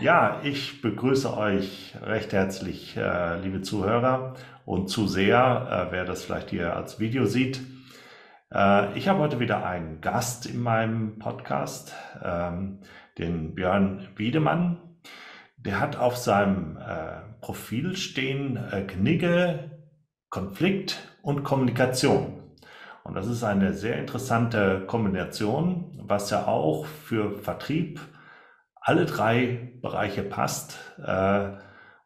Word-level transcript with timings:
Ja, 0.00 0.40
ich 0.44 0.80
begrüße 0.80 1.36
euch 1.36 1.94
recht 2.00 2.32
herzlich, 2.32 2.96
äh, 2.96 3.40
liebe 3.40 3.62
Zuhörer 3.62 4.34
und 4.64 4.88
Zuseher, 4.88 5.88
äh, 5.88 5.92
wer 5.92 6.04
das 6.04 6.24
vielleicht 6.24 6.50
hier 6.50 6.76
als 6.76 7.00
Video 7.00 7.26
sieht. 7.26 7.60
Äh, 8.54 8.96
ich 8.96 9.08
habe 9.08 9.18
heute 9.18 9.40
wieder 9.40 9.66
einen 9.66 10.00
Gast 10.00 10.46
in 10.46 10.62
meinem 10.62 11.18
Podcast, 11.18 11.94
ähm, 12.24 12.78
den 13.18 13.56
Björn 13.56 14.08
Wiedemann. 14.14 14.78
Der 15.56 15.80
hat 15.80 15.96
auf 15.96 16.16
seinem 16.16 16.78
Profil 17.40 17.96
stehen 17.96 18.58
Knigge, 18.86 19.72
Konflikt 20.30 21.18
und 21.22 21.42
Kommunikation. 21.42 22.37
Und 23.08 23.14
das 23.14 23.26
ist 23.26 23.42
eine 23.42 23.72
sehr 23.72 23.98
interessante 23.98 24.82
Kombination, 24.86 25.98
was 26.06 26.28
ja 26.28 26.46
auch 26.46 26.84
für 26.84 27.38
Vertrieb 27.38 28.00
alle 28.82 29.06
drei 29.06 29.72
Bereiche 29.80 30.22
passt. 30.22 30.78
Äh, 31.02 31.52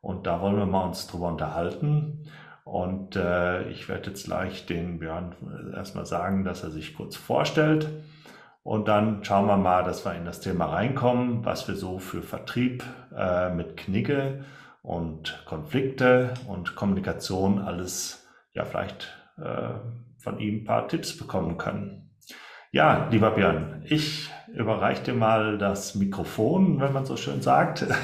und 0.00 0.28
da 0.28 0.40
wollen 0.40 0.56
wir 0.56 0.66
mal 0.66 0.86
uns 0.86 1.08
drüber 1.08 1.26
unterhalten. 1.26 2.30
Und 2.62 3.16
äh, 3.16 3.68
ich 3.70 3.88
werde 3.88 4.10
jetzt 4.10 4.26
gleich 4.26 4.64
den 4.66 5.00
Björn 5.00 5.34
erstmal 5.74 6.06
sagen, 6.06 6.44
dass 6.44 6.62
er 6.62 6.70
sich 6.70 6.96
kurz 6.96 7.16
vorstellt. 7.16 7.88
Und 8.62 8.86
dann 8.86 9.24
schauen 9.24 9.48
wir 9.48 9.56
mal, 9.56 9.82
dass 9.82 10.04
wir 10.04 10.14
in 10.14 10.24
das 10.24 10.38
Thema 10.38 10.66
reinkommen, 10.66 11.44
was 11.44 11.66
wir 11.66 11.74
so 11.74 11.98
für 11.98 12.22
Vertrieb 12.22 12.84
äh, 13.12 13.52
mit 13.52 13.76
Knigge 13.76 14.44
und 14.82 15.42
Konflikte 15.46 16.34
und 16.46 16.76
Kommunikation 16.76 17.58
alles, 17.58 18.24
ja, 18.52 18.64
vielleicht 18.64 19.08
äh, 19.36 19.70
von 20.22 20.38
ihm 20.38 20.62
ein 20.62 20.64
paar 20.64 20.88
Tipps 20.88 21.16
bekommen 21.16 21.58
können. 21.58 22.10
Ja, 22.70 23.08
lieber 23.10 23.32
Björn, 23.32 23.82
ich 23.84 24.30
überreiche 24.54 25.02
dir 25.02 25.14
mal 25.14 25.58
das 25.58 25.94
Mikrofon, 25.94 26.80
wenn 26.80 26.92
man 26.92 27.04
so 27.04 27.16
schön 27.16 27.42
sagt. 27.42 27.86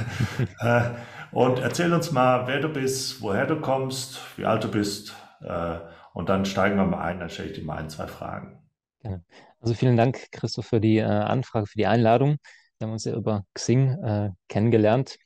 Äh, 0.60 0.90
und 1.30 1.60
erzähl 1.60 1.92
uns 1.92 2.10
mal, 2.10 2.46
wer 2.46 2.60
du 2.60 2.68
bist, 2.68 3.22
woher 3.22 3.46
du 3.46 3.60
kommst, 3.60 4.20
wie 4.36 4.44
alt 4.44 4.64
du 4.64 4.70
bist. 4.70 5.14
Äh, 5.40 5.78
und 6.14 6.28
dann 6.28 6.44
steigen 6.44 6.76
wir 6.76 6.84
mal 6.84 7.02
ein, 7.02 7.20
dann 7.20 7.30
stelle 7.30 7.50
ich 7.50 7.58
dir 7.58 7.64
mal 7.64 7.76
ein, 7.76 7.88
zwei 7.88 8.08
Fragen. 8.08 8.58
Gerne. 9.00 9.24
Also 9.60 9.74
vielen 9.74 9.96
Dank, 9.96 10.30
Christoph, 10.32 10.66
für 10.66 10.80
die 10.80 10.98
äh, 10.98 11.04
Anfrage, 11.04 11.66
für 11.66 11.78
die 11.78 11.86
Einladung. 11.86 12.38
Wir 12.78 12.86
haben 12.86 12.92
uns 12.92 13.04
ja 13.04 13.14
über 13.14 13.44
Xing 13.54 14.32
kennengelernt. 14.48 15.18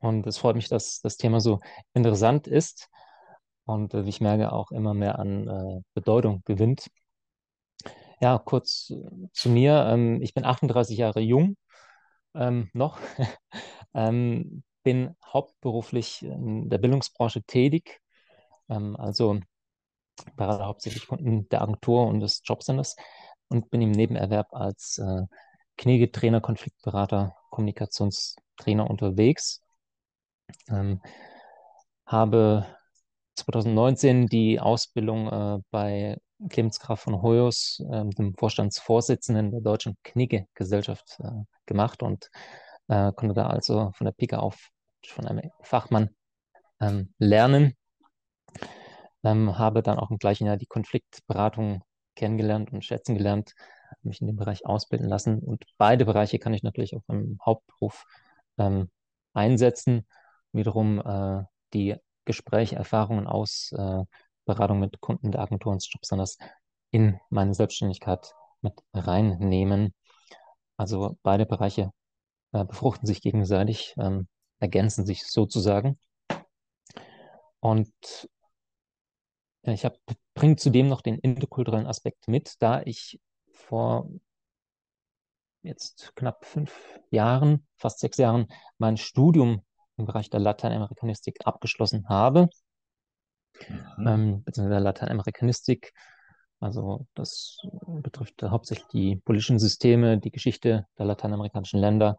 Und 0.00 0.26
es 0.26 0.38
freut 0.38 0.56
mich, 0.56 0.68
dass 0.68 1.00
das 1.00 1.16
Thema 1.16 1.40
so 1.40 1.60
interessant 1.94 2.46
ist 2.46 2.88
und 3.66 3.94
äh, 3.94 4.04
wie 4.04 4.10
ich 4.10 4.20
merke, 4.20 4.52
auch 4.52 4.70
immer 4.70 4.94
mehr 4.94 5.18
an 5.18 5.48
äh, 5.48 5.82
Bedeutung 5.94 6.42
gewinnt. 6.44 6.88
Ja, 8.20 8.38
kurz 8.38 8.92
zu 9.32 9.50
mir. 9.50 9.86
Ähm, 9.90 10.22
ich 10.22 10.32
bin 10.34 10.44
38 10.44 10.96
Jahre 10.96 11.20
jung 11.20 11.56
ähm, 12.34 12.70
noch. 12.72 12.98
ähm, 13.94 14.62
bin 14.82 15.16
hauptberuflich 15.24 16.22
in 16.22 16.68
der 16.70 16.78
Bildungsbranche 16.78 17.42
tätig, 17.42 18.00
ähm, 18.68 18.96
also 18.96 19.40
berate 20.36 20.64
hauptsächlich 20.64 21.08
Kunden 21.08 21.48
der 21.48 21.62
Agentur 21.62 22.06
und 22.06 22.20
des 22.20 22.42
Jobcenters 22.44 22.96
und 23.48 23.70
bin 23.70 23.82
im 23.82 23.90
Nebenerwerb 23.90 24.54
als 24.54 24.98
äh, 24.98 25.22
Knege-Trainer, 25.76 26.40
Konfliktberater, 26.40 27.34
Kommunikationstrainer 27.50 28.88
unterwegs. 28.88 29.60
Ähm, 30.68 31.02
habe 32.06 32.66
2019 33.36 34.26
die 34.26 34.60
Ausbildung 34.60 35.28
äh, 35.28 35.58
bei 35.70 36.18
Clemens 36.48 36.80
Graf 36.80 37.00
von 37.00 37.22
Hoyos, 37.22 37.82
äh, 37.90 38.04
dem 38.04 38.34
Vorstandsvorsitzenden 38.34 39.52
der 39.52 39.60
Deutschen 39.60 39.96
Knigge-Gesellschaft, 40.02 41.18
äh, 41.20 41.30
gemacht 41.66 42.02
und 42.02 42.30
äh, 42.88 43.12
konnte 43.12 43.34
da 43.34 43.48
also 43.48 43.92
von 43.94 44.04
der 44.04 44.12
Pike 44.12 44.38
auf 44.38 44.70
von 45.06 45.26
einem 45.26 45.50
Fachmann 45.62 46.10
ähm, 46.80 47.12
lernen. 47.18 47.74
Ähm, 49.22 49.58
habe 49.58 49.82
dann 49.82 49.98
auch 49.98 50.10
im 50.10 50.18
gleichen 50.18 50.46
Jahr 50.46 50.56
die 50.56 50.66
Konfliktberatung 50.66 51.82
kennengelernt 52.14 52.72
und 52.72 52.84
schätzen 52.84 53.16
gelernt, 53.16 53.54
mich 54.02 54.20
in 54.20 54.26
dem 54.26 54.36
Bereich 54.36 54.66
ausbilden 54.66 55.08
lassen. 55.08 55.38
Und 55.40 55.64
beide 55.78 56.04
Bereiche 56.04 56.38
kann 56.38 56.54
ich 56.54 56.62
natürlich 56.62 56.96
auch 56.96 57.02
im 57.08 57.38
Hauptberuf 57.44 58.04
ähm, 58.58 58.90
einsetzen. 59.32 60.06
Wiederum 60.52 61.00
äh, 61.00 61.44
die 61.74 61.96
Gespräche, 62.26 62.76
Erfahrungen 62.76 63.26
aus 63.26 63.72
äh, 63.72 64.04
Beratung 64.44 64.78
mit 64.80 65.00
Kunden 65.00 65.32
der 65.32 65.40
Agentur 65.40 65.72
und 65.72 65.86
Jobcenters 65.86 66.36
in 66.90 67.18
meine 67.30 67.54
Selbstständigkeit 67.54 68.34
mit 68.60 68.74
reinnehmen. 68.92 69.94
Also 70.76 71.16
beide 71.22 71.46
Bereiche 71.46 71.90
äh, 72.52 72.64
befruchten 72.64 73.06
sich 73.06 73.22
gegenseitig. 73.22 73.94
Ähm, 73.98 74.28
ergänzen 74.58 75.04
sich 75.06 75.24
sozusagen. 75.26 75.98
Und 77.60 78.28
ja, 79.62 79.72
ich 79.72 79.86
bringe 80.34 80.56
zudem 80.56 80.88
noch 80.88 81.02
den 81.02 81.18
interkulturellen 81.18 81.86
Aspekt 81.86 82.28
mit, 82.28 82.54
da 82.60 82.82
ich 82.82 83.20
vor 83.52 84.08
jetzt 85.62 86.12
knapp 86.14 86.44
fünf 86.44 87.00
Jahren, 87.10 87.66
fast 87.76 87.98
sechs 87.98 88.18
Jahren, 88.18 88.46
mein 88.78 88.96
Studium 88.96 89.64
im 89.96 90.06
Bereich 90.06 90.30
der 90.30 90.40
Lateinamerikanistik 90.40 91.38
abgeschlossen 91.44 92.08
habe. 92.08 92.48
Mhm. 93.96 94.06
Ähm, 94.06 94.44
beziehungsweise 94.44 94.74
der 94.74 94.80
Lateinamerikanistik. 94.80 95.92
Also 96.60 97.06
das 97.14 97.58
betrifft 97.86 98.42
hauptsächlich 98.42 98.86
die 98.88 99.16
politischen 99.16 99.58
Systeme, 99.58 100.18
die 100.18 100.30
Geschichte 100.30 100.86
der 100.98 101.06
lateinamerikanischen 101.06 101.80
Länder, 101.80 102.18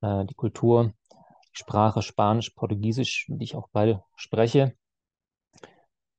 äh, 0.00 0.24
die 0.24 0.34
Kultur 0.34 0.92
Sprache 1.52 2.02
Spanisch, 2.02 2.50
Portugiesisch, 2.50 3.26
die 3.28 3.44
ich 3.44 3.56
auch 3.56 3.68
beide 3.72 4.02
spreche. 4.16 4.74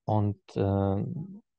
Und 0.05 0.41
äh, 0.55 1.05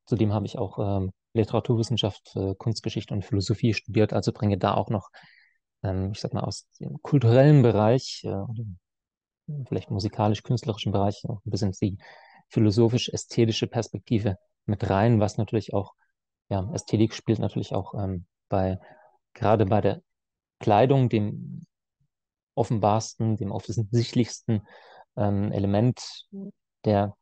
zudem 0.06 0.32
habe 0.32 0.46
ich 0.46 0.58
auch 0.58 0.78
äh, 0.78 1.08
Literaturwissenschaft, 1.32 2.36
Kunstgeschichte 2.58 3.14
und 3.14 3.24
Philosophie 3.24 3.72
studiert, 3.72 4.12
also 4.12 4.32
bringe 4.32 4.58
da 4.58 4.74
auch 4.74 4.90
noch, 4.90 5.10
ähm, 5.82 6.10
ich 6.12 6.20
sag 6.20 6.34
mal, 6.34 6.42
aus 6.42 6.68
dem 6.80 7.00
kulturellen 7.02 7.62
Bereich, 7.62 8.22
äh, 8.24 8.42
vielleicht 9.68 9.90
musikalisch-künstlerischen 9.90 10.92
Bereich, 10.92 11.24
auch 11.28 11.44
ein 11.44 11.50
bisschen 11.50 11.72
die 11.72 11.98
philosophisch-ästhetische 12.48 13.66
Perspektive 13.66 14.36
mit 14.66 14.88
rein, 14.90 15.20
was 15.20 15.36
natürlich 15.36 15.72
auch, 15.72 15.94
ja, 16.48 16.68
Ästhetik 16.72 17.14
spielt 17.14 17.38
natürlich 17.38 17.74
auch 17.74 17.94
ähm, 17.94 18.26
bei, 18.48 18.78
gerade 19.34 19.66
bei 19.66 19.80
der 19.80 20.02
Kleidung, 20.58 21.08
dem 21.08 21.62
offenbarsten, 22.54 23.36
dem 23.36 23.52
offensichtlichsten 23.52 24.66
ähm, 25.16 25.52
Element 25.52 26.26
der, 26.84 27.16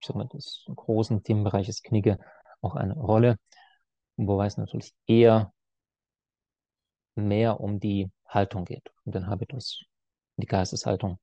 ich 0.00 0.06
sag 0.06 0.16
mal, 0.16 0.28
des 0.28 0.64
großen 0.74 1.22
Themenbereiches 1.22 1.82
Knigge 1.82 2.18
auch 2.60 2.76
eine 2.76 2.94
Rolle, 2.94 3.38
wobei 4.16 4.46
es 4.46 4.56
natürlich 4.56 4.94
eher 5.06 5.52
mehr 7.14 7.60
um 7.60 7.80
die 7.80 8.10
Haltung 8.26 8.64
geht, 8.64 8.90
um 9.04 9.12
den 9.12 9.26
Habitus, 9.26 9.84
die 10.36 10.46
Geisteshaltung. 10.46 11.18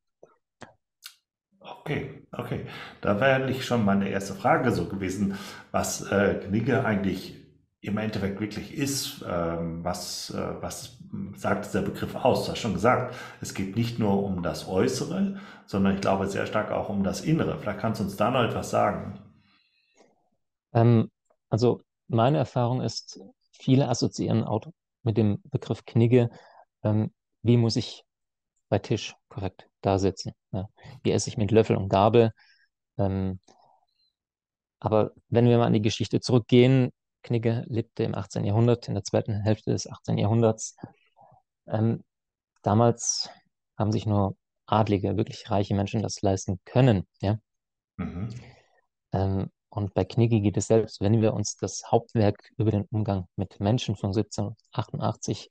Okay, 1.80 2.28
okay. 2.32 2.66
Da 3.02 3.20
wäre 3.20 3.46
nicht 3.46 3.66
schon 3.66 3.86
meine 3.86 4.10
erste 4.10 4.34
Frage 4.34 4.72
so 4.72 4.88
gewesen, 4.88 5.38
was 5.72 6.02
äh, 6.12 6.36
Knigge 6.36 6.84
eigentlich 6.86 7.36
im 7.82 7.98
Endeffekt 7.98 8.40
wirklich 8.40 8.78
ist, 8.78 9.26
ähm, 9.28 9.84
was, 9.84 10.30
äh, 10.32 10.62
was 10.62 11.00
sagt 11.36 11.66
dieser 11.66 11.82
Begriff 11.82 12.16
aus? 12.16 12.46
Du 12.46 12.52
hast 12.52 12.60
schon 12.60 12.74
gesagt, 12.74 13.16
es 13.42 13.54
geht 13.54 13.76
nicht 13.76 13.98
nur 14.00 14.24
um 14.24 14.44
das 14.44 14.68
Äußere, 14.68 15.40
sondern 15.66 15.96
ich 15.96 16.02
glaube 16.02 16.28
sehr 16.28 16.46
stark 16.46 16.72
auch 16.72 16.90
um 16.90 17.04
das 17.04 17.22
Innere. 17.22 17.58
Vielleicht 17.58 17.80
kannst 17.80 18.00
du 18.00 18.04
uns 18.04 18.18
da 18.18 18.30
noch 18.30 18.44
etwas 18.44 18.70
sagen. 18.70 19.20
Ähm, 20.74 21.10
also 21.50 21.82
meine 22.08 22.38
Erfahrung 22.38 22.82
ist, 22.82 23.20
viele 23.52 23.88
assoziieren 23.88 24.44
auch 24.44 24.68
mit 25.04 25.18
dem 25.18 25.42
Begriff 25.46 25.86
Knigge, 25.86 26.30
ähm, 26.84 27.12
wie 27.42 27.58
muss 27.58 27.76
ich 27.78 28.06
bei 28.70 28.78
Tisch 28.78 29.16
korrekt 29.30 29.71
da 29.82 30.00
sitzen? 30.00 30.34
Ja? 30.52 30.70
Wie 31.04 31.12
esse 31.12 31.30
ich 31.30 31.38
mit 31.38 31.52
Löffel 31.52 31.76
und 31.76 31.90
Gabel? 31.90 32.32
Ähm, 32.98 33.40
aber 34.80 35.12
wenn 35.30 35.48
wir 35.48 35.58
mal 35.58 35.68
an 35.68 35.74
die 35.74 35.82
Geschichte 35.82 36.20
zurückgehen, 36.20 36.92
Knigge 37.24 37.64
lebte 37.68 38.04
im 38.04 38.16
18. 38.16 38.46
Jahrhundert, 38.46 38.88
in 38.88 38.96
der 38.96 39.04
zweiten 39.04 39.42
Hälfte 39.42 39.72
des 39.72 39.90
18. 39.90 40.18
Jahrhunderts. 40.18 40.76
Ähm, 41.68 42.04
damals 42.64 43.30
haben 43.78 43.92
sich 43.92 44.06
nur 44.06 44.36
adlige, 44.66 45.18
wirklich 45.18 45.50
reiche 45.52 45.76
Menschen 45.76 46.02
das 46.02 46.22
leisten 46.22 46.60
können. 46.66 47.08
Ja? 47.22 47.38
Mhm. 47.98 48.30
Ähm, 49.14 49.52
und 49.70 49.94
bei 49.94 50.04
Knigge 50.04 50.42
geht 50.42 50.58
es 50.58 50.68
selbst, 50.68 51.00
wenn 51.00 51.22
wir 51.22 51.34
uns 51.34 51.56
das 51.56 51.84
Hauptwerk 51.90 52.52
über 52.58 52.72
den 52.72 52.86
Umgang 52.92 53.28
mit 53.36 53.60
Menschen 53.60 53.96
von 53.96 54.10
1788 54.10 55.50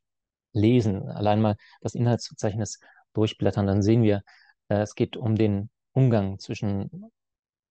lesen, 0.52 1.08
allein 1.08 1.40
mal 1.40 1.56
das 1.80 1.94
Inhaltsverzeichnis 1.94 2.80
durchblättern, 3.14 3.66
dann 3.66 3.82
sehen 3.82 4.02
wir, 4.02 4.22
äh, 4.68 4.80
es 4.80 4.94
geht 4.94 5.16
um 5.16 5.36
den 5.36 5.70
Umgang 5.92 6.38
zwischen 6.38 7.10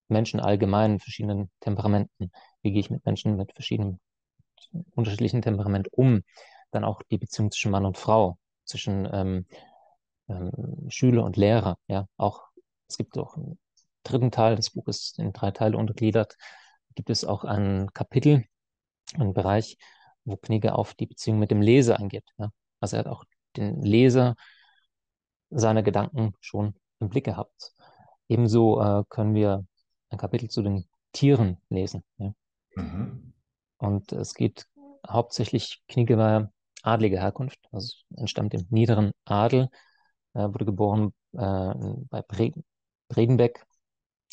Menschen 0.07 0.39
allgemein, 0.39 0.99
verschiedenen 0.99 1.49
Temperamenten. 1.59 2.31
Wie 2.61 2.71
gehe 2.71 2.79
ich 2.79 2.89
mit 2.89 3.05
Menschen 3.05 3.37
mit 3.37 3.53
verschiedenen 3.53 3.99
unterschiedlichen 4.91 5.41
Temperament 5.41 5.87
um. 5.91 6.23
Dann 6.71 6.83
auch 6.83 7.01
die 7.09 7.17
Beziehung 7.17 7.51
zwischen 7.51 7.71
Mann 7.71 7.85
und 7.85 7.97
Frau, 7.97 8.37
zwischen 8.65 9.07
ähm, 9.11 9.45
ähm, 10.27 10.85
Schüler 10.89 11.23
und 11.23 11.37
Lehrer. 11.37 11.77
Ja, 11.87 12.07
auch 12.17 12.43
es 12.87 12.97
gibt 12.97 13.17
auch 13.17 13.35
einen 13.35 13.59
dritten 14.03 14.31
Teil 14.31 14.55
des 14.55 14.71
Buches 14.71 15.15
in 15.17 15.33
drei 15.33 15.51
Teile 15.51 15.77
untergliedert. 15.77 16.35
Gibt 16.95 17.09
es 17.09 17.25
auch 17.25 17.43
ein 17.43 17.91
Kapitel, 17.93 18.45
einen 19.15 19.33
Bereich, 19.33 19.77
wo 20.25 20.37
Knigge 20.37 20.75
auf 20.75 20.93
die 20.93 21.07
Beziehung 21.07 21.39
mit 21.39 21.51
dem 21.51 21.61
Leser 21.61 21.99
eingeht. 21.99 22.25
Ja? 22.37 22.49
Also 22.79 22.97
er 22.97 22.99
hat 23.01 23.07
auch 23.07 23.25
den 23.55 23.81
Leser 23.81 24.35
seine 25.49 25.83
Gedanken 25.83 26.33
schon 26.39 26.75
im 26.99 27.09
Blick 27.09 27.25
gehabt. 27.25 27.73
Ebenso 28.27 28.81
äh, 28.81 29.03
können 29.09 29.33
wir 29.33 29.65
ein 30.09 30.17
Kapitel 30.17 30.49
zu 30.49 30.61
den 30.61 30.87
Tieren 31.13 31.57
lesen. 31.69 32.03
Ja? 32.17 32.33
Mhm. 32.75 33.33
Und 33.77 34.11
es 34.11 34.33
geht 34.33 34.67
hauptsächlich, 35.07 35.81
Knigge 35.87 36.17
war 36.17 36.51
adlige 36.83 37.19
Herkunft, 37.19 37.59
also 37.71 37.95
entstammt 38.15 38.53
im 38.53 38.65
niederen 38.69 39.11
Adel, 39.25 39.69
äh, 40.33 40.41
wurde 40.41 40.65
geboren 40.65 41.13
äh, 41.33 41.73
bei 42.09 42.21
Bre 42.21 42.51
Bredenbeck 43.07 43.65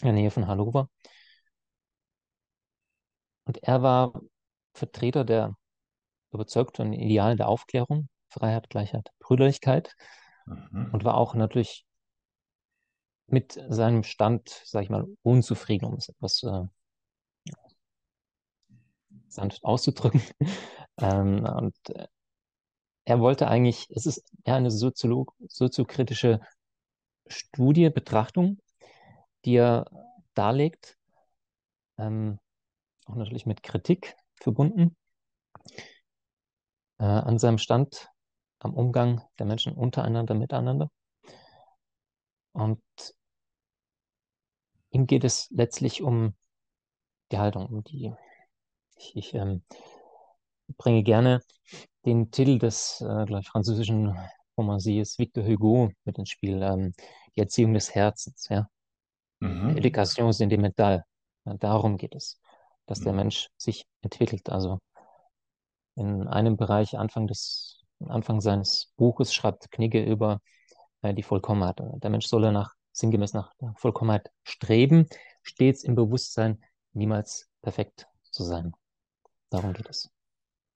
in 0.01 0.07
der 0.07 0.13
Nähe 0.13 0.31
von 0.31 0.47
Hannover. 0.47 0.91
Und 3.45 3.63
er 3.63 3.83
war 3.83 4.21
Vertreter 4.75 5.25
der 5.25 5.57
überzeugten 6.33 6.93
Idealen 6.93 7.39
der 7.39 7.49
Aufklärung, 7.49 8.09
Freiheit, 8.29 8.69
Gleichheit, 8.69 9.11
Brüderlichkeit 9.21 9.97
mhm. 10.47 10.91
und 10.93 11.05
war 11.05 11.17
auch 11.17 11.35
natürlich 11.35 11.85
mit 13.29 13.61
seinem 13.69 14.03
Stand, 14.03 14.49
sag 14.65 14.85
ich 14.85 14.91
mal, 14.91 15.07
unzufrieden, 15.23 15.87
um 15.87 15.95
es 15.95 16.09
etwas 16.09 16.43
äh, 16.45 16.65
sanft 19.29 19.65
auszudrücken. 19.65 20.23
ähm, 20.99 21.45
und 21.45 21.77
äh, 21.91 22.07
er 23.05 23.21
wollte 23.21 23.49
eigentlich, 23.49 23.89
es 23.91 24.07
ist 24.07 24.25
eher 24.45 24.57
eine 24.57 24.71
Soziolog 24.71 25.35
soziokritische 25.49 26.41
Studie, 27.27 27.91
Betrachtung, 27.91 28.59
die 29.45 29.57
er 29.57 29.87
darlegt, 30.35 30.97
ähm, 31.99 32.39
auch 33.07 33.15
natürlich 33.15 33.47
mit 33.47 33.63
Kritik 33.63 34.17
verbunden, 34.41 34.97
äh, 36.99 37.05
an 37.05 37.39
seinem 37.39 37.59
Stand 37.59 38.09
am 38.59 38.75
Umgang 38.75 39.23
der 39.39 39.47
Menschen 39.47 39.75
untereinander, 39.75 40.35
miteinander. 40.35 40.91
Und 42.53 42.81
ihm 44.91 45.07
geht 45.07 45.25
es 45.25 45.51
letztlich 45.51 46.03
um 46.03 46.35
die 47.31 47.39
Haltung, 47.39 47.67
um 47.67 47.85
die. 47.85 48.13
Ich, 48.97 49.15
ich 49.15 49.35
ähm, 49.35 49.63
bringe 50.79 51.03
gerne 51.03 51.43
den 52.05 52.31
Titel 52.31 52.59
des 52.59 53.01
äh, 53.03 53.43
französischen 53.43 54.17
Romanciers 54.57 55.19
Victor 55.19 55.45
Hugo 55.45 55.91
mit 56.05 56.19
ins 56.19 56.31
Spiel, 56.31 56.63
ähm, 56.63 56.95
die 57.35 57.41
Erziehung 57.41 57.75
des 57.75 57.95
Herzens, 57.95 58.49
ja. 58.49 58.69
Mhm. 59.41 59.77
Education 59.77 60.33
sentimental. 60.33 61.05
Ja, 61.45 61.55
darum 61.55 61.99
geht 61.99 62.15
es, 62.15 62.41
dass 62.87 63.01
mhm. 63.01 63.05
der 63.05 63.13
Mensch 63.13 63.49
sich 63.59 63.85
entwickelt. 64.01 64.49
Also 64.49 64.79
in 65.95 66.27
einem 66.27 66.57
Bereich 66.57 66.97
Anfang 66.97 67.27
des 67.27 67.76
Anfang 68.07 68.41
seines 68.41 68.93
Buches 68.97 69.35
schreibt 69.35 69.71
Knigge 69.71 70.05
über 70.05 70.41
äh, 71.03 71.15
die 71.15 71.23
Vollkommenheit. 71.23 71.81
Der 71.81 72.11
Mensch 72.11 72.27
solle 72.27 72.53
nach 72.53 72.75
sinngemäß 72.93 73.35
nach 73.35 73.53
Vollkommenheit 73.77 74.31
streben, 74.43 75.07
stets 75.43 75.85
im 75.85 75.95
Bewusstsein, 75.95 76.63
niemals 76.93 77.49
perfekt 77.63 78.07
zu 78.31 78.43
sein. 78.43 78.73
Darum 79.51 79.73
geht 79.75 79.89
es. 79.89 80.11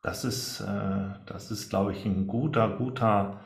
Das 0.02 0.24
ist, 0.24 0.60
äh, 0.60 1.08
das 1.26 1.50
ist, 1.50 1.70
glaube 1.70 1.92
ich, 1.92 2.04
ein 2.04 2.26
guter, 2.26 2.76
guter, 2.76 3.40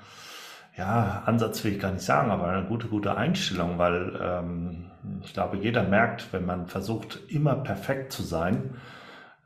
ja, 0.77 1.23
Ansatz 1.27 1.63
will 1.65 1.73
ich 1.73 1.81
gar 1.81 1.93
nicht 1.93 2.05
sagen, 2.05 2.31
aber 2.31 2.49
eine 2.49 2.67
gute, 2.67 2.89
gute 2.89 3.17
Einstellung, 3.17 3.79
weil 3.79 4.19
ähm, 4.21 4.91
ich 5.23 5.33
glaube, 5.33 5.57
jeder 5.57 5.83
merkt, 5.85 6.33
wenn 6.33 6.47
man 6.47 6.67
versucht, 6.67 7.21
immer 7.29 7.57
perfekt 7.57 8.13
zu 8.13 8.23
sein, 8.23 8.77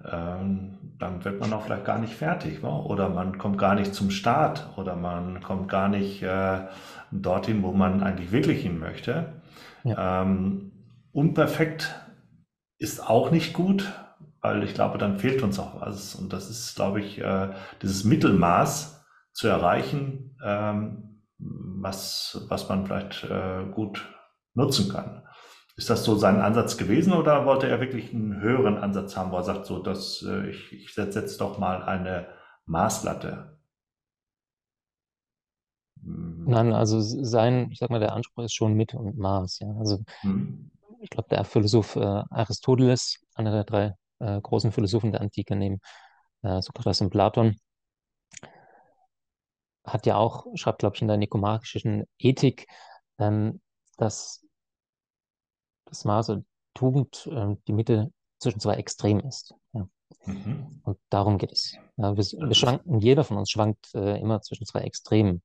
dann 0.00 1.24
wird 1.24 1.40
man 1.40 1.52
auch 1.52 1.64
vielleicht 1.64 1.84
gar 1.84 1.98
nicht 1.98 2.14
fertig. 2.14 2.62
Oder 2.62 3.08
man 3.08 3.38
kommt 3.38 3.58
gar 3.58 3.74
nicht 3.74 3.94
zum 3.94 4.10
Start 4.10 4.68
oder 4.76 4.96
man 4.96 5.40
kommt 5.42 5.68
gar 5.68 5.88
nicht 5.88 6.22
äh, 6.22 6.60
dorthin, 7.10 7.62
wo 7.62 7.72
man 7.72 8.02
eigentlich 8.02 8.32
wirklich 8.32 8.62
hin 8.62 8.78
möchte. 8.78 9.42
Ja. 9.84 10.22
Ähm, 10.22 10.72
unperfekt 11.12 11.94
ist 12.78 13.04
auch 13.04 13.30
nicht 13.30 13.54
gut, 13.54 13.92
weil 14.40 14.62
ich 14.62 14.74
glaube, 14.74 14.98
dann 14.98 15.18
fehlt 15.18 15.42
uns 15.42 15.58
auch 15.58 15.80
was. 15.80 16.14
Und 16.14 16.32
das 16.32 16.48
ist, 16.48 16.76
glaube 16.76 17.00
ich, 17.00 17.20
äh, 17.20 17.50
dieses 17.82 18.04
Mittelmaß 18.04 19.04
zu 19.32 19.48
erreichen, 19.48 20.36
ähm, 20.44 21.22
was, 21.38 22.46
was 22.48 22.68
man 22.68 22.86
vielleicht 22.86 23.24
äh, 23.24 23.64
gut 23.72 24.08
nutzen 24.54 24.90
kann. 24.92 25.22
Ist 25.78 25.90
das 25.90 26.02
so 26.04 26.16
sein 26.16 26.40
Ansatz 26.40 26.76
gewesen 26.76 27.12
oder 27.12 27.46
wollte 27.46 27.68
er 27.68 27.80
wirklich 27.80 28.12
einen 28.12 28.40
höheren 28.40 28.78
Ansatz 28.78 29.16
haben, 29.16 29.30
wo 29.30 29.36
er 29.36 29.44
sagt, 29.44 29.64
so, 29.64 29.80
dass 29.80 30.24
äh, 30.28 30.50
ich, 30.50 30.72
ich 30.72 30.92
setze 30.92 31.20
jetzt 31.20 31.40
doch 31.40 31.58
mal 31.58 31.84
eine 31.84 32.26
Maßlatte? 32.66 33.56
Hm. 36.02 36.46
Nein, 36.48 36.72
also 36.72 37.00
sein, 37.00 37.70
ich 37.70 37.78
sag 37.78 37.90
mal, 37.90 38.00
der 38.00 38.12
Anspruch 38.12 38.42
ist 38.42 38.54
schon 38.54 38.74
mit 38.74 38.92
und 38.92 39.18
Maß. 39.18 39.60
Ja. 39.60 39.72
Also 39.78 40.00
hm. 40.22 40.72
ich 41.00 41.10
glaube, 41.10 41.28
der 41.28 41.44
Philosoph 41.44 41.94
äh, 41.94 42.24
Aristoteles, 42.28 43.20
einer 43.34 43.52
der 43.52 43.62
drei 43.62 43.94
äh, 44.18 44.40
großen 44.40 44.72
Philosophen 44.72 45.12
der 45.12 45.20
Antike 45.20 45.54
neben 45.54 45.78
äh, 46.42 46.60
Sokrates 46.60 47.02
und 47.02 47.10
Platon, 47.10 47.56
hat 49.84 50.06
ja 50.06 50.16
auch, 50.16 50.44
schreibt, 50.56 50.80
glaube 50.80 50.96
ich, 50.96 51.02
in 51.02 51.08
der 51.08 51.18
nikomachischen 51.18 52.02
Ethik, 52.18 52.66
ähm, 53.20 53.60
dass 53.96 54.44
das 55.88 56.04
Maße 56.04 56.44
Tugend 56.74 57.28
äh, 57.32 57.56
die 57.66 57.72
Mitte 57.72 58.12
zwischen 58.38 58.60
zwei 58.60 58.74
Extremen 58.74 59.20
ist. 59.20 59.54
Ja. 59.72 59.88
Mhm. 60.24 60.80
Und 60.84 60.98
darum 61.10 61.38
geht 61.38 61.52
es. 61.52 61.76
Ja, 61.96 62.16
wir, 62.16 62.24
wir, 62.24 62.54
schwanken, 62.54 63.00
jeder 63.00 63.24
von 63.24 63.36
uns 63.36 63.50
schwankt 63.50 63.94
äh, 63.94 64.18
immer 64.20 64.40
zwischen 64.40 64.66
zwei 64.66 64.80
Extremen. 64.80 65.42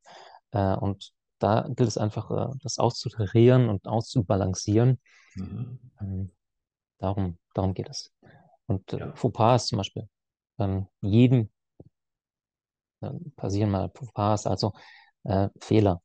Äh, 0.51 0.75
und 0.75 1.12
da 1.40 1.68
gilt 1.69 1.90
es 1.90 1.98
einfach, 1.98 2.31
äh, 2.31 2.56
das 2.62 2.78
auszutarieren 2.78 3.69
und 3.69 3.88
auszubalancieren. 3.88 5.00
Mhm. 5.36 5.80
Ähm, 6.00 6.31
darum, 7.00 7.38
darum 7.54 7.74
geht 7.74 7.90
es. 7.90 8.12
Und 8.68 8.94
äh, 8.94 9.00
ja. 9.00 9.16
Fauxpas 9.16 9.68
zum 9.68 9.78
Beispiel. 9.78 10.07
Ähm, 10.60 10.88
jedem 11.01 11.50
äh, 13.02 13.09
passieren 13.35 13.71
mal 13.71 13.90
Fauxpas, 13.94 14.45
also 14.45 14.73
äh, 15.23 15.50
Fehler. 15.59 16.02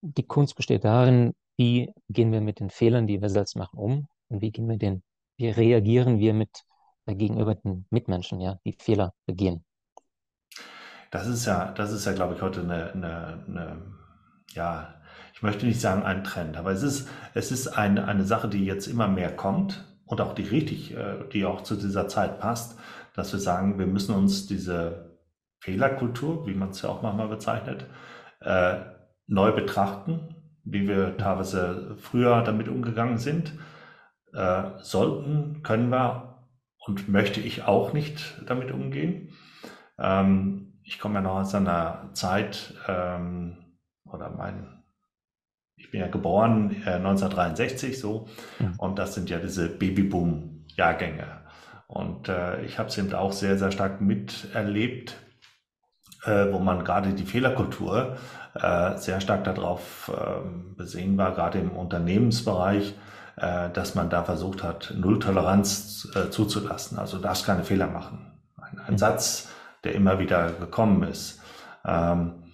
Die 0.00 0.26
Kunst 0.26 0.56
besteht 0.56 0.84
darin, 0.84 1.34
wie 1.56 1.92
gehen 2.08 2.32
wir 2.32 2.40
mit 2.40 2.60
den 2.60 2.70
Fehlern, 2.70 3.06
die 3.06 3.20
wir 3.20 3.28
selbst 3.28 3.56
machen, 3.56 3.78
um 3.78 4.08
und 4.28 4.40
wie 4.40 4.50
gehen 4.50 4.68
wir 4.68 4.76
den, 4.76 5.02
wie 5.36 5.48
reagieren 5.48 6.18
wir 6.18 6.34
mit 6.34 6.64
äh, 7.06 7.14
gegenüber 7.14 7.54
den 7.54 7.86
Mitmenschen, 7.90 8.40
ja, 8.40 8.58
die 8.64 8.76
Fehler 8.78 9.12
begehen. 9.26 9.64
Das 11.10 11.26
ist 11.26 11.46
ja, 11.46 11.72
das 11.72 11.92
ist 11.92 12.06
ja, 12.06 12.12
glaube 12.12 12.34
ich, 12.34 12.42
heute 12.42 12.60
eine, 12.60 12.92
eine, 12.92 13.44
eine 13.46 13.82
ja, 14.50 14.94
ich 15.32 15.42
möchte 15.42 15.66
nicht 15.66 15.80
sagen 15.80 16.02
ein 16.02 16.24
Trend, 16.24 16.56
aber 16.56 16.72
es 16.72 16.82
ist, 16.82 17.08
es 17.34 17.52
ist 17.52 17.68
eine, 17.68 18.06
eine 18.06 18.24
Sache, 18.24 18.48
die 18.48 18.64
jetzt 18.64 18.86
immer 18.86 19.08
mehr 19.08 19.34
kommt 19.34 19.84
und 20.06 20.20
auch 20.20 20.34
die 20.34 20.42
richtig, 20.42 20.96
äh, 20.96 21.28
die 21.32 21.44
auch 21.44 21.62
zu 21.62 21.76
dieser 21.76 22.08
Zeit 22.08 22.40
passt, 22.40 22.78
dass 23.14 23.32
wir 23.32 23.40
sagen, 23.40 23.78
wir 23.78 23.86
müssen 23.86 24.14
uns 24.14 24.46
diese 24.46 25.18
Fehlerkultur, 25.60 26.46
wie 26.46 26.54
man 26.54 26.70
es 26.70 26.82
ja 26.82 26.90
auch 26.90 27.02
manchmal 27.02 27.28
bezeichnet, 27.28 27.86
äh, 28.40 28.80
neu 29.26 29.52
betrachten 29.52 30.33
wie 30.64 30.88
wir 30.88 31.16
teilweise 31.16 31.96
früher 32.00 32.42
damit 32.42 32.68
umgegangen 32.68 33.18
sind. 33.18 33.52
Äh, 34.32 34.70
sollten, 34.78 35.62
können 35.62 35.90
wir 35.90 36.34
und 36.86 37.08
möchte 37.08 37.40
ich 37.40 37.64
auch 37.64 37.92
nicht 37.92 38.42
damit 38.46 38.72
umgehen. 38.72 39.32
Ähm, 39.98 40.80
ich 40.82 40.98
komme 40.98 41.16
ja 41.16 41.20
noch 41.22 41.36
aus 41.36 41.54
einer 41.54 42.10
Zeit, 42.12 42.74
ähm, 42.88 43.56
oder 44.04 44.30
mein, 44.30 44.82
ich 45.76 45.90
bin 45.90 46.00
ja 46.00 46.08
geboren 46.08 46.82
äh, 46.84 46.94
1963 46.94 47.98
so, 47.98 48.28
ja. 48.58 48.72
und 48.78 48.98
das 48.98 49.14
sind 49.14 49.30
ja 49.30 49.38
diese 49.38 49.68
Babyboom-Jahrgänge. 49.68 51.42
Und 51.86 52.28
äh, 52.28 52.62
ich 52.62 52.78
habe 52.78 52.88
es 52.88 52.98
eben 52.98 53.12
auch 53.14 53.32
sehr, 53.32 53.58
sehr 53.58 53.70
stark 53.70 54.00
miterlebt, 54.00 55.16
äh, 56.24 56.52
wo 56.52 56.58
man 56.58 56.84
gerade 56.84 57.12
die 57.14 57.24
Fehlerkultur 57.24 58.16
äh, 58.54 58.96
sehr 58.98 59.20
stark 59.20 59.44
darauf 59.44 60.10
äh, 60.14 60.76
besehen 60.76 61.18
war, 61.18 61.34
gerade 61.34 61.58
im 61.58 61.70
Unternehmensbereich, 61.70 62.94
äh, 63.36 63.70
dass 63.70 63.94
man 63.94 64.10
da 64.10 64.22
versucht 64.22 64.62
hat, 64.62 64.94
Nulltoleranz 64.96 66.08
äh, 66.14 66.30
zuzulassen. 66.30 66.98
Also 66.98 67.18
darfst 67.18 67.46
keine 67.46 67.64
Fehler 67.64 67.88
machen. 67.88 68.32
Ein, 68.60 68.78
ein 68.86 68.92
mhm. 68.92 68.98
Satz, 68.98 69.48
der 69.82 69.94
immer 69.94 70.18
wieder 70.18 70.50
gekommen 70.52 71.02
ist. 71.02 71.42
Ähm, 71.84 72.44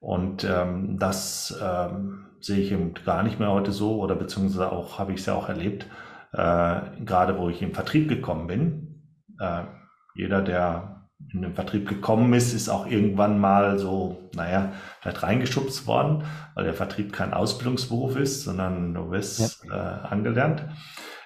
und 0.00 0.44
ähm, 0.44 0.98
das 0.98 1.56
ähm, 1.62 2.26
sehe 2.40 2.58
ich 2.58 2.72
eben 2.72 2.94
gar 3.04 3.22
nicht 3.22 3.38
mehr 3.38 3.50
heute 3.50 3.72
so 3.72 4.00
oder 4.00 4.16
beziehungsweise 4.16 4.72
auch 4.72 4.98
habe 4.98 5.12
ich 5.12 5.20
es 5.20 5.26
ja 5.26 5.34
auch 5.34 5.48
erlebt, 5.48 5.86
äh, 6.32 6.80
gerade 7.04 7.38
wo 7.38 7.48
ich 7.48 7.62
im 7.62 7.74
Vertrieb 7.74 8.08
gekommen 8.08 8.48
bin. 8.48 9.02
Äh, 9.38 9.64
jeder, 10.14 10.42
der 10.42 11.01
in 11.32 11.42
den 11.42 11.54
Vertrieb 11.54 11.88
gekommen 11.88 12.32
ist, 12.34 12.52
ist 12.52 12.68
auch 12.68 12.86
irgendwann 12.86 13.38
mal 13.38 13.78
so, 13.78 14.30
naja, 14.34 14.72
vielleicht 15.00 15.22
reingeschubst 15.22 15.86
worden, 15.86 16.24
weil 16.54 16.64
der 16.64 16.74
Vertrieb 16.74 17.12
kein 17.12 17.32
Ausbildungsberuf 17.32 18.16
ist, 18.16 18.44
sondern 18.44 18.94
du 18.94 19.10
wirst 19.10 19.64
ja. 19.64 20.02
äh, 20.04 20.06
angelernt, 20.06 20.64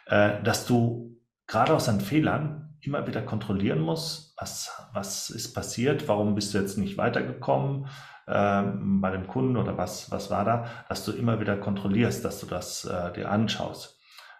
äh, 0.06 0.42
dass 0.42 0.66
du 0.66 1.20
gerade 1.46 1.74
aus 1.74 1.86
deinen 1.86 2.00
Fehlern 2.00 2.76
immer 2.80 3.06
wieder 3.06 3.22
kontrollieren 3.22 3.80
musst, 3.80 4.34
was, 4.38 4.70
was 4.92 5.30
ist 5.30 5.54
passiert, 5.54 6.08
warum 6.08 6.34
bist 6.34 6.54
du 6.54 6.58
jetzt 6.58 6.78
nicht 6.78 6.98
weitergekommen 6.98 7.86
äh, 8.26 8.62
bei 9.00 9.10
dem 9.10 9.26
Kunden 9.26 9.56
oder 9.56 9.76
was, 9.76 10.10
was 10.10 10.30
war 10.30 10.44
da, 10.44 10.66
dass 10.88 11.04
du 11.04 11.12
immer 11.12 11.40
wieder 11.40 11.56
kontrollierst, 11.56 12.24
dass 12.24 12.40
du 12.40 12.46
das 12.46 12.84
äh, 12.84 13.12
dir 13.12 13.30
anschaust. 13.30 13.98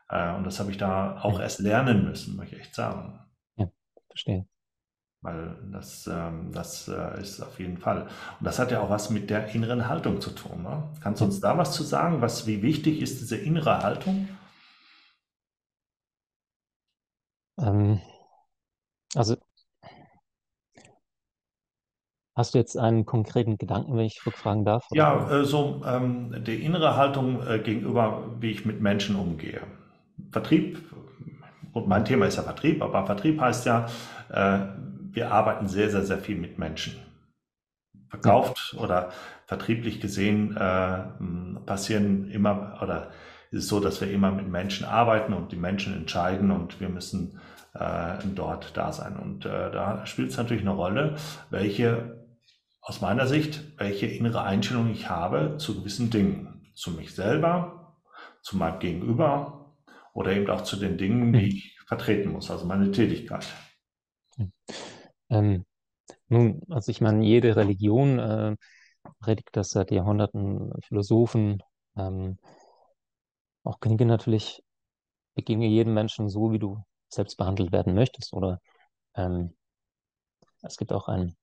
Äh, 0.08 0.34
und 0.34 0.44
das 0.44 0.60
habe 0.60 0.70
ich 0.70 0.78
da 0.78 1.20
auch 1.20 1.40
erst 1.40 1.60
lernen 1.60 2.04
müssen, 2.04 2.36
muss 2.36 2.46
ich 2.46 2.58
echt 2.58 2.74
sagen. 2.74 3.20
Ja, 3.56 3.68
verstehe. 4.08 4.46
Weil 5.26 5.56
das, 5.72 6.06
ähm, 6.06 6.52
das 6.52 6.86
äh, 6.86 7.20
ist 7.20 7.40
auf 7.42 7.58
jeden 7.58 7.78
Fall. 7.78 8.02
Und 8.02 8.46
das 8.46 8.60
hat 8.60 8.70
ja 8.70 8.80
auch 8.80 8.90
was 8.90 9.10
mit 9.10 9.28
der 9.28 9.52
inneren 9.56 9.88
Haltung 9.88 10.20
zu 10.20 10.30
tun. 10.30 10.62
Ne? 10.62 10.84
Kannst 11.02 11.20
du 11.20 11.24
uns 11.24 11.40
da 11.40 11.58
was 11.58 11.72
zu 11.72 11.82
sagen? 11.82 12.20
Was, 12.20 12.46
wie 12.46 12.62
wichtig 12.62 13.02
ist 13.02 13.20
diese 13.20 13.36
innere 13.36 13.82
Haltung? 13.82 14.28
Ähm, 17.58 18.00
also 19.16 19.36
Hast 22.36 22.54
du 22.54 22.58
jetzt 22.58 22.76
einen 22.76 23.04
konkreten 23.04 23.58
Gedanken, 23.58 23.96
wenn 23.96 24.04
ich 24.04 24.24
rückfragen 24.24 24.64
darf? 24.64 24.86
Oder? 24.92 24.98
Ja, 25.00 25.40
äh, 25.40 25.44
so 25.44 25.82
ähm, 25.84 26.44
die 26.46 26.62
innere 26.62 26.96
Haltung 26.96 27.44
äh, 27.44 27.58
gegenüber, 27.58 28.30
wie 28.38 28.52
ich 28.52 28.64
mit 28.64 28.80
Menschen 28.80 29.16
umgehe. 29.16 29.62
Vertrieb, 30.30 30.78
und 31.72 31.88
mein 31.88 32.04
Thema 32.04 32.26
ist 32.26 32.36
ja 32.36 32.44
Vertrieb, 32.44 32.80
aber 32.80 33.04
Vertrieb 33.06 33.40
heißt 33.40 33.66
ja, 33.66 33.86
äh, 34.30 34.58
wir 35.16 35.32
arbeiten 35.32 35.66
sehr, 35.66 35.90
sehr, 35.90 36.02
sehr 36.02 36.18
viel 36.18 36.36
mit 36.36 36.58
Menschen. 36.58 36.94
Verkauft 38.10 38.74
ja. 38.74 38.80
oder 38.80 39.12
vertrieblich 39.46 40.00
gesehen 40.00 40.54
äh, 40.56 41.04
passieren 41.64 42.30
immer 42.30 42.78
oder 42.82 43.10
ist 43.50 43.64
es 43.64 43.68
so, 43.68 43.80
dass 43.80 44.00
wir 44.00 44.10
immer 44.10 44.30
mit 44.30 44.46
Menschen 44.46 44.84
arbeiten 44.84 45.32
und 45.32 45.52
die 45.52 45.56
Menschen 45.56 45.94
entscheiden 45.94 46.50
und 46.50 46.80
wir 46.80 46.90
müssen 46.90 47.40
äh, 47.72 48.18
dort 48.34 48.76
da 48.76 48.92
sein. 48.92 49.16
Und 49.16 49.46
äh, 49.46 49.70
da 49.70 50.04
spielt 50.04 50.30
es 50.30 50.36
natürlich 50.36 50.62
eine 50.62 50.74
Rolle, 50.74 51.16
welche 51.48 52.26
aus 52.82 53.00
meiner 53.00 53.26
Sicht, 53.26 53.62
welche 53.78 54.06
innere 54.06 54.42
Einstellung 54.42 54.90
ich 54.90 55.08
habe 55.08 55.56
zu 55.56 55.78
gewissen 55.78 56.10
Dingen. 56.10 56.70
Zu 56.74 56.90
mich 56.90 57.14
selber, 57.14 57.96
zu 58.42 58.58
meinem 58.58 58.80
Gegenüber 58.80 59.74
oder 60.12 60.32
eben 60.32 60.50
auch 60.50 60.62
zu 60.62 60.76
den 60.76 60.98
Dingen, 60.98 61.32
die 61.32 61.40
hm. 61.40 61.46
ich 61.46 61.78
vertreten 61.86 62.32
muss, 62.32 62.50
also 62.50 62.66
meine 62.66 62.90
Tätigkeit. 62.90 63.46
Ähm, 65.30 65.64
nun, 66.28 66.62
also 66.70 66.90
ich 66.90 67.00
meine, 67.00 67.24
jede 67.24 67.56
Religion 67.56 68.18
äh, 68.18 68.56
predigt 69.20 69.50
das 69.52 69.70
seit 69.70 69.90
Jahrhunderten, 69.90 70.72
Philosophen, 70.84 71.62
ähm, 71.96 72.38
auch 73.64 73.80
Kniege 73.80 74.06
natürlich, 74.06 74.62
begegne 75.34 75.66
jedem 75.66 75.94
Menschen 75.94 76.28
so, 76.30 76.52
wie 76.52 76.58
du 76.58 76.82
selbst 77.08 77.36
behandelt 77.36 77.72
werden 77.72 77.94
möchtest. 77.94 78.32
Oder 78.32 78.60
ähm, 79.14 79.56
es 80.62 80.76
gibt 80.76 80.92
auch 80.92 81.08
einen, 81.08 81.36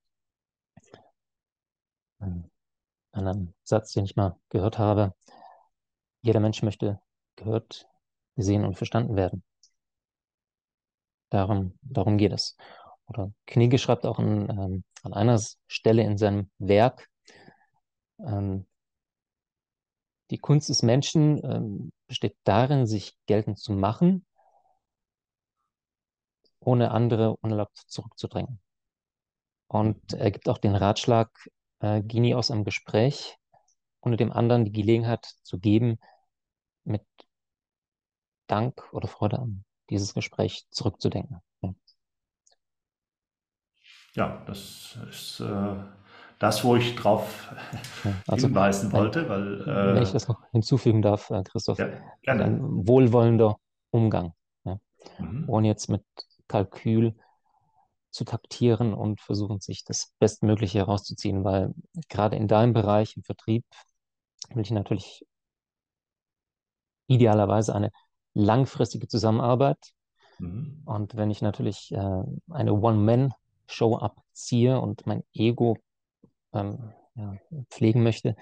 einen 3.11 3.53
Satz, 3.63 3.93
den 3.93 4.05
ich 4.05 4.15
mal 4.15 4.37
gehört 4.49 4.79
habe. 4.79 5.13
Jeder 6.21 6.39
Mensch 6.39 6.63
möchte 6.63 6.99
gehört, 7.35 7.87
gesehen 8.35 8.65
und 8.65 8.75
verstanden 8.75 9.15
werden. 9.15 9.43
Darum, 11.29 11.77
darum 11.81 12.17
geht 12.17 12.31
es. 12.31 12.55
Oder 13.07 13.31
Knigge 13.47 13.77
schreibt 13.77 14.05
auch 14.05 14.19
an, 14.19 14.49
ähm, 14.49 14.83
an 15.03 15.13
einer 15.13 15.39
Stelle 15.67 16.03
in 16.03 16.17
seinem 16.17 16.49
Werk, 16.57 17.09
ähm, 18.19 18.65
die 20.29 20.37
Kunst 20.37 20.69
des 20.69 20.81
Menschen 20.81 21.43
ähm, 21.43 21.91
besteht 22.07 22.35
darin, 22.43 22.87
sich 22.87 23.15
geltend 23.27 23.59
zu 23.59 23.73
machen, 23.73 24.25
ohne 26.59 26.91
andere 26.91 27.35
unerlaubt 27.37 27.77
zurückzudrängen. 27.87 28.59
Und 29.67 30.13
er 30.13 30.31
gibt 30.31 30.47
auch 30.49 30.57
den 30.57 30.75
Ratschlag, 30.75 31.29
äh, 31.79 32.01
geh 32.03 32.19
nie 32.19 32.35
aus 32.35 32.51
einem 32.51 32.63
Gespräch, 32.63 33.37
ohne 34.01 34.17
dem 34.17 34.31
anderen 34.31 34.65
die 34.65 34.71
Gelegenheit 34.71 35.25
zu 35.43 35.59
geben, 35.59 35.99
mit 36.83 37.05
Dank 38.47 38.91
oder 38.93 39.07
Freude 39.07 39.39
an 39.39 39.65
dieses 39.89 40.13
Gespräch 40.13 40.65
zurückzudenken. 40.69 41.41
Ja. 44.15 44.43
Das 44.45 44.97
ist 45.09 45.39
äh, 45.39 45.75
das, 46.39 46.63
wo 46.63 46.75
ich 46.75 46.95
drauf 46.95 47.53
also, 48.27 48.47
hinweisen 48.47 48.91
wollte, 48.91 49.29
weil. 49.29 49.61
Äh, 49.61 49.95
wenn 49.95 50.03
ich 50.03 50.11
das 50.11 50.27
noch 50.27 50.41
hinzufügen 50.51 51.01
darf, 51.01 51.29
äh, 51.29 51.43
Christoph, 51.43 51.79
ja, 51.79 51.89
gerne. 52.21 52.43
ein 52.43 52.87
wohlwollender 52.87 53.57
Umgang. 53.91 54.33
Ja? 54.65 54.77
Mhm. 55.19 55.45
Ohne 55.47 55.67
jetzt 55.67 55.89
mit 55.89 56.03
Kalkül 56.47 57.15
zu 58.11 58.25
taktieren 58.25 58.93
und 58.93 59.21
versuchen, 59.21 59.59
sich 59.59 59.83
das 59.83 60.13
Bestmögliche 60.19 60.79
herauszuziehen, 60.79 61.43
weil 61.43 61.73
gerade 62.09 62.35
in 62.35 62.47
deinem 62.47 62.73
Bereich 62.73 63.17
im 63.17 63.23
Vertrieb 63.23 63.65
will 64.53 64.61
ich 64.61 64.71
natürlich 64.71 65.25
idealerweise 67.07 67.73
eine 67.73 67.89
langfristige 68.33 69.07
Zusammenarbeit. 69.07 69.79
Mhm. 70.39 70.83
Und 70.85 71.15
wenn 71.15 71.31
ich 71.31 71.41
natürlich 71.41 71.91
äh, 71.91 72.23
eine 72.51 72.71
One-Man-Show 73.63 73.97
abziehe 73.97 74.79
und 74.79 75.05
mein 75.05 75.23
Ego 75.33 75.77
ähm, 76.53 76.93
ja, 77.15 77.37
pflegen 77.69 78.03
möchte, 78.03 78.35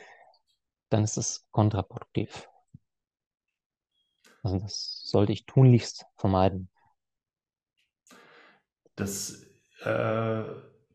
dann 0.90 1.04
ist 1.04 1.18
es 1.18 1.48
kontraproduktiv. 1.52 2.48
Also 4.44 4.60
das 4.60 5.04
sollte 5.06 5.34
ich 5.34 5.46
tunlichst 5.46 6.06
vermeiden. 6.18 6.70
Das 8.96 9.46
äh, 9.84 10.44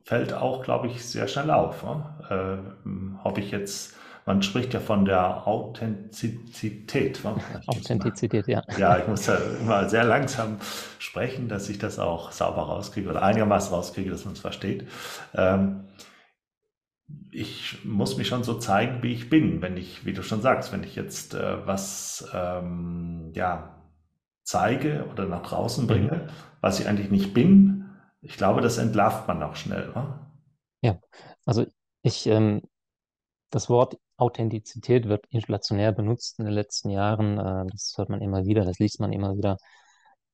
fällt 0.05 0.33
auch, 0.33 0.63
glaube 0.63 0.89
ich, 0.89 1.05
sehr 1.05 1.29
schnell 1.29 1.51
auf. 1.51 1.83
Ne? 1.83 2.75
Äh, 2.85 3.25
hoffe 3.25 3.41
ich 3.41 3.51
jetzt, 3.51 3.97
man 4.27 4.43
spricht 4.43 4.75
ja 4.75 4.81
von 4.81 5.05
der 5.05 5.47
Authentizität. 5.47 7.21
Authentizität, 7.67 8.49
ja. 8.49 8.63
Ja, 8.77 8.99
ich 8.99 9.07
muss 9.07 9.27
ja 9.27 9.37
immer 9.61 9.89
sehr 9.89 10.03
langsam 10.03 10.59
sprechen, 10.99 11.49
dass 11.49 11.69
ich 11.69 11.79
das 11.79 12.01
auch 12.01 12.33
sauber 12.33 12.63
rauskriege 12.63 13.09
oder 13.09 13.23
einigermaßen 13.23 13.73
rauskriege, 13.73 14.11
dass 14.11 14.25
man 14.25 14.35
es 14.35 14.41
versteht. 14.41 14.89
Ähm, 15.33 15.85
ich 17.31 17.85
muss 17.85 18.17
mich 18.17 18.27
schon 18.27 18.43
so 18.43 18.59
zeigen, 18.59 19.01
wie 19.05 19.13
ich 19.13 19.31
bin, 19.31 19.63
wenn 19.63 19.77
ich, 19.77 20.05
wie 20.05 20.13
du 20.13 20.25
schon 20.25 20.43
sagst, 20.43 20.73
wenn 20.73 20.83
ich 20.83 20.97
jetzt 20.97 21.35
äh, 21.35 21.65
was 21.65 22.29
ähm, 22.35 23.31
ja, 23.33 23.81
zeige 24.43 25.07
oder 25.13 25.27
nach 25.27 25.43
draußen 25.43 25.87
bringe, 25.87 26.29
was 26.61 26.81
ich 26.81 26.89
eigentlich 26.89 27.13
nicht 27.13 27.33
bin, 27.33 27.91
ich 28.23 28.37
glaube, 28.37 28.61
das 28.61 28.79
entlarvt 28.79 29.29
man 29.29 29.41
auch 29.45 29.55
schnell. 29.55 29.93
Ne? 29.95 30.19
Ja, 30.83 30.99
also 31.45 31.65
ich, 32.03 32.27
ähm, 32.27 32.63
das 33.51 33.69
Wort 33.69 33.99
Authentizität 34.17 35.09
wird 35.09 35.27
inflationär 35.31 35.93
benutzt 35.93 36.39
in 36.39 36.47
den 36.47 36.55
letzten 36.55 36.91
Jahren. 36.91 37.39
Äh, 37.39 37.67
das 37.71 37.95
hört 37.97 38.09
man 38.09 38.21
immer 38.21 38.45
wieder, 38.45 38.65
das 38.65 38.79
liest 38.79 39.01
man 39.01 39.13
immer 39.13 39.37
wieder. 39.37 39.59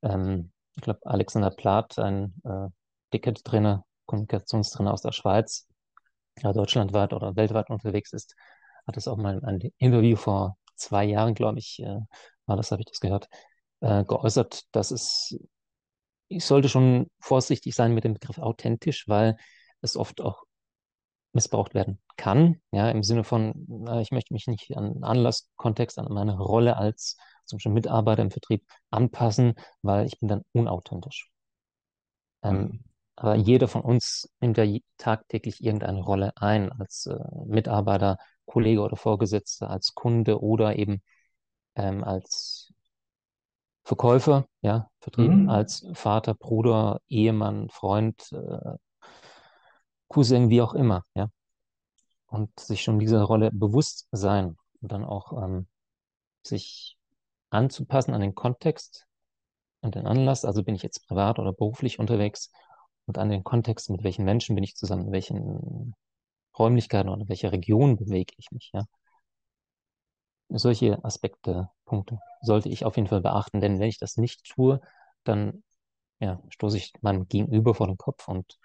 Ähm, 0.02 0.52
ich 0.74 0.82
glaube, 0.82 1.00
Alexander 1.04 1.50
Plath, 1.50 1.98
ein 1.98 2.34
äh, 2.44 2.68
Ticket-Trainer, 3.10 3.84
Kommunikationstrainer 4.06 4.92
aus 4.92 5.02
der 5.02 5.12
Schweiz, 5.12 5.66
der 6.42 6.52
deutschlandweit 6.52 7.12
oder 7.12 7.36
weltweit 7.36 7.70
unterwegs 7.70 8.12
ist, 8.12 8.34
hat 8.86 8.96
es 8.96 9.08
auch 9.08 9.16
mal 9.16 9.38
in 9.38 9.44
einem 9.44 9.70
Interview 9.78 10.16
vor 10.16 10.56
zwei 10.76 11.04
Jahren, 11.04 11.34
glaube 11.34 11.58
ich, 11.58 11.80
äh, 11.80 12.00
war 12.46 12.56
das, 12.56 12.70
habe 12.72 12.82
ich 12.82 12.86
das 12.86 13.00
gehört, 13.00 13.28
geäußert, 13.80 14.62
dass 14.70 14.92
es 14.92 15.36
ich 16.28 16.44
sollte 16.44 16.68
schon 16.68 17.08
vorsichtig 17.20 17.74
sein 17.74 17.94
mit 17.94 18.04
dem 18.04 18.14
Begriff 18.14 18.38
authentisch, 18.38 19.08
weil 19.08 19.36
es 19.80 19.96
oft 19.96 20.20
auch 20.20 20.44
missbraucht 21.32 21.74
werden 21.74 21.98
kann. 22.16 22.60
Ja, 22.72 22.90
im 22.90 23.02
Sinne 23.02 23.24
von, 23.24 23.88
ich 24.00 24.10
möchte 24.10 24.32
mich 24.32 24.46
nicht 24.46 24.76
an 24.76 25.02
Anlasskontext, 25.02 25.98
an 25.98 26.12
meine 26.12 26.38
Rolle 26.38 26.76
als 26.76 27.16
zum 27.44 27.56
Beispiel 27.56 27.72
Mitarbeiter 27.72 28.22
im 28.22 28.30
Vertrieb 28.30 28.64
anpassen, 28.90 29.54
weil 29.82 30.06
ich 30.06 30.18
bin 30.20 30.28
dann 30.28 30.42
unauthentisch. 30.52 31.30
Ähm, 32.42 32.58
mhm. 32.58 32.84
Aber 33.16 33.34
jeder 33.34 33.68
von 33.68 33.82
uns 33.82 34.28
nimmt 34.40 34.56
ja 34.58 34.64
tagtäglich 34.96 35.62
irgendeine 35.62 36.00
Rolle 36.00 36.32
ein, 36.36 36.72
als 36.72 37.06
äh, 37.06 37.18
Mitarbeiter, 37.46 38.18
Kollege 38.46 38.80
oder 38.80 38.96
Vorgesetzter, 38.96 39.70
als 39.70 39.94
Kunde 39.94 40.40
oder 40.42 40.76
eben 40.76 41.02
ähm, 41.74 42.04
als 42.04 42.72
Verkäufer, 43.84 44.46
ja, 44.62 44.88
vertrieben 45.00 45.44
mhm. 45.44 45.48
als 45.50 45.86
Vater, 45.94 46.34
Bruder, 46.34 47.00
Ehemann, 47.08 47.68
Freund, 47.68 48.32
äh, 48.32 48.76
Cousin, 50.12 50.50
wie 50.50 50.60
auch 50.60 50.74
immer, 50.74 51.04
ja. 51.14 51.28
Und 52.26 52.58
sich 52.60 52.82
schon 52.82 52.98
dieser 52.98 53.22
Rolle 53.22 53.50
bewusst 53.52 54.08
sein 54.12 54.56
und 54.80 54.92
dann 54.92 55.04
auch 55.04 55.32
ähm, 55.42 55.66
sich 56.42 56.98
anzupassen 57.50 58.14
an 58.14 58.20
den 58.20 58.34
Kontext 58.34 59.06
und 59.80 59.94
den 59.94 60.06
Anlass. 60.06 60.44
Also 60.44 60.62
bin 60.62 60.74
ich 60.74 60.82
jetzt 60.82 61.06
privat 61.06 61.38
oder 61.38 61.52
beruflich 61.52 61.98
unterwegs 61.98 62.50
und 63.06 63.18
an 63.18 63.28
den 63.30 63.44
Kontext, 63.44 63.90
mit 63.90 64.04
welchen 64.04 64.24
Menschen 64.24 64.54
bin 64.54 64.64
ich 64.64 64.76
zusammen, 64.76 65.06
in 65.06 65.12
welchen 65.12 65.94
Räumlichkeiten 66.58 67.08
oder 67.08 67.22
in 67.22 67.28
welcher 67.28 67.52
Region 67.52 67.96
bewege 67.96 68.34
ich 68.36 68.50
mich, 68.50 68.70
ja. 68.74 68.84
Solche 70.50 71.02
Aspekte, 71.02 71.70
Punkte 71.86 72.20
sollte 72.42 72.68
ich 72.68 72.84
auf 72.84 72.96
jeden 72.96 73.08
Fall 73.08 73.22
beachten, 73.22 73.60
denn 73.62 73.80
wenn 73.80 73.88
ich 73.88 73.98
das 73.98 74.18
nicht 74.18 74.44
tue, 74.44 74.80
dann 75.24 75.62
ja, 76.20 76.42
stoße 76.50 76.76
ich 76.76 76.92
meinem 77.00 77.26
Gegenüber 77.26 77.74
vor 77.74 77.86
den 77.86 77.96
Kopf 77.96 78.28
und 78.28 78.58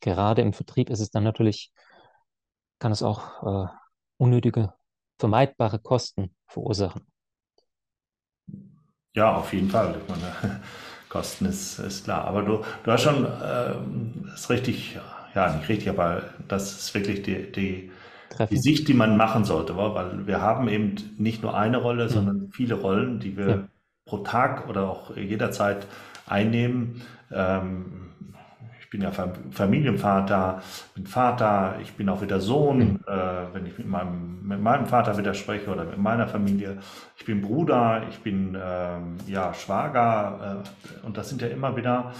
gerade 0.00 0.42
im 0.42 0.52
Vertrieb 0.52 0.90
ist 0.90 1.00
es 1.00 1.10
dann 1.10 1.24
natürlich, 1.24 1.72
kann 2.78 2.92
es 2.92 3.02
auch 3.02 3.66
äh, 3.66 3.68
unnötige, 4.16 4.72
vermeidbare 5.18 5.78
Kosten 5.78 6.34
verursachen. 6.46 7.06
Ja, 9.14 9.36
auf 9.36 9.52
jeden 9.52 9.70
Fall. 9.70 10.00
Ich 10.00 10.08
meine, 10.08 10.60
Kosten 11.08 11.46
ist, 11.46 11.78
ist 11.78 12.04
klar. 12.04 12.24
Aber 12.24 12.42
du, 12.42 12.64
du 12.84 12.92
hast 12.92 13.02
schon 13.02 13.24
äh, 13.24 14.34
ist 14.34 14.48
richtig, 14.50 14.98
ja, 15.34 15.54
nicht 15.56 15.68
richtig, 15.68 15.88
aber 15.88 16.22
das 16.48 16.78
ist 16.78 16.94
wirklich 16.94 17.22
die, 17.22 17.50
die, 17.50 17.90
die 18.48 18.58
Sicht, 18.58 18.86
die 18.88 18.94
man 18.94 19.16
machen 19.16 19.44
sollte, 19.44 19.76
weil 19.76 20.26
wir 20.26 20.40
haben 20.40 20.68
eben 20.68 20.94
nicht 21.18 21.42
nur 21.42 21.56
eine 21.56 21.78
Rolle, 21.78 22.04
mhm. 22.04 22.08
sondern 22.10 22.50
viele 22.52 22.74
Rollen, 22.74 23.18
die 23.18 23.36
wir 23.36 23.48
ja. 23.48 23.68
pro 24.04 24.18
Tag 24.18 24.68
oder 24.68 24.88
auch 24.88 25.16
jederzeit 25.16 25.86
einnehmen. 26.26 27.02
Ähm, 27.32 28.09
ich 28.90 28.98
bin 28.98 29.02
ja 29.02 29.12
Familienvater, 29.52 30.62
bin 30.96 31.06
Vater, 31.06 31.76
ich 31.80 31.92
bin 31.92 32.08
auch 32.08 32.22
wieder 32.22 32.40
Sohn, 32.40 32.78
mhm. 32.78 33.00
äh, 33.06 33.54
wenn 33.54 33.64
ich 33.64 33.78
mit 33.78 33.86
meinem, 33.86 34.42
mit 34.42 34.60
meinem 34.60 34.86
Vater 34.86 35.16
wieder 35.16 35.32
spreche 35.32 35.70
oder 35.70 35.84
mit 35.84 35.98
meiner 35.98 36.26
Familie. 36.26 36.78
Ich 37.16 37.24
bin 37.24 37.40
Bruder, 37.40 38.02
ich 38.10 38.18
bin 38.18 38.58
ähm, 38.60 39.18
ja 39.28 39.54
Schwager 39.54 40.64
äh, 40.64 41.06
und 41.06 41.16
das 41.16 41.28
sind 41.28 41.40
ja 41.40 41.46
immer 41.46 41.76
wieder 41.76 42.10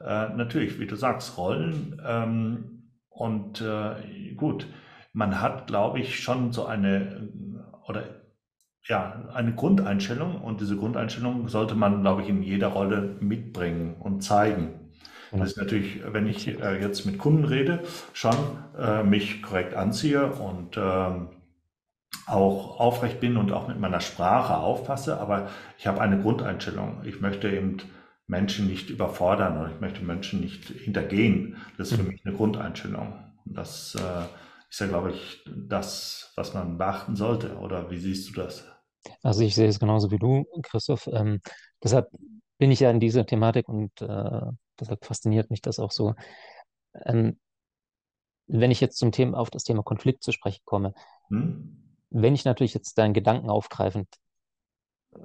äh, 0.00 0.28
natürlich, 0.28 0.78
wie 0.78 0.86
du 0.86 0.96
sagst, 0.96 1.38
Rollen. 1.38 1.98
Ähm, 2.06 2.90
und 3.08 3.62
äh, 3.62 4.34
gut, 4.34 4.66
man 5.14 5.40
hat, 5.40 5.66
glaube 5.66 5.98
ich, 5.98 6.22
schon 6.22 6.52
so 6.52 6.66
eine 6.66 7.30
oder 7.86 8.02
ja, 8.86 9.30
eine 9.32 9.54
Grundeinstellung 9.54 10.42
und 10.42 10.60
diese 10.60 10.76
Grundeinstellung 10.76 11.48
sollte 11.48 11.74
man, 11.74 12.02
glaube 12.02 12.20
ich, 12.20 12.28
in 12.28 12.42
jeder 12.42 12.68
Rolle 12.68 13.16
mitbringen 13.20 13.96
und 13.98 14.22
zeigen. 14.22 14.77
Das 15.32 15.50
ist 15.50 15.56
natürlich, 15.56 16.00
wenn 16.04 16.26
ich 16.26 16.48
äh, 16.48 16.80
jetzt 16.80 17.04
mit 17.04 17.18
Kunden 17.18 17.44
rede, 17.44 17.82
schon 18.12 18.34
äh, 18.78 19.02
mich 19.02 19.42
korrekt 19.42 19.74
anziehe 19.74 20.26
und 20.26 20.76
ähm, 20.76 21.28
auch 22.26 22.78
aufrecht 22.80 23.20
bin 23.20 23.36
und 23.36 23.52
auch 23.52 23.68
mit 23.68 23.78
meiner 23.80 24.00
Sprache 24.00 24.58
aufpasse, 24.58 25.20
aber 25.20 25.48
ich 25.78 25.86
habe 25.86 26.00
eine 26.00 26.20
Grundeinstellung. 26.20 27.02
Ich 27.04 27.20
möchte 27.20 27.48
eben 27.50 27.78
Menschen 28.26 28.66
nicht 28.66 28.90
überfordern 28.90 29.58
oder 29.58 29.70
ich 29.74 29.80
möchte 29.80 30.04
Menschen 30.04 30.40
nicht 30.40 30.68
hintergehen. 30.68 31.56
Das 31.78 31.90
ist 31.90 31.96
für 31.96 32.02
mhm. 32.02 32.10
mich 32.10 32.26
eine 32.26 32.36
Grundeinstellung. 32.36 33.14
Und 33.46 33.56
das 33.56 33.96
äh, 33.98 34.24
ist 34.70 34.80
ja, 34.80 34.86
glaube 34.86 35.12
ich, 35.12 35.44
das, 35.46 36.32
was 36.36 36.52
man 36.52 36.76
beachten 36.76 37.16
sollte. 37.16 37.56
Oder 37.56 37.90
wie 37.90 37.98
siehst 37.98 38.28
du 38.28 38.42
das? 38.42 38.66
Also 39.22 39.42
ich 39.42 39.54
sehe 39.54 39.68
es 39.68 39.80
genauso 39.80 40.10
wie 40.10 40.18
du, 40.18 40.44
Christoph. 40.62 41.08
Ähm, 41.10 41.40
deshalb 41.82 42.08
bin 42.58 42.70
ich 42.70 42.80
ja 42.80 42.90
in 42.90 43.00
dieser 43.00 43.24
Thematik 43.24 43.68
und 43.68 44.00
äh, 44.02 44.40
deshalb 44.80 45.04
fasziniert 45.04 45.50
mich 45.50 45.62
das 45.62 45.78
auch 45.78 45.92
so. 45.92 46.14
Ähm, 47.04 47.38
wenn 48.46 48.70
ich 48.70 48.80
jetzt 48.80 48.98
zum 48.98 49.12
Thema 49.12 49.38
auf 49.38 49.50
das 49.50 49.64
Thema 49.64 49.82
Konflikt 49.82 50.22
zu 50.22 50.32
sprechen 50.32 50.62
komme, 50.64 50.94
hm? 51.28 51.98
wenn 52.10 52.34
ich 52.34 52.44
natürlich 52.44 52.74
jetzt 52.74 52.96
deinen 52.96 53.14
Gedanken 53.14 53.50
aufgreifend 53.50 54.08
äh, 55.14 55.18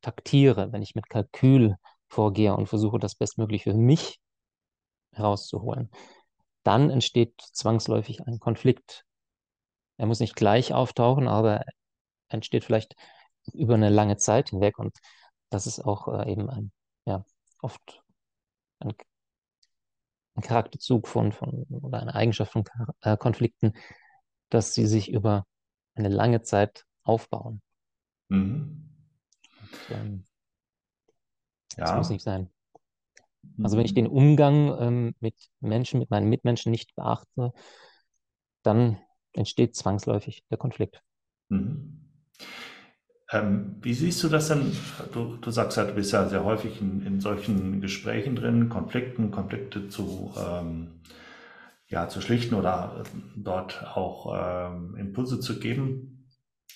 taktiere, 0.00 0.72
wenn 0.72 0.82
ich 0.82 0.94
mit 0.94 1.08
Kalkül 1.08 1.76
vorgehe 2.08 2.54
und 2.54 2.68
versuche, 2.68 2.98
das 2.98 3.14
Bestmögliche 3.14 3.70
für 3.70 3.76
mich 3.76 4.20
herauszuholen, 5.12 5.90
dann 6.64 6.90
entsteht 6.90 7.40
zwangsläufig 7.40 8.26
ein 8.26 8.38
Konflikt. 8.38 9.04
Er 9.96 10.06
muss 10.06 10.20
nicht 10.20 10.36
gleich 10.36 10.74
auftauchen, 10.74 11.28
aber 11.28 11.64
entsteht 12.28 12.64
vielleicht 12.64 12.96
über 13.52 13.74
eine 13.74 13.90
lange 13.90 14.16
Zeit 14.16 14.50
hinweg 14.50 14.78
und 14.78 14.96
das 15.50 15.66
ist 15.66 15.80
auch 15.80 16.08
äh, 16.08 16.30
eben 16.30 16.48
ein, 16.48 16.72
ja, 17.06 17.24
oft 17.60 18.01
ein, 18.82 18.94
ein 20.34 20.42
Charakterzug 20.42 21.08
von, 21.08 21.32
von 21.32 21.64
oder 21.70 22.00
eine 22.00 22.14
Eigenschaft 22.14 22.52
von 22.52 22.64
äh, 23.02 23.16
Konflikten, 23.16 23.72
dass 24.48 24.74
sie 24.74 24.86
sich 24.86 25.10
über 25.10 25.46
eine 25.94 26.08
lange 26.08 26.42
Zeit 26.42 26.84
aufbauen. 27.02 27.62
Mhm. 28.28 28.88
Und, 29.60 29.96
ähm, 29.96 30.24
ja. 31.76 31.84
Das 31.84 31.96
muss 31.96 32.10
nicht 32.10 32.22
sein. 32.22 32.50
Also 33.62 33.76
wenn 33.76 33.84
ich 33.84 33.94
den 33.94 34.06
mhm. 34.06 34.12
Umgang 34.12 34.78
ähm, 34.80 35.14
mit 35.20 35.34
Menschen, 35.60 35.98
mit 35.98 36.10
meinen 36.10 36.28
Mitmenschen 36.28 36.70
nicht 36.70 36.94
beachte, 36.94 37.52
dann 38.62 38.98
entsteht 39.32 39.74
zwangsläufig 39.74 40.44
der 40.50 40.58
Konflikt. 40.58 41.02
Mhm. 41.48 42.08
Ähm, 43.32 43.76
wie 43.80 43.94
siehst 43.94 44.22
du 44.22 44.28
das 44.28 44.48
denn? 44.48 44.76
Du, 45.12 45.36
du, 45.36 45.50
sagst 45.50 45.76
ja, 45.78 45.84
du 45.84 45.94
bist 45.94 46.12
ja 46.12 46.28
sehr 46.28 46.44
häufig 46.44 46.80
in, 46.80 47.04
in 47.06 47.20
solchen 47.20 47.80
Gesprächen 47.80 48.36
drin, 48.36 48.68
Konflikten, 48.68 49.30
Konflikte 49.30 49.88
zu, 49.88 50.34
ähm, 50.36 51.00
ja, 51.88 52.08
zu 52.08 52.20
schlichten 52.20 52.54
oder 52.54 53.04
dort 53.34 53.84
auch 53.94 54.34
ähm, 54.36 54.96
Impulse 54.96 55.40
zu 55.40 55.58
geben. 55.58 56.28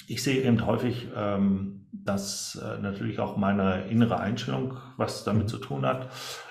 Ich 0.08 0.22
sehe 0.22 0.42
eben 0.42 0.64
häufig, 0.64 1.08
ähm, 1.14 1.88
dass 1.92 2.56
äh, 2.56 2.80
natürlich 2.80 3.18
auch 3.18 3.36
meine 3.36 3.88
innere 3.88 4.18
Einstellung 4.18 4.78
was 4.96 5.24
damit 5.24 5.48
zu 5.48 5.58
tun 5.58 5.84
hat. 5.84 6.08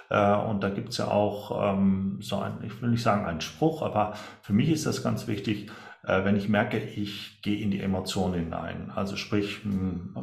Äh, 0.10 0.36
und 0.36 0.62
da 0.62 0.70
gibt 0.70 0.90
es 0.90 0.98
ja 0.98 1.08
auch 1.08 1.74
ähm, 1.74 2.20
so 2.22 2.38
ein, 2.38 2.60
ich 2.64 2.82
will 2.82 2.90
nicht 2.90 3.04
sagen 3.04 3.26
einen 3.26 3.42
Spruch, 3.42 3.82
aber 3.82 4.14
für 4.42 4.54
mich 4.54 4.70
ist 4.70 4.86
das 4.86 5.04
ganz 5.04 5.28
wichtig, 5.28 5.72
wenn 6.08 6.36
ich 6.36 6.50
merke, 6.50 6.78
ich 6.78 7.42
gehe 7.42 7.60
in 7.60 7.72
die 7.72 7.82
Emotionen 7.82 8.36
hinein. 8.36 8.92
Also 8.94 9.16
sprich, 9.16 9.64
hm, 9.64 10.16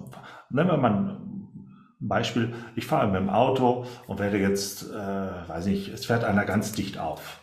nehmen 0.51 0.71
wir 0.71 0.77
mal 0.77 0.93
ein 0.93 1.49
Beispiel, 2.01 2.55
ich 2.75 2.87
fahre 2.87 3.07
mit 3.07 3.17
dem 3.17 3.31
Auto 3.31 3.87
und 4.07 4.19
werde 4.19 4.39
jetzt, 4.39 4.91
äh, 4.91 5.49
weiß 5.49 5.67
nicht, 5.67 5.89
es 5.89 6.07
fährt 6.07 6.25
einer 6.25 6.45
ganz 6.45 6.73
dicht 6.73 6.99
auf. 6.99 7.41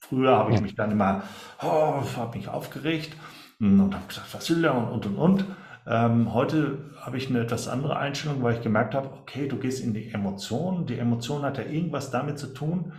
Früher 0.00 0.36
habe 0.36 0.54
ich 0.54 0.60
mich 0.60 0.74
dann 0.74 0.90
immer, 0.90 1.22
oh, 1.62 2.02
habe 2.16 2.36
mich 2.36 2.48
aufgeregt 2.48 3.16
hm, 3.58 3.80
und 3.80 3.94
habe 3.94 4.06
gesagt, 4.06 4.34
was 4.34 4.48
will 4.50 4.62
der 4.62 4.74
und 4.74 4.88
und 4.88 5.06
und 5.06 5.16
und. 5.16 5.44
Ähm, 5.86 6.32
heute 6.32 6.90
habe 7.00 7.18
ich 7.18 7.28
eine 7.28 7.40
etwas 7.40 7.68
andere 7.68 7.98
Einstellung, 7.98 8.42
weil 8.42 8.54
ich 8.54 8.62
gemerkt 8.62 8.94
habe, 8.94 9.10
okay, 9.20 9.48
du 9.48 9.58
gehst 9.58 9.82
in 9.82 9.92
die 9.92 10.10
Emotionen. 10.10 10.86
Die 10.86 10.98
Emotion 10.98 11.42
hat 11.42 11.58
ja 11.58 11.64
irgendwas 11.64 12.10
damit 12.10 12.38
zu 12.38 12.54
tun, 12.54 12.92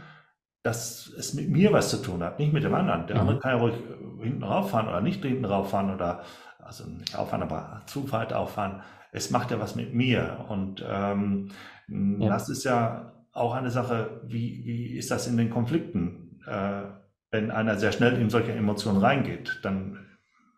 dass 0.65 1.13
es 1.15 1.35
mit 1.35 1.47
mir 1.47 1.71
was 1.71 1.91
zu 1.91 1.97
tun 1.97 2.23
hat, 2.23 2.39
nicht 2.39 2.51
mit 2.51 2.63
dem 2.63 2.73
anderen. 2.73 3.05
Der 3.05 3.17
mhm. 3.17 3.21
andere 3.21 3.39
kann 3.39 3.51
ja 3.51 3.57
ruhig 3.57 3.75
hinten 4.23 4.43
rauffahren 4.43 4.87
oder 4.87 4.99
nicht 4.99 5.23
hinten 5.23 5.45
rauffahren 5.45 5.93
oder, 5.93 6.23
also 6.57 6.89
nicht 6.89 7.15
auffahren, 7.15 7.43
aber 7.43 7.83
zu 7.85 8.11
weit 8.11 8.33
auffahren. 8.33 8.81
Es 9.11 9.29
macht 9.29 9.51
ja 9.51 9.59
was 9.59 9.75
mit 9.75 9.93
mir. 9.93 10.43
Und 10.49 10.83
ähm, 10.89 11.51
ja. 11.87 12.29
das 12.29 12.49
ist 12.49 12.63
ja 12.63 13.13
auch 13.31 13.53
eine 13.53 13.69
Sache, 13.69 14.21
wie, 14.25 14.65
wie 14.65 14.97
ist 14.97 15.11
das 15.11 15.27
in 15.27 15.37
den 15.37 15.51
Konflikten? 15.51 16.41
Äh, 16.47 16.85
wenn 17.29 17.51
einer 17.51 17.77
sehr 17.77 17.91
schnell 17.91 18.19
in 18.19 18.31
solche 18.31 18.53
Emotionen 18.53 18.97
reingeht, 18.97 19.59
dann 19.61 19.99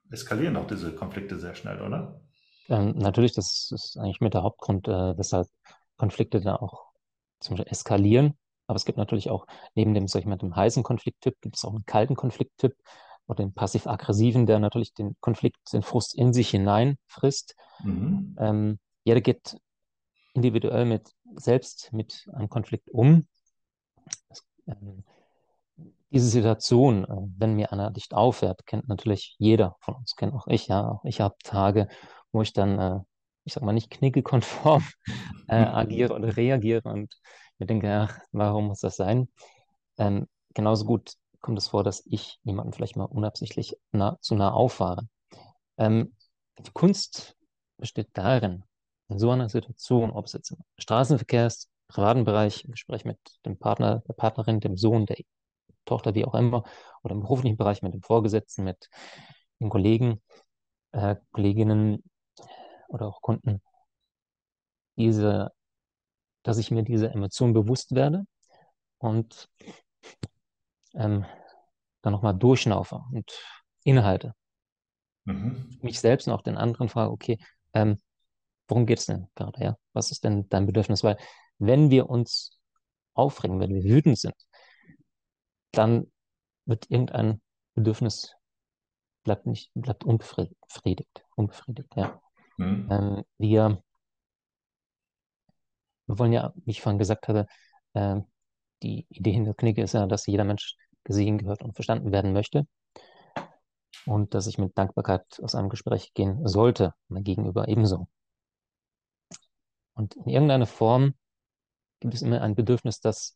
eskalieren 0.10 0.56
auch 0.56 0.68
diese 0.68 0.94
Konflikte 0.94 1.38
sehr 1.38 1.56
schnell, 1.56 1.82
oder? 1.82 2.22
Ähm, 2.70 2.94
natürlich, 2.96 3.34
das 3.34 3.72
ist 3.74 3.98
eigentlich 3.98 4.22
mit 4.22 4.34
der 4.34 4.44
Hauptgrund, 4.44 4.88
äh, 4.88 5.18
weshalb 5.18 5.48
Konflikte 5.98 6.40
da 6.40 6.56
auch 6.56 6.94
zum 7.42 7.58
Beispiel 7.58 7.72
eskalieren. 7.74 8.38
Aber 8.68 8.76
es 8.76 8.86
gibt 8.86 8.98
natürlich 8.98 9.30
auch, 9.30 9.48
neben 9.76 9.94
dem, 9.94 10.08
sag 10.08 10.20
ich 10.20 10.26
mal, 10.26 10.38
dem 10.38 10.56
heißen 10.56 10.84
Konflikttyp, 10.84 11.40
gibt 11.42 11.56
es 11.56 11.66
auch 11.66 11.74
einen 11.74 11.86
kalten 11.86 12.16
Konflikttyp 12.16 12.76
oder 13.28 13.44
den 13.44 13.54
passiv-aggressiven, 13.54 14.46
der 14.46 14.60
natürlich 14.60 14.94
den 14.94 15.16
Konflikt, 15.20 15.58
den 15.74 15.82
Frust 15.82 16.16
in 16.16 16.34
sich 16.34 16.50
hinein 16.50 16.98
frisst. 17.08 17.56
Mhm. 17.84 18.36
Ähm, 18.40 18.80
jeder 19.04 19.22
geht 19.22 19.58
individuell 20.34 20.86
mit, 20.86 21.12
selbst 21.36 21.92
mit 21.94 22.28
einem 22.34 22.50
Konflikt 22.50 22.90
um. 22.90 23.26
Das, 24.30 24.46
ähm, 24.68 25.04
diese 26.12 26.30
Situation, 26.30 27.04
äh, 27.06 27.28
wenn 27.38 27.56
mir 27.56 27.72
einer 27.74 27.92
dicht 27.92 28.14
aufhört, 28.14 28.66
kennt 28.66 28.88
natürlich 28.88 29.36
jeder 29.40 29.76
von 29.82 29.96
uns, 29.96 30.16
kennt 30.16 30.34
auch 30.34 30.48
ich, 30.48 30.68
ja. 30.68 30.90
Auch 30.90 31.04
ich 31.04 31.22
habe 31.22 31.36
Tage, 31.44 31.88
wo 32.32 32.42
ich 32.42 32.54
dann, 32.54 32.80
äh, 32.80 33.00
ich 33.44 33.54
sag 33.54 33.64
mal, 33.64 33.74
nicht 33.74 33.90
knickekonform 33.90 34.84
äh, 35.48 35.56
agiere 35.56 36.14
oder 36.14 36.36
reagiere 36.38 36.90
und 36.90 37.14
mir 37.60 37.68
denke, 37.68 37.92
ach, 37.92 38.20
warum 38.32 38.68
muss 38.68 38.82
das 38.82 38.96
sein? 38.96 39.30
Ähm, 39.98 40.28
genauso 40.54 40.86
gut 40.86 41.14
kommt 41.42 41.58
es 41.58 41.68
vor, 41.68 41.84
dass 41.84 42.06
ich 42.06 42.40
jemanden 42.44 42.74
vielleicht 42.74 42.96
mal 42.96 43.06
unabsichtlich 43.06 43.78
nah, 43.92 44.18
zu 44.22 44.36
nah 44.36 44.52
auffahre. 44.52 45.08
Ähm, 45.78 46.16
die 46.60 46.72
Kunst 46.72 47.36
besteht 47.78 48.10
darin, 48.14 48.64
in 49.10 49.20
so 49.20 49.32
einer 49.32 49.50
Situation, 49.50 50.12
ob 50.12 50.26
es 50.26 50.34
jetzt 50.34 50.52
im 50.52 50.58
Straßenverkehr 50.78 51.48
ist, 51.48 51.70
privaten 51.88 52.26
Bereich, 52.26 52.66
im 52.66 52.72
Gespräch 52.72 53.06
mit 53.06 53.20
dem 53.46 53.58
Partner, 53.58 54.04
der 54.08 54.14
Partnerin, 54.14 54.60
dem 54.60 54.78
Sohn, 54.78 55.06
der 55.06 55.18
Tochter, 55.86 56.16
wie 56.16 56.26
auch 56.26 56.36
immer, 56.36 56.64
oder 57.04 57.16
im 57.16 57.22
beruflichen 57.22 57.58
Bereich 57.58 57.82
mit 57.82 57.94
dem 57.94 58.02
Vorgesetzten, 58.02 58.64
mit 58.64 58.90
den 59.60 59.70
Kollegen, 59.70 60.22
äh, 60.92 61.16
Kolleginnen 61.32 62.04
oder 62.90 63.08
auch 63.08 63.22
Kunden, 63.22 63.62
diese, 64.98 65.52
dass 66.48 66.58
ich 66.58 66.72
mir 66.72 66.84
diese 66.84 67.10
Emotion 67.10 67.52
bewusst 67.52 67.94
werde 67.94 68.26
und 69.00 69.50
ähm, 70.94 71.26
dann 72.02 72.14
nochmal 72.14 72.38
durchschnaufe 72.38 73.04
und 73.12 73.30
innehalte. 73.84 74.34
Mhm. 75.26 75.78
Mich 75.82 76.00
selbst 76.00 76.26
und 76.26 76.34
auch 76.34 76.42
den 76.42 76.56
anderen 76.56 76.88
frage, 76.88 77.12
okay, 77.12 77.38
ähm, 77.74 78.02
worum 78.70 78.86
geht 78.86 79.00
es 79.00 79.08
denn 79.08 79.28
gerade? 79.36 79.62
Ja? 79.62 79.78
Was 79.92 80.10
ist 80.10 80.24
denn 80.24 80.48
dein 80.48 80.66
Bedürfnis? 80.66 81.04
Weil 81.04 81.18
wenn 81.60 81.90
wir 81.90 82.10
uns 82.10 82.58
aufregen, 83.14 83.60
wenn 83.60 83.74
wir 83.74 83.84
wütend 83.84 84.18
sind, 84.18 84.36
dann 85.74 86.10
wird 86.66 86.90
irgendein 86.90 87.42
Bedürfnis 87.74 88.38
bleibt 89.26 89.48
nicht, 89.48 89.70
bleibt 89.74 90.06
unbefriedigt, 90.06 91.26
unbefriedigt, 91.36 91.94
ja. 91.98 92.22
Mhm. 92.56 92.88
Ähm, 92.90 93.24
wir, 93.38 93.84
wir 96.08 96.20
wollen 96.20 96.34
ja, 96.34 96.54
wie 96.66 96.72
ich 96.72 96.82
vorhin 96.82 97.00
gesagt 97.00 97.28
habe, 97.28 97.48
äh, 97.94 98.18
die 98.84 99.06
Idee 99.10 99.32
hinter 99.32 99.54
Knigge 99.54 99.84
ist 99.84 99.94
ja, 99.94 100.06
dass 100.08 100.28
jeder 100.28 100.44
Mensch 100.44 100.76
gesehen, 101.04 101.38
gehört 101.38 101.64
und 101.64 101.74
verstanden 101.74 102.12
werden 102.12 102.34
möchte 102.34 102.68
und 104.06 104.34
dass 104.34 104.48
ich 104.48 104.58
mit 104.58 104.78
Dankbarkeit 104.78 105.26
aus 105.42 105.56
einem 105.56 105.70
Gespräch 105.70 106.14
gehen 106.14 106.48
sollte, 106.48 106.94
mein 107.08 107.24
Gegenüber 107.24 107.68
ebenso. 107.68 108.08
Und 109.94 110.16
in 110.16 110.28
irgendeiner 110.28 110.68
Form 110.68 111.16
gibt 112.00 112.14
es 112.14 112.22
immer 112.22 112.42
ein 112.42 112.56
Bedürfnis, 112.56 113.00
das 113.00 113.36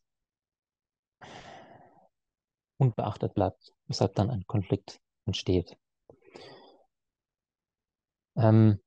unbeachtet 2.78 3.34
bleibt, 3.34 3.72
weshalb 3.86 4.14
dann 4.14 4.30
ein 4.30 4.46
Konflikt 4.46 5.00
entsteht. 5.26 5.76
Ähm, 8.36 8.80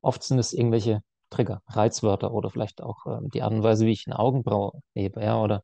oft 0.00 0.22
sind 0.22 0.38
es 0.38 0.52
irgendwelche 0.52 1.02
Trigger, 1.34 1.62
Reizwörter 1.68 2.32
oder 2.32 2.50
vielleicht 2.50 2.80
auch 2.80 3.06
ähm, 3.06 3.28
die 3.30 3.42
Art 3.42 3.52
und 3.52 3.62
Weise, 3.62 3.86
wie 3.86 3.92
ich 3.92 4.06
eine 4.06 4.18
Augenbraue 4.18 4.80
hebe, 4.94 5.22
ja, 5.22 5.40
oder 5.40 5.62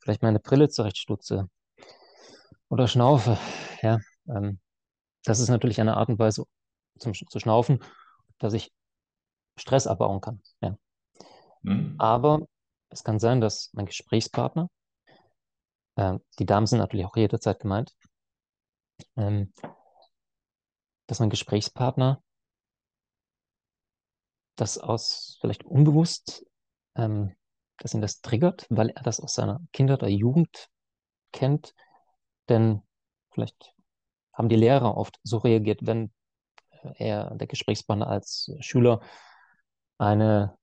vielleicht 0.00 0.22
meine 0.22 0.40
Brille 0.40 0.68
zurechtstutze 0.68 1.48
oder 2.68 2.86
schnaufe, 2.86 3.38
ja. 3.82 3.98
Ähm, 4.28 4.60
das 5.24 5.40
ist 5.40 5.48
natürlich 5.48 5.80
eine 5.80 5.96
Art 5.96 6.08
und 6.08 6.18
Weise 6.18 6.44
zum, 6.98 7.14
zu 7.14 7.40
schnaufen, 7.40 7.82
dass 8.38 8.52
ich 8.52 8.72
Stress 9.56 9.86
abbauen 9.86 10.20
kann, 10.20 10.42
ja. 10.60 10.76
Mhm. 11.62 11.94
Aber 11.98 12.46
es 12.90 13.04
kann 13.04 13.18
sein, 13.18 13.40
dass 13.40 13.70
mein 13.72 13.86
Gesprächspartner, 13.86 14.68
äh, 15.96 16.18
die 16.38 16.46
Damen 16.46 16.66
sind 16.66 16.78
natürlich 16.78 17.06
auch 17.06 17.16
jederzeit 17.16 17.60
gemeint, 17.60 17.94
ähm, 19.16 19.52
dass 21.06 21.20
mein 21.20 21.30
Gesprächspartner 21.30 22.22
das 24.60 24.78
aus 24.78 25.38
vielleicht 25.40 25.64
unbewusst, 25.64 26.44
ähm, 26.94 27.34
dass 27.78 27.94
ihn 27.94 28.02
das 28.02 28.20
triggert, 28.20 28.66
weil 28.68 28.90
er 28.90 29.02
das 29.02 29.20
aus 29.20 29.34
seiner 29.34 29.60
Kindheit 29.72 30.02
oder 30.02 30.10
Jugend 30.10 30.68
kennt. 31.32 31.74
Denn 32.48 32.82
vielleicht 33.30 33.74
haben 34.32 34.48
die 34.48 34.56
Lehrer 34.56 34.96
oft 34.96 35.18
so 35.22 35.38
reagiert, 35.38 35.86
wenn 35.86 36.12
er, 36.94 37.34
der 37.36 37.46
Gesprächspartner 37.46 38.06
als 38.06 38.52
Schüler, 38.60 39.00
eine 39.98 40.56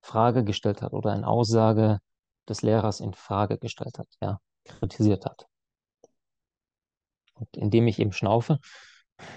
Frage 0.00 0.44
gestellt 0.44 0.82
hat 0.82 0.92
oder 0.92 1.12
eine 1.12 1.26
Aussage 1.26 2.00
des 2.48 2.62
Lehrers 2.62 3.00
in 3.00 3.14
Frage 3.14 3.58
gestellt 3.58 3.98
hat, 3.98 4.08
ja, 4.20 4.40
kritisiert 4.64 5.24
hat. 5.26 5.46
Und 7.34 7.56
indem 7.56 7.88
ich 7.88 7.98
eben 7.98 8.12
schnaufe, 8.12 8.58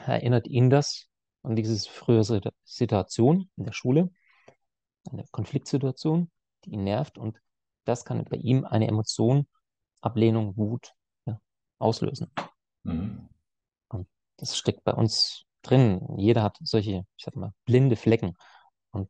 erinnert 0.05 0.47
ihn 0.47 0.69
das 0.69 1.08
an 1.43 1.55
diese 1.55 1.89
frühere 1.89 2.41
Situation 2.63 3.49
in 3.55 3.63
der 3.65 3.71
Schule, 3.71 4.11
eine 5.11 5.25
Konfliktsituation, 5.31 6.29
die 6.65 6.71
ihn 6.71 6.83
nervt 6.83 7.17
und 7.17 7.39
das 7.85 8.05
kann 8.05 8.23
bei 8.25 8.37
ihm 8.37 8.65
eine 8.65 8.87
Emotion, 8.87 9.47
Ablehnung, 10.01 10.55
Wut 10.57 10.93
ja, 11.25 11.39
auslösen. 11.79 12.31
Mhm. 12.83 13.29
Und 13.89 14.07
das 14.37 14.57
steckt 14.57 14.83
bei 14.83 14.93
uns 14.93 15.45
drin. 15.61 16.01
Jeder 16.17 16.43
hat 16.43 16.57
solche, 16.61 17.05
ich 17.17 17.23
sag 17.23 17.35
mal, 17.35 17.53
blinde 17.65 17.95
Flecken. 17.95 18.35
Und 18.91 19.09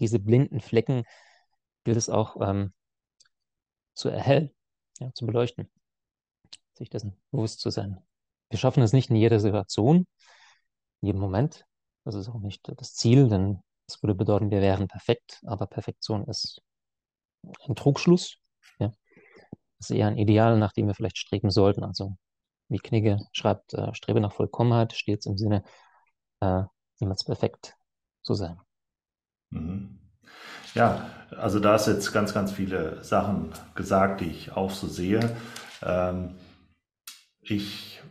diese 0.00 0.18
blinden 0.18 0.60
Flecken 0.60 1.04
gilt 1.84 1.96
es 1.96 2.08
auch 2.08 2.40
ähm, 2.40 2.72
zu 3.94 4.08
erhellen, 4.08 4.50
ja, 4.98 5.12
zu 5.12 5.26
beleuchten, 5.26 5.70
sich 6.74 6.90
dessen 6.90 7.16
bewusst 7.30 7.60
zu 7.60 7.70
sein. 7.70 8.02
Wir 8.50 8.58
schaffen 8.58 8.82
es 8.82 8.92
nicht 8.92 9.10
in 9.10 9.16
jeder 9.16 9.40
Situation, 9.40 10.06
jedem 11.04 11.20
Moment. 11.20 11.64
Das 12.04 12.14
ist 12.14 12.28
auch 12.28 12.40
nicht 12.40 12.70
das 12.76 12.94
Ziel, 12.94 13.28
denn 13.28 13.60
es 13.88 14.02
würde 14.02 14.14
bedeuten, 14.14 14.50
wir 14.50 14.60
wären 14.60 14.88
perfekt, 14.88 15.40
aber 15.46 15.66
Perfektion 15.66 16.24
ist 16.26 16.62
ein 17.66 17.74
Trugschluss. 17.74 18.36
Ja. 18.78 18.88
Das 19.78 19.90
ist 19.90 19.96
eher 19.96 20.08
ein 20.08 20.18
Ideal, 20.18 20.58
nach 20.58 20.72
dem 20.72 20.86
wir 20.86 20.94
vielleicht 20.94 21.18
streben 21.18 21.50
sollten. 21.50 21.84
Also 21.84 22.16
wie 22.68 22.78
Knigge 22.78 23.18
schreibt, 23.32 23.74
äh, 23.74 23.94
strebe 23.94 24.20
nach 24.20 24.32
Vollkommenheit, 24.32 24.94
steht 24.94 25.26
im 25.26 25.36
Sinne, 25.36 25.62
äh, 26.40 26.62
niemals 27.00 27.24
perfekt 27.24 27.76
zu 28.22 28.34
sein. 28.34 28.58
Mhm. 29.50 29.98
Ja, 30.74 31.10
also 31.30 31.60
da 31.60 31.76
ist 31.76 31.86
jetzt 31.86 32.12
ganz, 32.12 32.32
ganz 32.32 32.52
viele 32.52 33.02
Sachen 33.04 33.52
gesagt, 33.74 34.20
die 34.20 34.30
ich 34.30 34.52
auch 34.52 34.70
so 34.70 34.88
sehe. 34.88 35.36
Ähm, 35.82 36.34
ich 37.40 38.02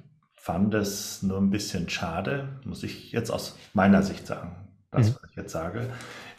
fand 0.44 0.74
es 0.74 1.24
nur 1.24 1.38
ein 1.38 1.52
bisschen 1.52 1.88
schade, 1.88 2.60
muss 2.66 2.84
ich 2.84 3.14
jetzt 3.14 3.32
aus 3.32 3.58
meiner 3.72 4.04
Sicht 4.04 4.28
sagen, 4.28 4.58
das, 4.92 5.12
mhm. 5.12 5.16
was 5.22 5.30
ich 5.30 5.38
jetzt 5.38 5.54
sage, 5.54 5.90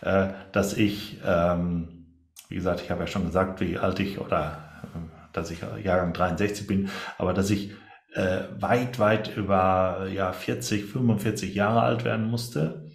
äh, 0.02 0.28
dass 0.52 0.74
ich, 0.74 1.20
ähm, 1.24 2.18
wie 2.50 2.56
gesagt, 2.56 2.82
ich 2.82 2.90
habe 2.90 3.00
ja 3.00 3.06
schon 3.06 3.24
gesagt, 3.24 3.62
wie 3.62 3.78
alt 3.78 3.98
ich 4.00 4.18
oder 4.18 4.58
äh, 4.82 4.98
dass 5.32 5.50
ich 5.50 5.62
Jahrgang 5.82 6.12
63 6.12 6.66
bin, 6.66 6.90
aber 7.16 7.32
dass 7.32 7.48
ich 7.48 7.70
äh, 8.12 8.42
weit, 8.60 8.98
weit 8.98 9.34
über 9.38 10.06
ja, 10.12 10.34
40, 10.34 10.84
45 10.84 11.54
Jahre 11.54 11.80
alt 11.80 12.04
werden 12.04 12.26
musste, 12.26 12.90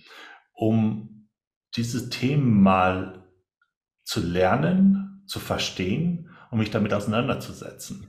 um 0.53 1.27
diese 1.75 2.11
Themen 2.11 2.61
mal 2.61 3.25
zu 4.03 4.21
lernen, 4.21 5.23
zu 5.25 5.39
verstehen 5.39 6.29
und 6.51 6.59
mich 6.59 6.69
damit 6.69 6.93
auseinanderzusetzen. 6.93 8.07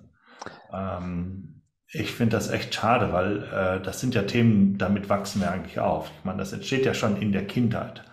Ähm, 0.70 1.59
ich 1.92 2.12
finde 2.12 2.36
das 2.36 2.50
echt 2.50 2.74
schade, 2.74 3.12
weil 3.12 3.42
äh, 3.44 3.82
das 3.82 4.00
sind 4.00 4.14
ja 4.14 4.22
Themen, 4.22 4.78
damit 4.78 5.08
wachsen 5.08 5.40
wir 5.40 5.50
eigentlich 5.50 5.80
auf. 5.80 6.10
Ich 6.18 6.24
meine, 6.24 6.38
das 6.38 6.52
entsteht 6.52 6.86
ja 6.86 6.94
schon 6.94 7.16
in 7.16 7.32
der 7.32 7.46
Kindheit. 7.46 8.04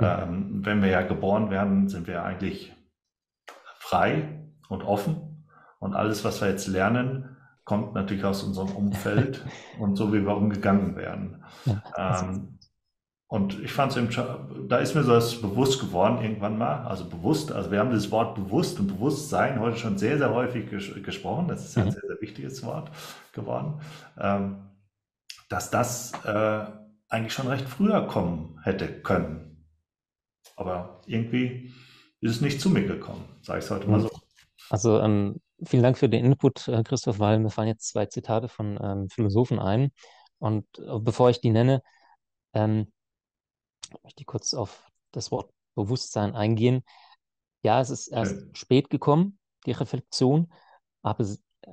Ja. 0.00 0.22
Ähm, 0.22 0.64
wenn 0.64 0.82
wir 0.82 0.88
ja 0.88 1.02
geboren 1.02 1.50
werden, 1.50 1.88
sind 1.88 2.06
wir 2.06 2.24
eigentlich 2.24 2.74
frei 3.78 4.40
und 4.68 4.82
offen. 4.82 5.46
Und 5.78 5.94
alles, 5.94 6.24
was 6.24 6.40
wir 6.40 6.48
jetzt 6.48 6.68
lernen, 6.68 7.36
kommt 7.64 7.94
natürlich 7.94 8.24
aus 8.24 8.42
unserem 8.42 8.70
Umfeld 8.70 9.44
und 9.78 9.96
so, 9.96 10.12
wie 10.12 10.24
wir 10.24 10.36
umgegangen 10.36 10.96
werden. 10.96 11.44
Ja, 11.66 12.22
ähm, 12.22 12.57
und 13.30 13.62
ich 13.62 13.72
fand 13.72 13.92
es 13.92 13.98
eben, 13.98 14.68
da 14.68 14.78
ist 14.78 14.94
mir 14.94 15.04
so 15.04 15.12
das 15.12 15.38
bewusst 15.40 15.80
geworden 15.80 16.22
irgendwann 16.22 16.56
mal, 16.56 16.86
also 16.86 17.04
bewusst, 17.04 17.52
also 17.52 17.70
wir 17.70 17.78
haben 17.78 17.90
das 17.90 18.10
Wort 18.10 18.34
bewusst 18.34 18.80
und 18.80 18.86
Bewusstsein 18.86 19.60
heute 19.60 19.76
schon 19.76 19.98
sehr, 19.98 20.16
sehr 20.16 20.32
häufig 20.32 20.70
ges 20.70 20.90
gesprochen, 21.02 21.46
das 21.46 21.62
ist 21.66 21.76
ja 21.76 21.82
ein 21.82 21.88
mhm. 21.88 21.92
sehr, 21.92 22.06
sehr 22.06 22.20
wichtiges 22.22 22.62
Wort 22.62 22.90
geworden, 23.32 23.82
ähm, 24.18 24.70
dass 25.50 25.70
das 25.70 26.12
äh, 26.24 26.66
eigentlich 27.10 27.34
schon 27.34 27.48
recht 27.48 27.68
früher 27.68 28.06
kommen 28.06 28.58
hätte 28.64 29.02
können. 29.02 29.66
Aber 30.56 31.02
irgendwie 31.06 31.70
ist 32.20 32.30
es 32.30 32.40
nicht 32.40 32.62
zu 32.62 32.70
mir 32.70 32.86
gekommen, 32.86 33.24
sage 33.42 33.58
ich 33.58 33.66
es 33.66 33.70
heute 33.70 33.88
mal 33.88 34.00
so. 34.00 34.10
Also 34.70 35.00
ähm, 35.00 35.40
vielen 35.66 35.82
Dank 35.82 35.98
für 35.98 36.08
den 36.08 36.24
Input, 36.24 36.66
äh, 36.68 36.82
Christoph, 36.82 37.18
weil 37.18 37.38
mir 37.38 37.50
fallen 37.50 37.68
jetzt 37.68 37.88
zwei 37.88 38.06
Zitate 38.06 38.48
von 38.48 38.78
ähm, 38.82 39.08
Philosophen 39.10 39.58
ein. 39.58 39.90
Und 40.38 40.66
äh, 40.78 40.98
bevor 40.98 41.28
ich 41.28 41.40
die 41.40 41.50
nenne, 41.50 41.82
ähm, 42.54 42.90
ich 43.88 44.02
möchte 44.02 44.24
kurz 44.24 44.54
auf 44.54 44.90
das 45.12 45.30
Wort 45.30 45.52
Bewusstsein 45.74 46.34
eingehen. 46.34 46.82
Ja, 47.62 47.80
es 47.80 47.90
ist 47.90 48.08
erst 48.08 48.32
ja. 48.32 48.46
spät 48.52 48.90
gekommen, 48.90 49.38
die 49.66 49.72
Reflexion, 49.72 50.52
aber 51.02 51.24
äh, 51.24 51.70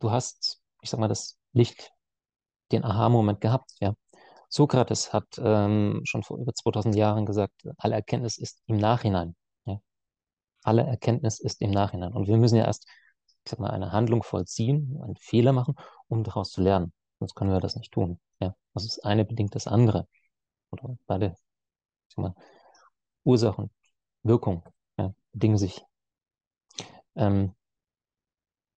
du 0.00 0.10
hast, 0.10 0.60
ich 0.80 0.90
sag 0.90 1.00
mal, 1.00 1.08
das 1.08 1.38
Licht, 1.52 1.92
den 2.70 2.84
Aha-Moment 2.84 3.40
gehabt, 3.40 3.72
ja. 3.80 3.94
Sokrates 4.48 5.14
hat 5.14 5.26
ähm, 5.38 6.02
schon 6.04 6.22
vor 6.22 6.38
über 6.38 6.52
2000 6.54 6.94
Jahren 6.94 7.24
gesagt, 7.24 7.54
alle 7.78 7.94
Erkenntnis 7.94 8.36
ist 8.36 8.62
im 8.66 8.76
Nachhinein. 8.76 9.34
Ja. 9.64 9.80
Alle 10.62 10.82
Erkenntnis 10.82 11.40
ist 11.40 11.62
im 11.62 11.70
Nachhinein. 11.70 12.12
Und 12.12 12.28
wir 12.28 12.36
müssen 12.36 12.56
ja 12.56 12.66
erst, 12.66 12.86
ich 13.44 13.50
sag 13.50 13.60
mal, 13.60 13.70
eine 13.70 13.92
Handlung 13.92 14.22
vollziehen, 14.22 15.00
einen 15.02 15.16
Fehler 15.16 15.52
machen, 15.52 15.74
um 16.08 16.22
daraus 16.22 16.50
zu 16.50 16.60
lernen. 16.60 16.92
Sonst 17.18 17.34
können 17.34 17.50
wir 17.50 17.60
das 17.60 17.76
nicht 17.76 17.92
tun. 17.92 18.20
Ja. 18.40 18.54
Also 18.74 18.88
das 18.88 18.98
eine 18.98 19.24
bedingt 19.24 19.54
das 19.54 19.66
andere 19.66 20.06
oder 20.72 20.96
beide 21.06 21.36
mal, 22.16 22.34
Ursache 23.24 23.62
und 23.62 23.72
Wirkung 24.22 24.62
ja, 24.98 25.14
bedingen 25.32 25.58
sich. 25.58 25.82
Ähm, 27.14 27.54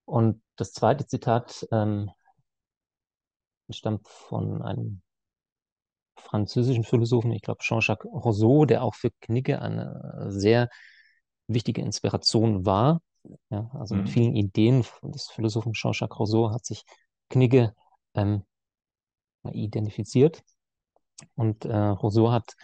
und 0.05 0.41
das 0.55 0.73
zweite 0.73 1.07
Zitat 1.07 1.67
ähm, 1.71 2.11
stammt 3.69 4.07
von 4.07 4.61
einem 4.61 5.01
französischen 6.15 6.83
Philosophen, 6.83 7.31
ich 7.31 7.41
glaube 7.41 7.63
Jean-Jacques 7.63 8.05
Rousseau, 8.05 8.65
der 8.65 8.83
auch 8.83 8.95
für 8.95 9.11
Knigge 9.21 9.61
eine 9.61 10.27
sehr 10.29 10.69
wichtige 11.47 11.81
Inspiration 11.81 12.65
war. 12.65 13.01
Ja, 13.49 13.69
also 13.73 13.95
mit 13.95 14.09
vielen 14.09 14.35
Ideen 14.35 14.85
des 15.01 15.27
Philosophen 15.27 15.73
Jean-Jacques 15.73 16.19
Rousseau 16.19 16.51
hat 16.51 16.65
sich 16.65 16.83
Knigge 17.29 17.73
ähm, 18.13 18.43
identifiziert. 19.51 20.43
Und 21.35 21.65
äh, 21.65 21.75
Rousseau 21.75 22.31
hat 22.31 22.55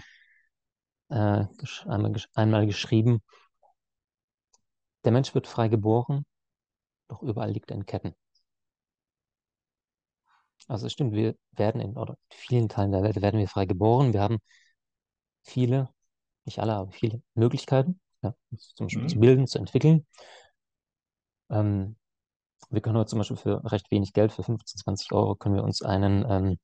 äh, 1.09 1.45
einmal, 1.85 2.15
einmal 2.33 2.65
geschrieben, 2.65 3.21
der 5.03 5.11
Mensch 5.11 5.33
wird 5.33 5.47
frei 5.47 5.67
geboren, 5.67 6.25
doch 7.07 7.21
überall 7.21 7.51
liegt 7.51 7.71
er 7.71 7.77
in 7.77 7.85
Ketten. 7.85 8.15
Also 10.67 10.85
es 10.85 10.93
stimmt, 10.93 11.13
wir 11.13 11.35
werden 11.51 11.81
in, 11.81 11.97
oder 11.97 12.13
in 12.29 12.37
vielen 12.37 12.69
Teilen 12.69 12.91
der 12.91 13.03
Welt 13.03 13.21
werden 13.21 13.39
wir 13.39 13.47
frei 13.47 13.65
geboren. 13.65 14.13
Wir 14.13 14.21
haben 14.21 14.39
viele, 15.43 15.89
nicht 16.45 16.59
alle, 16.59 16.73
aber 16.75 16.91
viele 16.91 17.21
Möglichkeiten, 17.33 17.99
ja, 18.21 18.35
zum 18.75 18.87
Beispiel 18.87 19.03
mhm. 19.03 19.09
zu 19.09 19.19
bilden, 19.19 19.47
zu 19.47 19.57
entwickeln. 19.57 20.05
Ähm, 21.49 21.97
wir 22.69 22.81
können 22.81 22.97
heute 22.97 23.09
zum 23.09 23.19
Beispiel 23.19 23.37
für 23.37 23.71
recht 23.71 23.91
wenig 23.91 24.13
Geld, 24.13 24.31
für 24.31 24.43
15, 24.43 24.79
20 24.79 25.11
Euro, 25.11 25.35
können 25.35 25.55
wir 25.55 25.63
uns 25.63 25.81
einen 25.81 26.25
ähm, 26.29 26.59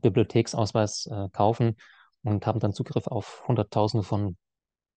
Bibliotheksausweis 0.00 1.06
äh, 1.06 1.28
kaufen 1.30 1.76
und 2.22 2.46
haben 2.46 2.60
dann 2.60 2.72
Zugriff 2.72 3.06
auf 3.06 3.44
Hunderttausende 3.46 4.04
von 4.04 4.36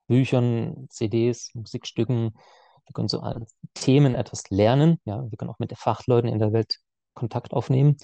Büchern, 0.07 0.87
CDs, 0.89 1.53
Musikstücken. 1.53 2.33
Wir 2.85 2.93
können 2.93 3.09
zu 3.09 3.21
allen 3.21 3.45
Themen 3.73 4.15
etwas 4.15 4.49
lernen. 4.49 4.99
Ja, 5.05 5.29
wir 5.29 5.37
können 5.37 5.51
auch 5.51 5.59
mit 5.59 5.77
Fachleuten 5.77 6.29
in 6.29 6.39
der 6.39 6.53
Welt 6.53 6.79
Kontakt 7.13 7.53
aufnehmen. 7.53 7.97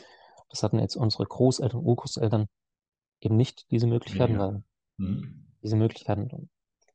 Das 0.50 0.64
hatten 0.64 0.80
jetzt 0.80 0.96
unsere 0.96 1.26
Großeltern, 1.26 1.82
Urgroßeltern 1.82 2.48
eben 3.22 3.38
nicht 3.38 3.72
diese 3.72 3.88
Möglichkeiten, 3.88 4.34
ja. 4.34 4.40
weil 4.40 4.64
mhm. 4.98 5.48
diese 5.64 5.78
Möglichkeiten 5.78 6.50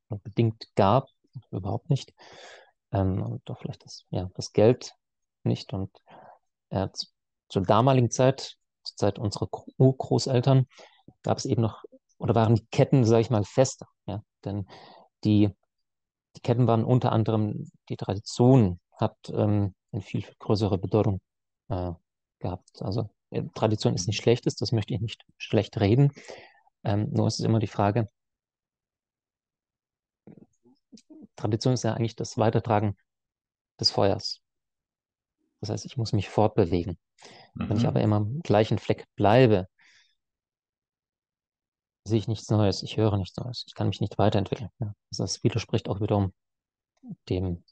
bedingt 0.09 0.69
gab, 0.75 1.09
überhaupt 1.51 1.91
nicht. 1.91 2.13
Ähm, 2.93 3.23
und 3.23 3.49
doch 3.49 3.59
vielleicht 3.59 3.85
das, 3.85 4.05
ja, 4.11 4.31
das 4.35 4.53
Geld 4.53 4.95
nicht. 5.43 5.73
Und 5.73 5.91
äh, 6.71 6.89
zur 7.49 7.63
damaligen 7.63 8.11
Zeit, 8.11 8.57
Zeit 8.99 9.19
unserer 9.19 9.49
Urgroßeltern, 9.79 10.67
gab 11.23 11.39
es 11.39 11.45
eben 11.45 11.63
noch, 11.63 11.85
oder 12.19 12.35
waren 12.35 12.57
die 12.57 12.67
Ketten, 12.67 13.05
sage 13.05 13.23
ich 13.23 13.31
mal, 13.31 13.45
fester. 13.45 13.87
Ja? 14.07 14.23
Denn 14.45 14.67
die, 15.25 15.51
die 16.37 16.41
Ketten 16.41 16.67
waren 16.67 16.85
unter 16.85 17.13
anderem, 17.13 17.71
die 17.89 17.97
Tradition 17.97 18.81
hat 18.93 19.17
ähm, 19.31 19.75
eine 19.93 20.03
viel, 20.03 20.23
viel 20.23 20.37
größere 20.39 20.79
Bedeutung 20.79 21.21
äh, 21.69 21.93
gehabt. 22.41 22.83
Also 22.83 23.09
äh, 23.31 23.45
Tradition 23.55 23.95
ist 23.95 24.07
nicht 24.07 24.21
schlechtes, 24.21 24.57
das 24.57 24.73
möchte 24.73 24.95
ich 24.95 25.01
nicht 25.01 25.25
schlecht 25.39 25.81
reden. 25.81 26.13
Ähm, 26.85 27.09
nur 27.11 27.27
ist 27.27 27.39
es 27.39 27.45
immer 27.45 27.59
die 27.59 27.67
Frage, 27.67 28.09
Tradition 31.37 31.75
ist 31.75 31.85
ja 31.85 31.95
eigentlich 31.95 32.17
das 32.17 32.37
Weitertragen 32.37 32.97
des 33.81 33.91
Feuers. 33.91 34.43
Das 35.61 35.71
heißt, 35.71 35.85
ich 35.85 35.97
muss 35.97 36.13
mich 36.13 36.29
fortbewegen. 36.29 36.99
Mhm. 37.55 37.69
Wenn 37.69 37.77
ich 37.77 37.83
mhm. 37.83 37.89
aber 37.89 38.01
immer 38.01 38.17
am 38.17 38.41
gleichen 38.41 38.79
Fleck 38.79 39.05
bleibe, 39.17 39.67
sehe 42.05 42.19
ich 42.19 42.29
nichts 42.29 42.49
Neues, 42.49 42.83
ich 42.83 42.97
höre 42.97 43.17
nichts 43.17 43.37
Neues, 43.37 43.65
ich 43.67 43.75
kann 43.75 43.89
mich 43.89 44.01
nicht 44.01 44.19
weiterentwickeln. 44.19 44.71
Ja. 44.81 44.95
Also 45.11 45.25
das 45.25 45.43
widerspricht 45.45 45.89
auch 45.89 46.01
wiederum 46.01 46.33
dem, 47.29 47.65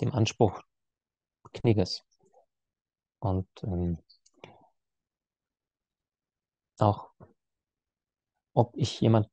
dem 0.00 0.12
Anspruch 0.12 0.62
Knigges. 1.52 2.02
Und 3.20 3.48
ähm, 3.62 3.98
auch, 6.78 7.10
ob 8.52 8.76
ich 8.76 9.00
jemand, 9.00 9.28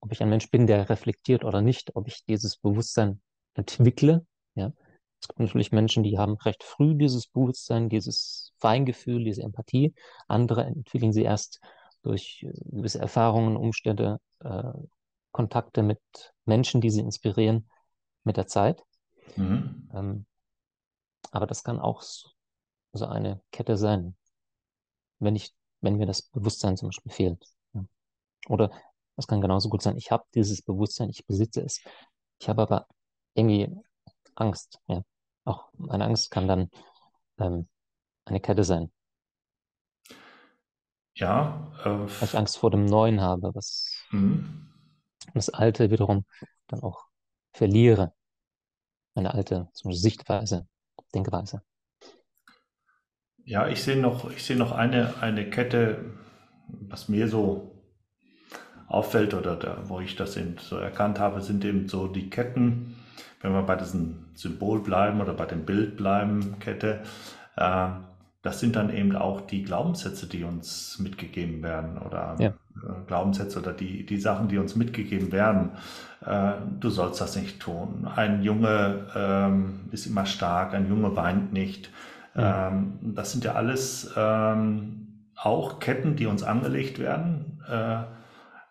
ob 0.00 0.12
ich 0.12 0.22
ein 0.22 0.28
Mensch 0.28 0.50
bin, 0.50 0.66
der 0.66 0.88
reflektiert 0.88 1.44
oder 1.44 1.60
nicht, 1.62 1.94
ob 1.94 2.08
ich 2.08 2.24
dieses 2.24 2.56
Bewusstsein 2.56 3.20
entwickle. 3.54 4.26
Ja. 4.54 4.72
Es 5.20 5.28
gibt 5.28 5.40
natürlich 5.40 5.72
Menschen, 5.72 6.02
die 6.02 6.18
haben 6.18 6.34
recht 6.34 6.62
früh 6.62 6.94
dieses 6.94 7.26
Bewusstsein, 7.26 7.88
dieses 7.88 8.52
Feingefühl, 8.58 9.24
diese 9.24 9.42
Empathie. 9.42 9.94
Andere 10.28 10.64
entwickeln 10.64 11.12
sie 11.12 11.22
erst 11.22 11.60
durch 12.02 12.42
äh, 12.42 12.52
gewisse 12.70 13.00
Erfahrungen, 13.00 13.56
Umstände, 13.56 14.20
äh, 14.40 14.72
Kontakte 15.32 15.82
mit 15.82 16.00
Menschen, 16.44 16.80
die 16.80 16.90
sie 16.90 17.00
inspirieren 17.00 17.68
mit 18.24 18.36
der 18.36 18.46
Zeit. 18.46 18.82
Mhm. 19.36 19.90
Ähm, 19.94 20.26
aber 21.30 21.46
das 21.46 21.62
kann 21.62 21.80
auch 21.80 22.02
so 22.02 23.06
eine 23.06 23.42
Kette 23.50 23.76
sein, 23.76 24.16
wenn 25.18 25.36
ich, 25.36 25.52
wenn 25.80 25.96
mir 25.96 26.06
das 26.06 26.22
Bewusstsein 26.22 26.76
zum 26.76 26.88
Beispiel 26.88 27.12
fehlt. 27.12 27.44
Ja. 27.74 27.84
Oder 28.48 28.70
es 29.16 29.26
kann 29.26 29.40
genauso 29.40 29.68
gut 29.68 29.82
sein, 29.82 29.96
ich 29.96 30.10
habe 30.10 30.24
dieses 30.34 30.62
Bewusstsein, 30.62 31.10
ich 31.10 31.26
besitze 31.26 31.62
es. 31.62 31.82
Ich 32.38 32.48
habe 32.48 32.62
aber 32.62 32.86
irgendwie 33.34 33.74
Angst. 34.36 34.80
Ja. 34.86 35.02
Auch 35.44 35.68
meine 35.74 36.04
Angst 36.04 36.30
kann 36.30 36.48
dann 36.48 36.70
ähm, 37.38 37.68
eine 38.24 38.40
Kette 38.40 38.64
sein. 38.64 38.90
Ja. 41.14 41.72
Äh, 41.80 41.84
Weil 41.84 42.28
ich 42.28 42.36
Angst 42.36 42.58
vor 42.58 42.70
dem 42.70 42.84
Neuen 42.84 43.20
habe, 43.20 43.54
was 43.54 43.92
mhm. 44.10 44.70
das 45.34 45.48
Alte 45.50 45.90
wiederum 45.90 46.24
dann 46.68 46.82
auch 46.82 47.06
verliere. 47.52 48.12
Eine 49.14 49.32
alte 49.32 49.68
zum 49.72 49.90
Beispiel 49.90 50.02
Sichtweise, 50.02 50.68
Denkweise. 51.14 51.62
Ja, 53.44 53.68
ich 53.68 53.82
sehe 53.82 53.96
noch, 53.96 54.30
ich 54.30 54.44
sehe 54.44 54.56
noch 54.56 54.72
eine, 54.72 55.22
eine 55.22 55.48
Kette, 55.48 56.12
was 56.68 57.08
mir 57.08 57.28
so 57.28 57.76
auffällt 58.88 59.34
oder 59.34 59.56
da, 59.56 59.88
wo 59.88 60.00
ich 60.00 60.16
das 60.16 60.36
eben 60.36 60.58
so 60.58 60.76
erkannt 60.76 61.18
habe, 61.18 61.40
sind 61.40 61.64
eben 61.64 61.88
so 61.88 62.08
die 62.08 62.28
Ketten, 62.28 62.95
wenn 63.40 63.52
wir 63.52 63.62
bei 63.62 63.76
diesem 63.76 64.26
Symbol 64.34 64.80
bleiben 64.80 65.20
oder 65.20 65.32
bei 65.32 65.46
dem 65.46 65.64
Bild 65.64 65.96
bleiben, 65.96 66.58
Kette, 66.58 67.00
äh, 67.56 67.88
das 68.42 68.60
sind 68.60 68.76
dann 68.76 68.90
eben 68.90 69.16
auch 69.16 69.40
die 69.40 69.64
Glaubenssätze, 69.64 70.28
die 70.28 70.44
uns 70.44 71.00
mitgegeben 71.00 71.62
werden 71.64 71.98
oder 71.98 72.36
ja. 72.38 72.48
äh, 72.48 72.52
Glaubenssätze 73.06 73.58
oder 73.58 73.72
die, 73.72 74.06
die 74.06 74.18
Sachen, 74.18 74.46
die 74.48 74.58
uns 74.58 74.76
mitgegeben 74.76 75.32
werden. 75.32 75.72
Äh, 76.24 76.52
du 76.78 76.90
sollst 76.90 77.20
das 77.20 77.34
nicht 77.36 77.58
tun. 77.58 78.06
Ein 78.14 78.42
Junge 78.42 79.06
ähm, 79.16 79.80
ist 79.90 80.06
immer 80.06 80.26
stark, 80.26 80.74
ein 80.74 80.88
Junge 80.88 81.16
weint 81.16 81.52
nicht. 81.52 81.90
Ähm, 82.36 82.98
das 83.02 83.32
sind 83.32 83.44
ja 83.44 83.54
alles 83.54 84.12
ähm, 84.16 85.24
auch 85.34 85.80
Ketten, 85.80 86.14
die 86.14 86.26
uns 86.26 86.42
angelegt 86.42 86.98
werden. 86.98 87.60
Äh, 87.68 88.02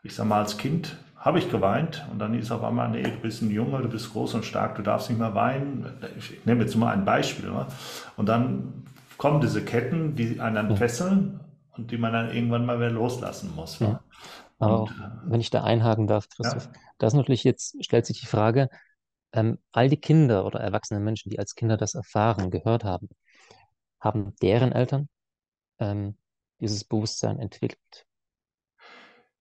ich 0.04 0.16
sag 0.16 0.26
mal, 0.28 0.40
als 0.40 0.58
Kind 0.58 0.96
habe 1.26 1.40
ich 1.40 1.50
geweint 1.50 2.06
und 2.12 2.20
dann 2.20 2.36
ist 2.36 2.52
auf 2.52 2.64
einmal, 2.64 2.88
nee, 2.90 3.02
du 3.02 3.18
bist 3.18 3.42
ein 3.42 3.50
Junge, 3.50 3.82
du 3.82 3.90
bist 3.90 4.14
groß 4.14 4.36
und 4.36 4.46
stark, 4.46 4.76
du 4.76 4.84
darfst 4.84 5.10
nicht 5.10 5.18
mehr 5.18 5.34
weinen. 5.34 5.92
Ich 6.20 6.46
nehme 6.46 6.62
jetzt 6.62 6.76
mal 6.76 6.94
ein 6.94 7.04
Beispiel. 7.04 7.50
Ne? 7.50 7.66
Und 8.16 8.30
dann 8.30 8.86
kommen 9.18 9.42
diese 9.42 9.66
Ketten, 9.66 10.16
die 10.16 10.40
einen 10.40 10.56
dann 10.56 10.78
fesseln 10.78 11.40
und 11.72 11.90
die 11.90 11.98
man 11.98 12.14
dann 12.14 12.32
irgendwann 12.32 12.68
mal 12.68 12.78
wieder 12.78 12.92
loslassen 12.92 13.54
muss. 13.56 13.80
Ja. 13.80 14.02
Aber 14.60 14.84
und, 14.84 14.92
äh, 14.92 15.32
wenn 15.32 15.42
ich 15.42 15.50
da 15.50 15.64
einhaken 15.64 16.06
darf, 16.06 16.30
Christoph, 16.30 16.66
ja. 16.66 16.80
da 17.00 17.08
ist 17.08 17.14
natürlich 17.14 17.44
jetzt, 17.44 17.84
stellt 17.84 18.06
sich 18.06 18.20
die 18.20 18.28
Frage, 18.28 18.70
ähm, 19.34 19.58
all 19.72 19.90
die 19.90 20.00
Kinder 20.00 20.46
oder 20.46 20.60
erwachsene 20.60 21.00
Menschen, 21.00 21.32
die 21.32 21.40
als 21.40 21.56
Kinder 21.56 21.76
das 21.76 21.96
erfahren, 21.96 22.52
gehört 22.52 22.84
haben, 22.84 23.10
haben 24.00 24.36
deren 24.44 24.72
Eltern 24.72 25.10
ähm, 25.80 26.18
dieses 26.60 26.84
Bewusstsein 26.84 27.40
entwickelt. 27.40 28.06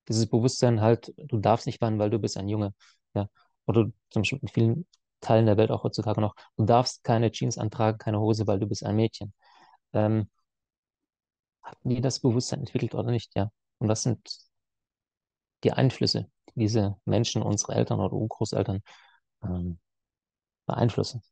Dieses 0.08 0.26
Bewusstsein 0.28 0.80
halt, 0.80 1.14
du 1.16 1.38
darfst 1.38 1.66
nicht 1.66 1.80
weinen, 1.80 1.98
weil 1.98 2.10
du 2.10 2.18
bist 2.18 2.36
ein 2.36 2.48
Junge. 2.48 2.74
Ja? 3.14 3.28
Oder 3.66 3.86
zum 4.10 4.22
Beispiel 4.22 4.38
in 4.40 4.48
vielen 4.48 4.86
Teilen 5.20 5.46
der 5.46 5.56
Welt 5.56 5.70
auch 5.70 5.84
heutzutage 5.84 6.20
noch, 6.20 6.34
du 6.56 6.64
darfst 6.64 7.02
keine 7.02 7.30
Jeans 7.30 7.58
antragen, 7.58 7.98
keine 7.98 8.20
Hose, 8.20 8.46
weil 8.46 8.58
du 8.58 8.66
bist 8.66 8.84
ein 8.84 8.96
Mädchen. 8.96 9.32
Ähm, 9.92 10.28
hatten 11.62 11.88
die 11.88 12.00
das 12.00 12.20
Bewusstsein 12.20 12.60
entwickelt 12.60 12.94
oder 12.94 13.10
nicht? 13.10 13.34
Ja. 13.34 13.50
Und 13.78 13.88
was 13.88 14.02
sind 14.02 14.20
die 15.64 15.72
Einflüsse, 15.72 16.30
die 16.50 16.60
diese 16.60 16.96
Menschen, 17.06 17.42
unsere 17.42 17.74
Eltern 17.74 18.00
oder 18.00 18.12
Urgroßeltern 18.12 18.82
ähm, 19.42 19.78
beeinflussen? 20.66 21.22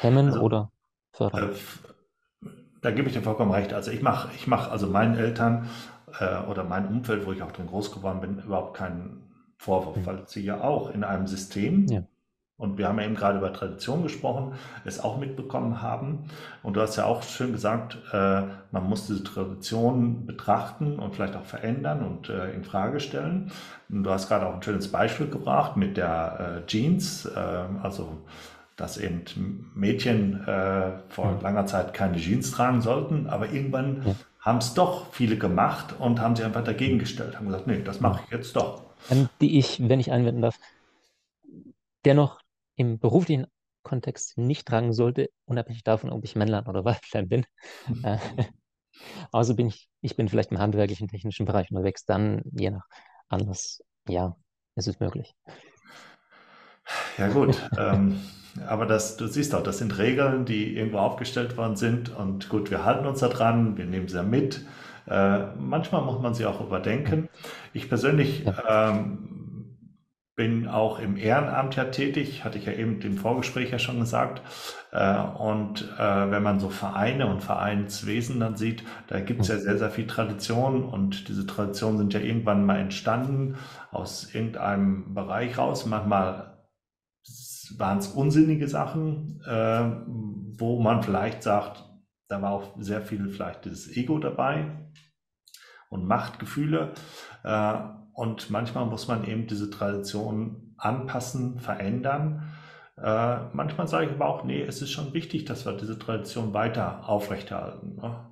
Hemmen 0.00 0.28
also, 0.28 0.40
oder 0.40 0.72
fördern? 1.12 1.54
Da 2.80 2.90
gebe 2.90 3.08
ich 3.08 3.14
dir 3.14 3.22
vollkommen 3.22 3.50
recht. 3.50 3.72
Also 3.72 3.90
ich 3.90 4.02
mache, 4.02 4.30
ich 4.36 4.46
mache 4.46 4.70
also 4.70 4.86
meinen 4.86 5.16
Eltern 5.16 5.68
äh, 6.20 6.38
oder 6.48 6.64
mein 6.64 6.86
Umfeld, 6.86 7.26
wo 7.26 7.32
ich 7.32 7.42
auch 7.42 7.52
drin 7.52 7.66
groß 7.66 7.92
geworden 7.92 8.20
bin, 8.20 8.38
überhaupt 8.38 8.76
keinen 8.76 9.22
Vorwurf, 9.56 9.96
mhm. 9.96 10.06
weil 10.06 10.22
sie 10.26 10.44
ja 10.44 10.60
auch 10.60 10.90
in 10.90 11.02
einem 11.02 11.26
System, 11.26 11.86
ja. 11.86 12.02
und 12.56 12.78
wir 12.78 12.88
haben 12.88 12.98
ja 12.98 13.06
eben 13.06 13.16
gerade 13.16 13.38
über 13.38 13.52
Tradition 13.52 14.04
gesprochen, 14.04 14.52
es 14.84 15.00
auch 15.00 15.18
mitbekommen 15.18 15.82
haben. 15.82 16.24
Und 16.62 16.76
du 16.76 16.80
hast 16.80 16.96
ja 16.96 17.06
auch 17.06 17.24
schön 17.24 17.52
gesagt, 17.52 17.98
äh, 18.12 18.42
man 18.70 18.84
muss 18.88 19.08
diese 19.08 19.24
Tradition 19.24 20.26
betrachten 20.26 21.00
und 21.00 21.14
vielleicht 21.16 21.34
auch 21.34 21.44
verändern 21.44 22.04
und 22.04 22.28
äh, 22.28 22.52
in 22.52 22.62
Frage 22.62 23.00
stellen. 23.00 23.50
Und 23.88 24.04
du 24.04 24.10
hast 24.10 24.28
gerade 24.28 24.46
auch 24.46 24.54
ein 24.54 24.62
schönes 24.62 24.92
Beispiel 24.92 25.28
gebracht 25.28 25.76
mit 25.76 25.96
der 25.96 26.62
äh, 26.62 26.66
Jeans, 26.66 27.26
äh, 27.26 27.64
also 27.82 28.18
dass 28.78 28.96
eben 28.96 29.70
Mädchen 29.74 30.46
äh, 30.46 30.92
vor 31.08 31.32
ja. 31.32 31.40
langer 31.42 31.66
Zeit 31.66 31.92
keine 31.92 32.16
Jeans 32.16 32.52
tragen 32.52 32.80
sollten, 32.80 33.26
aber 33.26 33.50
irgendwann 33.50 34.06
ja. 34.06 34.14
haben 34.40 34.58
es 34.58 34.72
doch 34.72 35.12
viele 35.12 35.36
gemacht 35.36 35.96
und 35.98 36.20
haben 36.20 36.36
sich 36.36 36.44
einfach 36.44 36.62
dagegen 36.62 37.00
gestellt, 37.00 37.36
haben 37.36 37.46
gesagt, 37.46 37.66
nee, 37.66 37.82
das 37.82 38.00
mache 38.00 38.22
ich 38.24 38.30
jetzt 38.30 38.54
doch. 38.54 38.84
Die 39.40 39.58
ich, 39.58 39.88
wenn 39.88 39.98
ich 39.98 40.12
einwenden 40.12 40.42
darf, 40.42 40.58
dennoch 42.04 42.40
im 42.76 43.00
beruflichen 43.00 43.48
Kontext 43.82 44.38
nicht 44.38 44.68
tragen 44.68 44.92
sollte, 44.92 45.30
unabhängig 45.44 45.82
davon, 45.82 46.10
ob 46.10 46.22
ich 46.24 46.36
Männlein 46.36 46.66
oder 46.66 46.84
Weiblein 46.84 47.28
bin. 47.28 47.46
Äh, 48.04 48.18
außer 49.32 49.54
bin 49.54 49.66
ich, 49.66 49.88
ich 50.02 50.14
bin 50.14 50.28
vielleicht 50.28 50.52
im 50.52 50.58
handwerklichen, 50.60 51.08
technischen 51.08 51.46
Bereich 51.46 51.70
unterwegs, 51.72 52.04
dann 52.04 52.42
je 52.52 52.70
nach 52.70 52.86
Anlass, 53.28 53.82
ja, 54.08 54.36
ist 54.76 54.86
es 54.86 55.00
möglich. 55.00 55.34
Ja 57.16 57.28
gut, 57.28 57.60
ähm, 57.78 58.20
aber 58.66 58.86
das, 58.86 59.16
du 59.16 59.26
siehst 59.26 59.54
auch, 59.54 59.62
das 59.62 59.78
sind 59.78 59.98
Regeln, 59.98 60.44
die 60.44 60.76
irgendwo 60.76 60.98
aufgestellt 60.98 61.56
worden 61.56 61.76
sind 61.76 62.14
und 62.14 62.48
gut, 62.48 62.70
wir 62.70 62.84
halten 62.84 63.06
uns 63.06 63.20
da 63.20 63.28
dran, 63.28 63.76
wir 63.76 63.84
nehmen 63.86 64.08
sie 64.08 64.16
ja 64.16 64.22
mit. 64.22 64.64
Äh, 65.06 65.46
manchmal 65.58 66.02
muss 66.02 66.20
man 66.20 66.34
sie 66.34 66.46
auch 66.46 66.60
überdenken. 66.60 67.28
Ich 67.72 67.88
persönlich 67.88 68.44
ähm, 68.68 69.38
bin 70.36 70.68
auch 70.68 71.00
im 71.00 71.16
Ehrenamt 71.16 71.74
ja 71.76 71.84
tätig, 71.86 72.44
hatte 72.44 72.58
ich 72.58 72.66
ja 72.66 72.72
eben 72.72 73.00
im 73.00 73.16
Vorgespräch 73.16 73.70
ja 73.70 73.78
schon 73.78 73.98
gesagt. 74.00 74.42
Äh, 74.92 75.18
und 75.20 75.82
äh, 75.98 76.30
wenn 76.30 76.42
man 76.42 76.60
so 76.60 76.68
Vereine 76.68 77.26
und 77.26 77.42
Vereinswesen 77.42 78.38
dann 78.38 78.56
sieht, 78.56 78.84
da 79.08 79.18
gibt 79.20 79.40
es 79.40 79.48
ja 79.48 79.58
sehr, 79.58 79.78
sehr 79.78 79.90
viel 79.90 80.06
Tradition 80.06 80.84
und 80.84 81.28
diese 81.28 81.46
Traditionen 81.46 81.98
sind 81.98 82.14
ja 82.14 82.20
irgendwann 82.20 82.64
mal 82.64 82.78
entstanden 82.78 83.56
aus 83.90 84.32
irgendeinem 84.32 85.12
Bereich 85.14 85.58
raus. 85.58 85.86
Manchmal 85.86 86.57
waren 87.76 87.98
es 87.98 88.08
unsinnige 88.08 88.68
Sachen, 88.68 89.40
äh, 89.46 89.90
wo 90.58 90.80
man 90.80 91.02
vielleicht 91.02 91.42
sagt, 91.42 91.84
da 92.28 92.42
war 92.42 92.52
auch 92.52 92.76
sehr 92.78 93.02
viel 93.02 93.28
vielleicht 93.30 93.66
das 93.66 93.88
Ego 93.88 94.18
dabei 94.18 94.66
und 95.88 96.06
Machtgefühle. 96.06 96.92
Äh, 97.44 97.74
und 98.12 98.50
manchmal 98.50 98.86
muss 98.86 99.08
man 99.08 99.24
eben 99.24 99.46
diese 99.46 99.70
Tradition 99.70 100.74
anpassen, 100.76 101.58
verändern. 101.60 102.52
Äh, 102.96 103.38
manchmal 103.52 103.88
sage 103.88 104.06
ich 104.06 104.12
aber 104.12 104.26
auch, 104.26 104.44
nee, 104.44 104.60
es 104.60 104.82
ist 104.82 104.90
schon 104.90 105.14
wichtig, 105.14 105.44
dass 105.44 105.66
wir 105.66 105.72
diese 105.72 105.98
Tradition 105.98 106.52
weiter 106.52 107.08
aufrechterhalten 107.08 107.96
ne? 107.96 108.26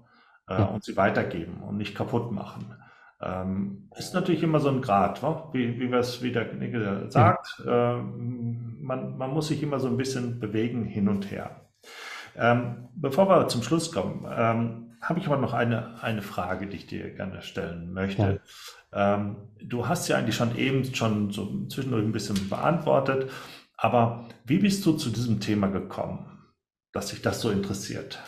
äh, 0.49 0.62
und 0.62 0.85
sie 0.85 0.96
weitergeben 0.96 1.62
und 1.62 1.77
nicht 1.77 1.94
kaputt 1.94 2.33
machen. 2.33 2.75
Ähm, 3.20 3.88
ist 3.96 4.12
natürlich 4.12 4.42
immer 4.42 4.61
so 4.61 4.68
ein 4.68 4.83
Grad, 4.83 5.22
wie, 5.53 5.81
wie, 5.81 5.90
wie 5.90 6.33
der 6.33 6.51
Knigge 6.51 7.07
sagt. 7.09 7.62
Ja. 7.64 7.94
Ähm, 7.94 8.75
man, 8.87 9.18
man 9.18 9.33
muss 9.33 9.49
sich 9.49 9.62
immer 9.62 9.81
so 9.81 9.88
ein 9.88 9.96
bisschen 9.96 10.40
bewegen 10.40 10.85
hin 10.85 11.09
und 11.09 11.31
her. 11.31 11.68
Ähm, 12.37 12.88
bevor 12.94 13.29
wir 13.29 13.49
zum 13.49 13.62
Schluss 13.62 13.92
kommen, 13.92 14.27
ähm, 14.31 14.96
habe 15.01 15.20
ich 15.20 15.27
aber 15.27 15.37
noch 15.37 15.53
eine, 15.53 16.03
eine 16.03 16.22
Frage, 16.22 16.66
die 16.66 16.77
ich 16.77 16.87
dir 16.87 17.11
gerne 17.14 17.42
stellen 17.42 17.92
möchte. 17.92 18.40
Ja. 18.92 19.14
Ähm, 19.14 19.37
du 19.62 19.88
hast 19.88 20.09
ja 20.09 20.16
eigentlich 20.16 20.37
schon 20.37 20.57
eben 20.57 20.85
schon 20.94 21.31
so 21.31 21.66
zwischendurch 21.66 22.05
ein 22.05 22.12
bisschen 22.12 22.49
beantwortet, 22.49 23.31
aber 23.77 24.29
wie 24.44 24.59
bist 24.59 24.85
du 24.87 24.92
zu 24.92 25.11
diesem 25.11 25.40
Thema 25.40 25.68
gekommen, 25.68 26.27
dass 26.92 27.09
sich 27.09 27.22
das 27.22 27.40
so 27.40 27.51
interessiert? 27.51 28.18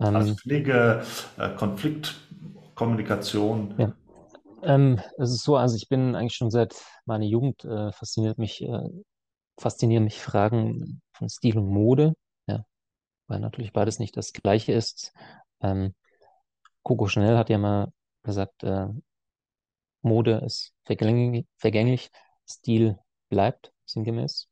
Ähm, 0.00 0.16
also 0.16 0.34
Pflege, 0.34 1.02
äh, 1.38 1.50
Konflikt, 1.50 2.14
Kommunikation? 2.74 3.74
Ja. 3.78 3.94
Ähm, 4.62 5.00
es 5.18 5.32
ist 5.32 5.42
so, 5.42 5.56
also 5.56 5.76
ich 5.76 5.88
bin 5.88 6.14
eigentlich 6.14 6.34
schon 6.34 6.50
seit 6.50 6.74
meiner 7.04 7.24
Jugend 7.24 7.64
äh, 7.64 7.92
fasziniert 7.92 8.38
mich, 8.38 8.62
äh, 8.62 8.88
faszinieren 9.58 10.04
mich 10.04 10.20
Fragen 10.20 11.02
von 11.12 11.28
Stil 11.28 11.58
und 11.58 11.68
Mode, 11.68 12.14
ja, 12.46 12.64
weil 13.28 13.40
natürlich 13.40 13.72
beides 13.72 13.98
nicht 13.98 14.16
das 14.16 14.32
Gleiche 14.32 14.72
ist. 14.72 15.12
Ähm, 15.60 15.94
Coco 16.82 17.08
Chanel 17.08 17.38
hat 17.38 17.50
ja 17.50 17.58
mal 17.58 17.92
gesagt, 18.24 18.64
äh, 18.64 18.88
Mode 20.02 20.42
ist 20.44 20.74
vergänglich, 20.84 21.46
vergänglich, 21.56 22.10
Stil 22.48 22.98
bleibt 23.28 23.72
sinngemäß. 23.86 24.48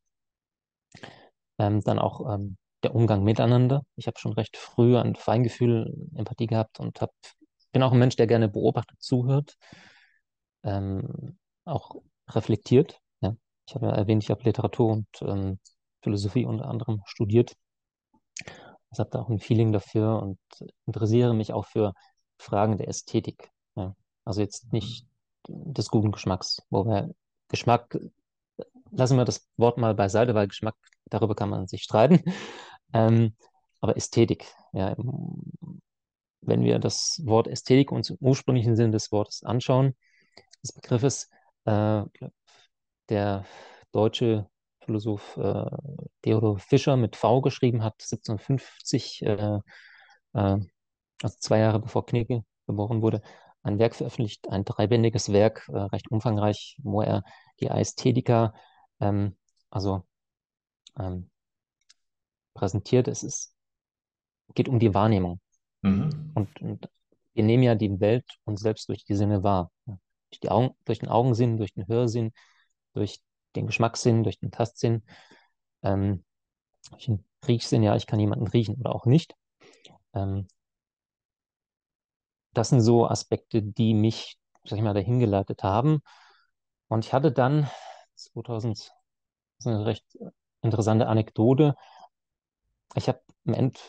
Ähm, 1.57 1.81
dann 1.81 1.99
auch 1.99 2.33
ähm, 2.33 2.57
der 2.83 2.95
Umgang 2.95 3.23
miteinander. 3.23 3.83
Ich 3.95 4.07
habe 4.07 4.19
schon 4.19 4.33
recht 4.33 4.57
früh 4.57 4.97
ein 4.97 5.15
Feingefühl, 5.15 5.93
Empathie 6.15 6.47
gehabt 6.47 6.79
und 6.79 7.01
hab, 7.01 7.13
bin 7.71 7.83
auch 7.83 7.91
ein 7.91 7.99
Mensch, 7.99 8.15
der 8.15 8.27
gerne 8.27 8.49
beobachtet, 8.49 9.01
zuhört, 9.01 9.57
ähm, 10.63 11.37
auch 11.65 11.95
reflektiert. 12.29 13.00
Ich 13.71 13.75
habe 13.75 13.85
ja 13.85 13.93
erwähnt, 13.93 14.21
ich 14.21 14.29
habe 14.29 14.43
Literatur 14.43 14.91
und 14.91 15.07
ähm, 15.21 15.57
Philosophie 16.01 16.45
unter 16.45 16.67
anderem 16.67 17.03
studiert. 17.05 17.55
Ich 18.91 18.99
habe 18.99 19.09
da 19.09 19.21
auch 19.21 19.29
ein 19.29 19.39
Feeling 19.39 19.71
dafür 19.71 20.21
und 20.21 20.39
interessiere 20.85 21.33
mich 21.33 21.53
auch 21.53 21.65
für 21.65 21.93
Fragen 22.37 22.77
der 22.77 22.89
Ästhetik. 22.89 23.49
Ja. 23.75 23.95
Also 24.25 24.41
jetzt 24.41 24.73
nicht 24.73 25.07
des 25.47 25.87
guten 25.87 26.11
Geschmacks, 26.11 26.61
wo 26.69 26.83
wir 26.85 27.15
Geschmack, 27.47 27.97
lassen 28.91 29.15
wir 29.15 29.23
das 29.23 29.47
Wort 29.55 29.77
mal 29.77 29.95
beiseite, 29.95 30.35
weil 30.35 30.49
Geschmack, 30.49 30.75
darüber 31.05 31.33
kann 31.33 31.49
man 31.49 31.67
sich 31.67 31.83
streiten. 31.83 32.21
Ähm, 32.91 33.37
aber 33.79 33.95
Ästhetik, 33.95 34.53
ja, 34.73 34.97
wenn 36.41 36.61
wir 36.65 36.77
das 36.77 37.21
Wort 37.23 37.47
Ästhetik 37.47 37.93
uns 37.93 38.09
im 38.09 38.17
ursprünglichen 38.19 38.75
Sinn 38.75 38.91
des 38.91 39.13
Wortes 39.13 39.43
anschauen, 39.43 39.95
des 40.61 40.73
Begriffes, 40.73 41.29
äh, 41.63 42.03
der 43.11 43.45
deutsche 43.91 44.49
Philosoph 44.79 45.37
äh, 45.37 45.65
Theodor 46.23 46.57
Fischer 46.57 46.97
mit 46.97 47.15
V 47.15 47.41
geschrieben 47.41 47.83
hat, 47.83 47.93
1750, 48.01 49.21
äh, 49.23 49.59
äh, 50.33 50.57
also 51.21 51.37
zwei 51.39 51.59
Jahre 51.59 51.79
bevor 51.79 52.05
Knigge 52.05 52.43
geboren 52.65 53.01
wurde, 53.01 53.21
ein 53.63 53.77
Werk 53.77 53.95
veröffentlicht, 53.95 54.49
ein 54.49 54.65
dreibändiges 54.65 55.31
Werk, 55.31 55.69
äh, 55.69 55.77
recht 55.77 56.09
umfangreich, 56.09 56.77
wo 56.81 57.01
er 57.01 57.23
die 57.59 57.67
Ästhetika, 57.67 58.53
ähm, 58.99 59.37
also 59.69 60.03
ähm, 60.97 61.29
präsentiert. 62.53 63.07
Es 63.07 63.23
ist, 63.23 63.53
geht 64.55 64.67
um 64.67 64.79
die 64.79 64.93
Wahrnehmung. 64.93 65.39
Mhm. 65.81 66.31
Und, 66.33 66.61
und, 66.61 66.89
wir 67.33 67.43
nehmen 67.43 67.63
ja 67.63 67.75
die 67.75 68.01
Welt 68.01 68.25
uns 68.43 68.59
selbst 68.59 68.89
durch 68.89 69.05
die 69.05 69.15
Sinne 69.15 69.41
wahr. 69.41 69.71
Durch, 69.85 70.41
die 70.41 70.49
Augen, 70.49 70.75
durch 70.83 70.99
den 70.99 71.07
Augensinn, 71.07 71.57
durch 71.57 71.73
den 71.73 71.87
Hörsinn, 71.87 72.33
durch 72.93 73.21
den 73.55 73.67
Geschmackssinn, 73.67 74.23
durch 74.23 74.39
den 74.39 74.51
Tastsinn, 74.51 75.03
ähm, 75.83 76.23
durch 76.91 77.05
den 77.05 77.25
Riechsinn, 77.47 77.83
ja, 77.83 77.95
ich 77.95 78.07
kann 78.07 78.19
jemanden 78.19 78.47
riechen 78.47 78.75
oder 78.75 78.95
auch 78.95 79.05
nicht. 79.05 79.35
Ähm, 80.13 80.47
das 82.53 82.69
sind 82.69 82.81
so 82.81 83.07
Aspekte, 83.07 83.61
die 83.61 83.93
mich, 83.93 84.37
sag 84.65 84.77
ich 84.77 84.83
mal, 84.83 84.93
dahin 84.93 85.19
geleitet 85.19 85.63
haben. 85.63 86.01
Und 86.87 87.05
ich 87.05 87.13
hatte 87.13 87.31
dann 87.31 87.69
2000, 88.15 88.77
das 88.77 88.91
ist 89.59 89.67
eine 89.67 89.85
recht 89.85 90.05
interessante 90.61 91.07
Anekdote. 91.07 91.75
Ich 92.95 93.07
habe 93.07 93.21
End, 93.45 93.79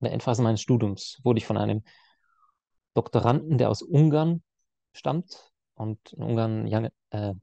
in 0.00 0.04
der 0.04 0.12
Endphase 0.12 0.42
meines 0.42 0.60
Studiums 0.60 1.20
wurde 1.22 1.38
ich 1.38 1.46
von 1.46 1.56
einem 1.56 1.84
Doktoranden, 2.94 3.58
der 3.58 3.70
aus 3.70 3.82
Ungarn 3.82 4.42
stammt 4.92 5.52
und 5.74 6.12
in 6.12 6.22
Ungarn 6.22 6.66
Young, 6.68 6.88
äh, 7.10 7.34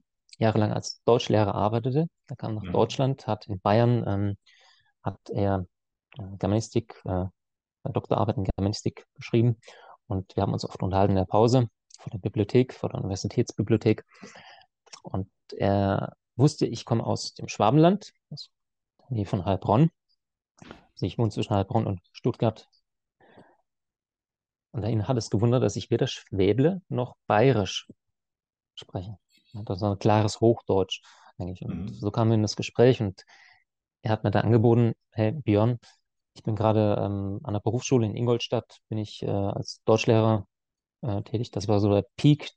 jahrelang 0.42 0.72
als 0.72 1.02
Deutschlehrer 1.04 1.54
arbeitete. 1.54 2.08
Er 2.28 2.36
kam 2.36 2.54
nach 2.54 2.62
mhm. 2.62 2.72
Deutschland, 2.72 3.26
hat 3.26 3.46
in 3.46 3.60
Bayern 3.60 4.04
ähm, 4.06 4.36
hat 5.02 5.18
er 5.30 5.66
äh, 6.18 6.36
Germanistik, 6.38 7.00
äh, 7.04 7.24
Doktorarbeit 7.84 8.36
in 8.36 8.44
Germanistik 8.44 9.06
geschrieben 9.14 9.56
und 10.06 10.36
wir 10.36 10.42
haben 10.42 10.52
uns 10.52 10.64
oft 10.64 10.82
unterhalten 10.82 11.12
in 11.12 11.16
der 11.16 11.24
Pause 11.24 11.68
vor 11.98 12.10
der 12.10 12.18
Bibliothek, 12.18 12.74
vor 12.74 12.90
der 12.90 12.98
Universitätsbibliothek. 12.98 14.04
Und 15.02 15.30
er 15.56 16.16
wusste, 16.36 16.66
ich 16.66 16.84
komme 16.84 17.04
aus 17.04 17.34
dem 17.34 17.48
Schwabenland, 17.48 18.12
aus 18.30 18.50
der 19.00 19.16
Nähe 19.16 19.26
von 19.26 19.44
Heilbronn. 19.44 19.90
Also 20.60 21.06
ich 21.06 21.18
wohne 21.18 21.30
zwischen 21.30 21.54
Heilbronn 21.54 21.86
und 21.86 22.00
Stuttgart. 22.12 22.68
Und 24.72 24.84
ihn 24.84 25.06
hat 25.06 25.16
es 25.16 25.30
gewundert, 25.30 25.62
dass 25.62 25.76
ich 25.76 25.90
weder 25.90 26.06
Schwäble 26.06 26.82
noch 26.88 27.16
Bayerisch 27.26 27.88
spreche. 28.74 29.18
Das 29.52 29.78
ist 29.78 29.82
ein 29.82 29.98
klares 29.98 30.40
Hochdeutsch 30.40 31.02
eigentlich. 31.38 31.62
Und 31.62 31.84
mhm. 31.84 31.94
so 31.94 32.10
kamen 32.10 32.30
wir 32.30 32.36
in 32.36 32.42
das 32.42 32.56
Gespräch 32.56 33.00
und 33.00 33.24
er 34.02 34.10
hat 34.10 34.24
mir 34.24 34.30
da 34.30 34.40
angeboten, 34.40 34.94
hey 35.10 35.32
Björn, 35.32 35.78
ich 36.34 36.42
bin 36.42 36.56
gerade 36.56 36.96
ähm, 36.98 37.40
an 37.42 37.52
der 37.52 37.60
Berufsschule 37.60 38.06
in 38.06 38.16
Ingolstadt, 38.16 38.80
bin 38.88 38.98
ich 38.98 39.22
äh, 39.22 39.30
als 39.30 39.82
Deutschlehrer 39.84 40.46
äh, 41.02 41.22
tätig. 41.22 41.50
Das 41.50 41.68
war 41.68 41.80
so 41.80 41.92
der 41.92 42.06
Peak, 42.16 42.50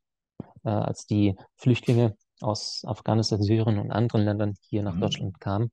äh, 0.63 0.69
als 0.69 1.05
die 1.05 1.35
Flüchtlinge 1.57 2.17
aus 2.41 2.83
Afghanistan, 2.85 3.41
Syrien 3.41 3.79
und 3.79 3.91
anderen 3.91 4.23
Ländern 4.23 4.55
hier 4.61 4.83
nach 4.83 4.95
mhm. 4.95 5.01
Deutschland 5.01 5.39
kamen, 5.39 5.71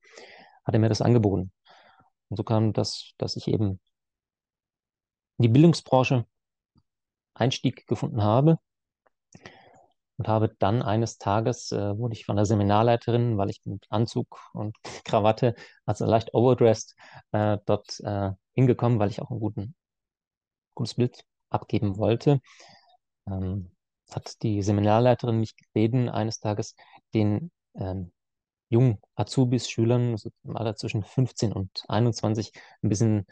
hat 0.64 0.74
er 0.74 0.80
mir 0.80 0.88
das 0.88 1.02
angeboten. 1.02 1.52
Und 2.28 2.36
so 2.36 2.44
kam 2.44 2.72
das, 2.72 3.12
dass 3.18 3.36
ich 3.36 3.48
eben 3.48 3.80
in 5.38 5.42
die 5.42 5.48
Bildungsbranche 5.48 6.26
Einstieg 7.34 7.86
gefunden 7.86 8.22
habe 8.22 8.58
und 10.18 10.28
habe 10.28 10.54
dann 10.58 10.82
eines 10.82 11.18
Tages, 11.18 11.72
äh, 11.72 11.98
wurde 11.98 12.14
ich 12.14 12.24
von 12.24 12.36
der 12.36 12.44
Seminarleiterin, 12.46 13.38
weil 13.38 13.50
ich 13.50 13.60
mit 13.64 13.86
Anzug 13.90 14.40
und 14.52 14.76
Krawatte, 15.04 15.54
also 15.86 16.04
leicht 16.06 16.34
overdressed, 16.34 16.94
äh, 17.32 17.58
dort 17.66 18.00
äh, 18.00 18.30
hingekommen, 18.52 18.98
weil 18.98 19.10
ich 19.10 19.20
auch 19.20 19.30
ein 19.30 19.40
guten, 19.40 19.74
gutes 20.74 20.94
Bild 20.94 21.24
abgeben 21.50 21.96
wollte. 21.98 22.40
Ähm, 23.26 23.70
hat 24.10 24.42
die 24.42 24.62
Seminarleiterin 24.62 25.40
mich 25.40 25.56
gebeten, 25.56 26.08
eines 26.08 26.38
Tages 26.40 26.74
den 27.14 27.50
ähm, 27.74 28.12
jungen 28.68 28.98
Azubis, 29.14 29.70
Schülern, 29.70 30.16
so 30.16 30.30
im 30.44 30.56
Alter 30.56 30.76
zwischen 30.76 31.02
15 31.02 31.52
und 31.52 31.84
21, 31.88 32.52
ein 32.82 32.88
bisschen 32.88 33.26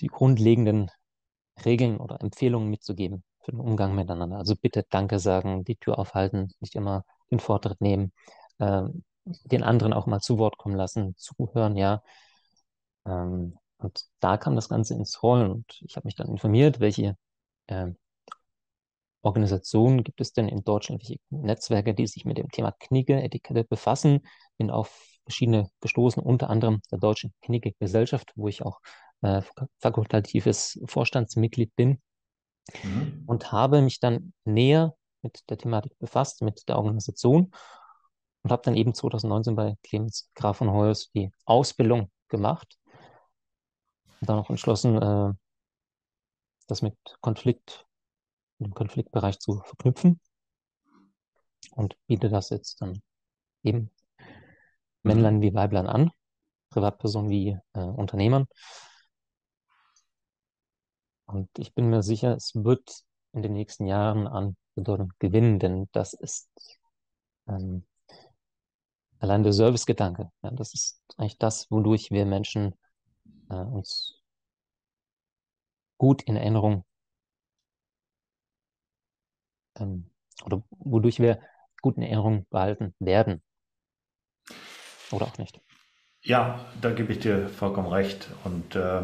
die 0.00 0.06
grundlegenden 0.08 0.90
Regeln 1.64 1.98
oder 1.98 2.20
Empfehlungen 2.20 2.70
mitzugeben 2.70 3.24
für 3.44 3.52
den 3.52 3.60
Umgang 3.60 3.94
miteinander. 3.94 4.38
Also 4.38 4.54
bitte 4.56 4.84
Danke 4.88 5.18
sagen, 5.18 5.64
die 5.64 5.76
Tür 5.76 5.98
aufhalten, 5.98 6.52
nicht 6.60 6.74
immer 6.74 7.04
den 7.30 7.40
Vortritt 7.40 7.80
nehmen, 7.80 8.12
äh, 8.58 8.82
den 9.24 9.62
anderen 9.62 9.92
auch 9.92 10.06
mal 10.06 10.20
zu 10.20 10.38
Wort 10.38 10.58
kommen 10.58 10.76
lassen, 10.76 11.14
zuhören, 11.16 11.76
ja. 11.76 12.02
Ähm, 13.06 13.58
und 13.78 14.04
da 14.20 14.36
kam 14.36 14.54
das 14.54 14.68
Ganze 14.68 14.94
ins 14.94 15.22
Rollen 15.22 15.50
und 15.50 15.80
ich 15.82 15.96
habe 15.96 16.06
mich 16.06 16.14
dann 16.14 16.28
informiert, 16.28 16.80
welche 16.80 17.16
äh, 17.66 17.88
Organisationen 19.22 20.02
gibt 20.04 20.20
es 20.20 20.32
denn 20.32 20.48
in 20.48 20.64
Deutschland, 20.64 21.02
welche 21.02 21.20
Netzwerke, 21.30 21.94
die 21.94 22.06
sich 22.06 22.24
mit 22.24 22.38
dem 22.38 22.48
Thema 22.50 22.72
Knigge-Etikette 22.72 23.64
befassen. 23.64 24.20
Bin 24.58 24.70
auf 24.70 25.18
verschiedene 25.24 25.70
gestoßen, 25.80 26.22
unter 26.22 26.50
anderem 26.50 26.80
der 26.90 26.98
Deutschen 26.98 27.32
Knigge-Gesellschaft, 27.42 28.32
wo 28.34 28.48
ich 28.48 28.62
auch 28.62 28.80
äh, 29.22 29.42
fakultatives 29.78 30.80
Vorstandsmitglied 30.86 31.74
bin 31.76 32.00
mhm. 32.82 33.24
und 33.26 33.52
habe 33.52 33.82
mich 33.82 34.00
dann 34.00 34.32
näher 34.44 34.94
mit 35.22 35.48
der 35.48 35.58
Thematik 35.58 35.98
befasst, 35.98 36.42
mit 36.42 36.68
der 36.68 36.76
Organisation 36.76 37.52
und 38.42 38.50
habe 38.50 38.62
dann 38.64 38.76
eben 38.76 38.94
2019 38.94 39.54
bei 39.54 39.76
Clemens 39.82 40.30
Graf 40.34 40.58
von 40.58 40.70
Hoyers 40.70 41.10
die 41.12 41.30
Ausbildung 41.44 42.10
gemacht 42.28 42.78
und 44.20 44.28
dann 44.28 44.38
auch 44.38 44.50
entschlossen, 44.50 45.00
äh, 45.00 45.32
das 46.66 46.82
mit 46.82 46.96
Konflikt, 47.20 47.86
dem 48.58 48.74
Konfliktbereich 48.74 49.38
zu 49.38 49.60
verknüpfen 49.64 50.20
und 51.72 51.96
biete 52.06 52.28
das 52.28 52.50
jetzt 52.50 52.80
dann 52.80 53.00
eben 53.62 53.78
mhm. 53.78 53.90
Männlein 55.02 55.40
wie 55.40 55.54
Weiblein 55.54 55.86
an, 55.86 56.10
Privatpersonen 56.70 57.30
wie 57.30 57.58
äh, 57.74 57.80
Unternehmern 57.80 58.46
und 61.32 61.48
ich 61.58 61.74
bin 61.74 61.90
mir 61.90 62.02
sicher, 62.02 62.34
es 62.34 62.54
wird 62.54 63.04
in 63.32 63.42
den 63.42 63.52
nächsten 63.52 63.86
Jahren 63.86 64.26
an 64.26 64.56
Bedeutung 64.74 65.12
gewinnen, 65.18 65.58
denn 65.58 65.88
das 65.92 66.12
ist 66.12 66.48
ähm, 67.48 67.84
allein 69.18 69.42
der 69.42 69.52
Servicegedanke. 69.52 70.30
Ja, 70.42 70.50
das 70.50 70.74
ist 70.74 71.00
eigentlich 71.16 71.38
das, 71.38 71.70
wodurch 71.70 72.10
wir 72.10 72.26
Menschen 72.26 72.74
äh, 73.50 73.54
uns 73.54 74.20
gut 75.98 76.22
in 76.22 76.36
Erinnerung 76.36 76.84
ähm, 79.78 80.10
oder 80.44 80.62
wodurch 80.70 81.20
wir 81.20 81.40
gut 81.80 81.96
in 81.96 82.02
Erinnerung 82.02 82.46
behalten 82.50 82.94
werden. 82.98 83.42
Oder 85.10 85.26
auch 85.26 85.38
nicht. 85.38 85.60
Ja, 86.22 86.64
da 86.80 86.92
gebe 86.92 87.12
ich 87.12 87.18
dir 87.18 87.48
vollkommen 87.48 87.88
recht. 87.88 88.28
Und 88.44 88.76
äh, 88.76 89.02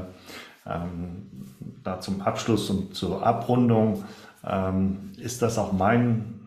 ähm, 0.68 1.46
da 1.82 2.00
zum 2.00 2.20
Abschluss 2.22 2.70
und 2.70 2.94
zur 2.94 3.26
Abrundung 3.26 4.04
ähm, 4.44 5.12
ist 5.16 5.42
das 5.42 5.58
auch 5.58 5.72
mein, 5.72 6.40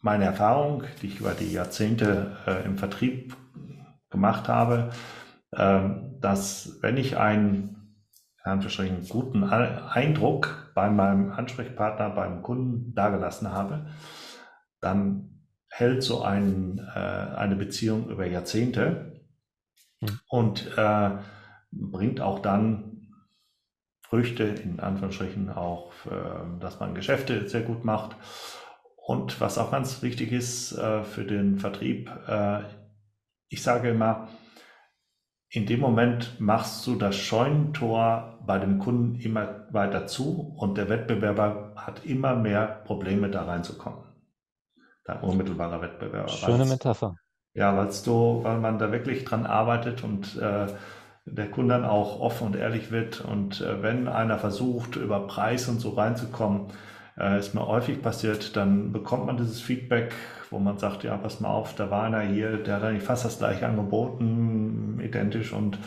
meine 0.00 0.24
Erfahrung, 0.24 0.84
die 1.02 1.08
ich 1.08 1.20
über 1.20 1.32
die 1.32 1.52
Jahrzehnte 1.52 2.36
äh, 2.46 2.64
im 2.64 2.78
Vertrieb 2.78 3.36
gemacht 4.10 4.48
habe, 4.48 4.90
äh, 5.52 5.80
dass 6.20 6.78
wenn 6.82 6.96
ich 6.96 7.16
einen 7.16 7.72
einen 8.46 9.08
guten 9.08 9.42
Eindruck 9.42 10.70
bei 10.74 10.88
meinem 10.88 11.32
Ansprechpartner, 11.32 12.10
beim 12.10 12.42
Kunden 12.42 12.94
dagelassen 12.94 13.50
habe, 13.50 13.86
dann 14.80 15.40
hält 15.68 16.04
so 16.04 16.22
ein, 16.22 16.78
äh, 16.94 16.98
eine 16.98 17.56
Beziehung 17.56 18.08
über 18.08 18.24
Jahrzehnte 18.24 19.20
mhm. 20.00 20.20
und 20.28 20.72
äh, 20.76 21.10
bringt 21.72 22.20
auch 22.20 22.38
dann 22.38 22.95
Früchte, 24.08 24.44
in 24.44 24.80
Anführungsstrichen 24.80 25.50
auch, 25.50 25.92
ähm, 26.10 26.60
dass 26.60 26.78
man 26.78 26.94
Geschäfte 26.94 27.48
sehr 27.48 27.62
gut 27.62 27.84
macht. 27.84 28.16
Und 28.96 29.40
was 29.40 29.58
auch 29.58 29.70
ganz 29.70 30.02
wichtig 30.02 30.32
ist 30.32 30.72
äh, 30.72 31.02
für 31.02 31.24
den 31.24 31.58
Vertrieb, 31.58 32.10
äh, 32.28 32.60
ich 33.48 33.62
sage 33.62 33.90
immer, 33.90 34.28
in 35.48 35.66
dem 35.66 35.80
Moment 35.80 36.40
machst 36.40 36.86
du 36.86 36.96
das 36.96 37.16
Scheunentor 37.16 38.38
bei 38.44 38.58
dem 38.58 38.78
Kunden 38.78 39.20
immer 39.20 39.66
weiter 39.70 40.06
zu 40.06 40.54
und 40.56 40.76
der 40.76 40.88
Wettbewerber 40.88 41.72
hat 41.76 42.04
immer 42.04 42.34
mehr 42.34 42.66
Probleme 42.84 43.30
da 43.30 43.44
reinzukommen. 43.44 44.00
Dein 45.04 45.20
unmittelbarer 45.20 45.80
Wettbewerber. 45.80 46.28
Schöne 46.28 46.64
Metapher. 46.64 47.16
Ja, 47.54 47.76
weil 47.76 47.88
du, 48.04 48.40
weil 48.42 48.58
man 48.58 48.78
da 48.78 48.92
wirklich 48.92 49.24
dran 49.24 49.46
arbeitet 49.46 50.02
und 50.04 50.36
äh, 50.36 50.66
der 51.26 51.50
Kunde 51.50 51.74
dann 51.74 51.84
auch 51.84 52.20
offen 52.20 52.46
und 52.46 52.56
ehrlich 52.56 52.90
wird. 52.90 53.20
Und 53.20 53.60
äh, 53.60 53.82
wenn 53.82 54.08
einer 54.08 54.38
versucht, 54.38 54.96
über 54.96 55.26
Preis 55.26 55.68
und 55.68 55.80
so 55.80 55.90
reinzukommen, 55.90 56.62
äh, 57.18 57.38
ist 57.38 57.54
mir 57.54 57.66
häufig 57.66 58.00
passiert, 58.00 58.56
dann 58.56 58.92
bekommt 58.92 59.26
man 59.26 59.36
dieses 59.36 59.60
Feedback, 59.60 60.14
wo 60.50 60.58
man 60.58 60.78
sagt, 60.78 61.02
ja, 61.02 61.16
pass 61.16 61.40
mal 61.40 61.48
auf, 61.48 61.74
da 61.74 61.90
war 61.90 62.04
einer 62.04 62.20
hier, 62.20 62.56
der 62.56 62.76
hat 62.76 62.84
eigentlich 62.84 63.02
fast 63.02 63.24
das 63.24 63.38
gleiche 63.38 63.66
angeboten, 63.66 65.00
identisch 65.02 65.52
und 65.52 65.78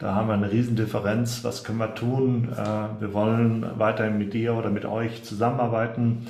da 0.00 0.14
haben 0.14 0.28
wir 0.28 0.34
eine 0.34 0.50
Riesendifferenz. 0.50 1.42
Was 1.42 1.64
können 1.64 1.78
wir 1.78 1.94
tun? 1.94 2.52
Äh, 2.52 3.00
wir 3.00 3.12
wollen 3.14 3.66
weiterhin 3.76 4.18
mit 4.18 4.32
dir 4.32 4.54
oder 4.54 4.70
mit 4.70 4.84
euch 4.84 5.24
zusammenarbeiten. 5.24 6.26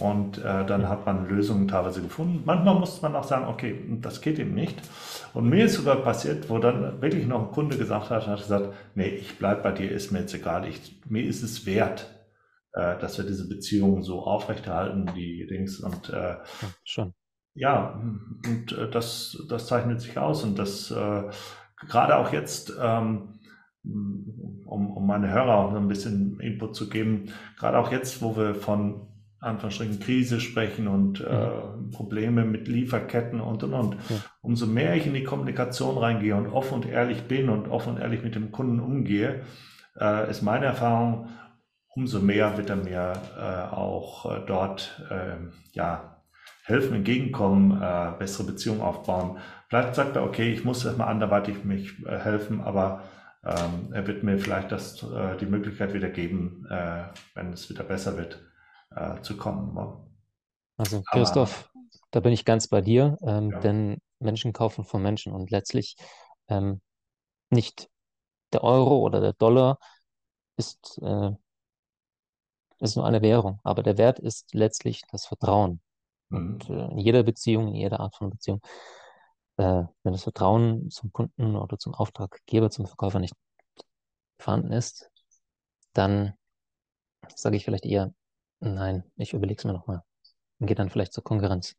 Und 0.00 0.38
äh, 0.38 0.64
dann 0.64 0.88
hat 0.88 1.04
man 1.04 1.28
Lösungen 1.28 1.68
teilweise 1.68 2.00
gefunden. 2.00 2.42
Manchmal 2.46 2.74
muss 2.74 3.02
man 3.02 3.14
auch 3.14 3.24
sagen, 3.24 3.46
okay, 3.46 3.78
das 4.00 4.20
geht 4.20 4.38
eben 4.38 4.54
nicht. 4.54 4.80
Und 5.34 5.48
mir 5.48 5.66
ist 5.66 5.74
sogar 5.74 5.96
passiert, 5.96 6.48
wo 6.48 6.58
dann 6.58 7.02
wirklich 7.02 7.26
noch 7.26 7.40
ein 7.46 7.52
Kunde 7.52 7.76
gesagt 7.76 8.10
hat, 8.10 8.26
hat 8.26 8.38
gesagt, 8.38 8.72
nee, 8.94 9.08
ich 9.08 9.38
bleibe 9.38 9.62
bei 9.62 9.72
dir, 9.72 9.90
ist 9.90 10.10
mir 10.10 10.20
jetzt 10.20 10.34
egal. 10.34 10.66
Ich, 10.66 11.00
mir 11.08 11.24
ist 11.24 11.42
es 11.42 11.66
wert, 11.66 12.10
äh, 12.72 12.98
dass 12.98 13.18
wir 13.18 13.26
diese 13.26 13.48
Beziehung 13.48 14.02
so 14.02 14.22
aufrechterhalten, 14.22 15.10
die 15.14 15.46
Dings. 15.46 15.80
Und 15.80 16.08
äh, 16.10 16.36
schon. 16.84 17.12
Ja, 17.54 18.00
und 18.46 18.72
äh, 18.72 18.88
das, 18.90 19.44
das 19.48 19.66
zeichnet 19.66 20.00
sich 20.00 20.16
aus. 20.16 20.44
Und 20.44 20.58
das 20.58 20.90
äh, 20.90 21.24
gerade 21.88 22.16
auch 22.16 22.32
jetzt, 22.32 22.72
ähm, 22.80 23.40
um, 23.82 24.96
um 24.96 25.06
meine 25.06 25.30
Hörer 25.30 25.56
auch 25.56 25.74
ein 25.74 25.88
bisschen 25.88 26.38
Input 26.40 26.74
zu 26.74 26.88
geben, 26.88 27.32
gerade 27.58 27.78
auch 27.78 27.92
jetzt, 27.92 28.22
wo 28.22 28.36
wir 28.36 28.54
von 28.54 29.09
Anführungsstrichen 29.40 30.00
Krise 30.00 30.38
sprechen 30.38 30.86
und 30.86 31.20
äh, 31.20 31.50
Probleme 31.92 32.44
mit 32.44 32.68
Lieferketten 32.68 33.40
und 33.40 33.62
und 33.62 33.72
und. 33.72 33.94
Ja. 33.94 34.16
Umso 34.42 34.66
mehr 34.66 34.94
ich 34.94 35.06
in 35.06 35.14
die 35.14 35.24
Kommunikation 35.24 35.96
reingehe 35.96 36.36
und 36.36 36.46
offen 36.46 36.74
und 36.74 36.86
ehrlich 36.86 37.22
bin 37.22 37.48
und 37.48 37.68
offen 37.68 37.94
und 37.94 38.00
ehrlich 38.00 38.22
mit 38.22 38.34
dem 38.34 38.52
Kunden 38.52 38.80
umgehe, 38.80 39.42
äh, 39.98 40.30
ist 40.30 40.42
meine 40.42 40.66
Erfahrung, 40.66 41.28
umso 41.88 42.20
mehr 42.20 42.58
wird 42.58 42.68
er 42.68 42.76
mir 42.76 43.14
äh, 43.38 43.74
auch 43.74 44.30
äh, 44.30 44.40
dort 44.46 45.02
ähm, 45.10 45.52
ja, 45.72 46.22
helfen, 46.64 46.96
entgegenkommen, 46.96 47.80
äh, 47.80 48.12
bessere 48.18 48.46
Beziehungen 48.46 48.82
aufbauen. 48.82 49.38
Vielleicht 49.68 49.94
sagt 49.94 50.16
er, 50.16 50.24
okay, 50.24 50.52
ich 50.52 50.64
muss 50.64 50.84
erstmal 50.84 51.08
anderweitig 51.08 51.64
mich 51.64 51.94
äh, 52.06 52.18
helfen, 52.18 52.60
aber 52.60 53.04
ähm, 53.42 53.92
er 53.92 54.06
wird 54.06 54.22
mir 54.22 54.38
vielleicht 54.38 54.70
das, 54.70 55.06
die 55.40 55.46
Möglichkeit 55.46 55.94
wieder 55.94 56.10
geben, 56.10 56.66
wenn 57.34 57.54
es 57.54 57.70
wieder 57.70 57.84
besser 57.84 58.18
wird 58.18 58.38
äh, 58.94 59.20
zu 59.22 59.36
kommen. 59.36 59.76
Also 60.76 61.02
Christoph, 61.02 61.70
Aber, 61.74 61.84
da 62.10 62.20
bin 62.20 62.32
ich 62.32 62.44
ganz 62.44 62.68
bei 62.68 62.80
dir, 62.80 63.18
ähm, 63.22 63.50
ja. 63.50 63.60
denn 63.60 63.98
Menschen 64.18 64.52
kaufen 64.52 64.84
von 64.84 65.02
Menschen 65.02 65.32
und 65.32 65.50
letztlich 65.50 65.96
ähm, 66.48 66.80
nicht 67.50 67.88
der 68.52 68.64
Euro 68.64 68.98
oder 68.98 69.20
der 69.20 69.32
Dollar 69.34 69.78
ist, 70.56 70.98
äh, 71.02 71.30
ist 72.78 72.96
nur 72.96 73.06
eine 73.06 73.22
Währung, 73.22 73.60
aber 73.62 73.82
der 73.82 73.98
Wert 73.98 74.18
ist 74.18 74.54
letztlich 74.54 75.02
das 75.10 75.26
Vertrauen. 75.26 75.80
Mhm. 76.28 76.38
Und 76.38 76.70
äh, 76.70 76.86
in 76.92 76.98
jeder 76.98 77.22
Beziehung, 77.22 77.68
in 77.68 77.74
jeder 77.74 78.00
Art 78.00 78.16
von 78.16 78.30
Beziehung, 78.30 78.60
äh, 79.56 79.84
wenn 80.02 80.12
das 80.12 80.22
Vertrauen 80.22 80.90
zum 80.90 81.12
Kunden 81.12 81.56
oder 81.56 81.78
zum 81.78 81.94
Auftraggeber, 81.94 82.70
zum 82.70 82.86
Verkäufer 82.86 83.18
nicht 83.18 83.34
vorhanden 84.38 84.72
ist, 84.72 85.10
dann 85.92 86.34
sage 87.34 87.56
ich 87.56 87.64
vielleicht 87.64 87.84
eher, 87.84 88.12
Nein, 88.60 89.04
ich 89.16 89.32
überlege 89.32 89.58
es 89.58 89.64
mir 89.64 89.72
nochmal. 89.72 90.02
Und 90.58 90.66
gehe 90.66 90.76
dann 90.76 90.90
vielleicht 90.90 91.12
zur 91.12 91.24
Konkurrenz. 91.24 91.74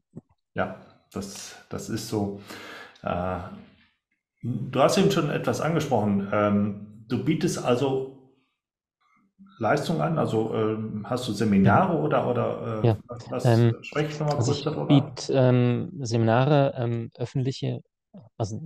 Ja, 0.54 0.82
das, 1.12 1.56
das 1.70 1.90
ist 1.90 2.10
so. 2.10 2.42
Äh, 3.04 3.40
du 4.42 4.80
hast 4.80 4.98
eben 4.98 5.12
schon 5.12 5.30
etwas 5.30 5.62
angesprochen. 5.62 6.28
Ähm, 6.32 7.06
du 7.08 7.24
bietest 7.24 7.64
also 7.64 8.22
Leistung 9.62 10.02
an? 10.02 10.18
Also 10.18 10.54
ähm, 10.56 11.06
hast 11.08 11.28
du 11.28 11.34
Seminare 11.34 11.96
oder, 11.98 12.28
oder 12.28 12.82
äh, 12.84 12.88
ja. 12.88 12.98
was? 13.30 13.46
Ähm, 13.46 13.76
Sprech 13.82 14.20
nochmal 14.20 14.38
also 14.38 14.52
kurz 14.52 14.58
ich 14.58 14.64
darüber. 14.66 14.88
biete 14.88 15.34
ähm, 15.34 15.92
Seminare, 16.02 16.74
ähm, 16.78 17.12
öffentliche, 17.16 17.82
also, 18.38 18.60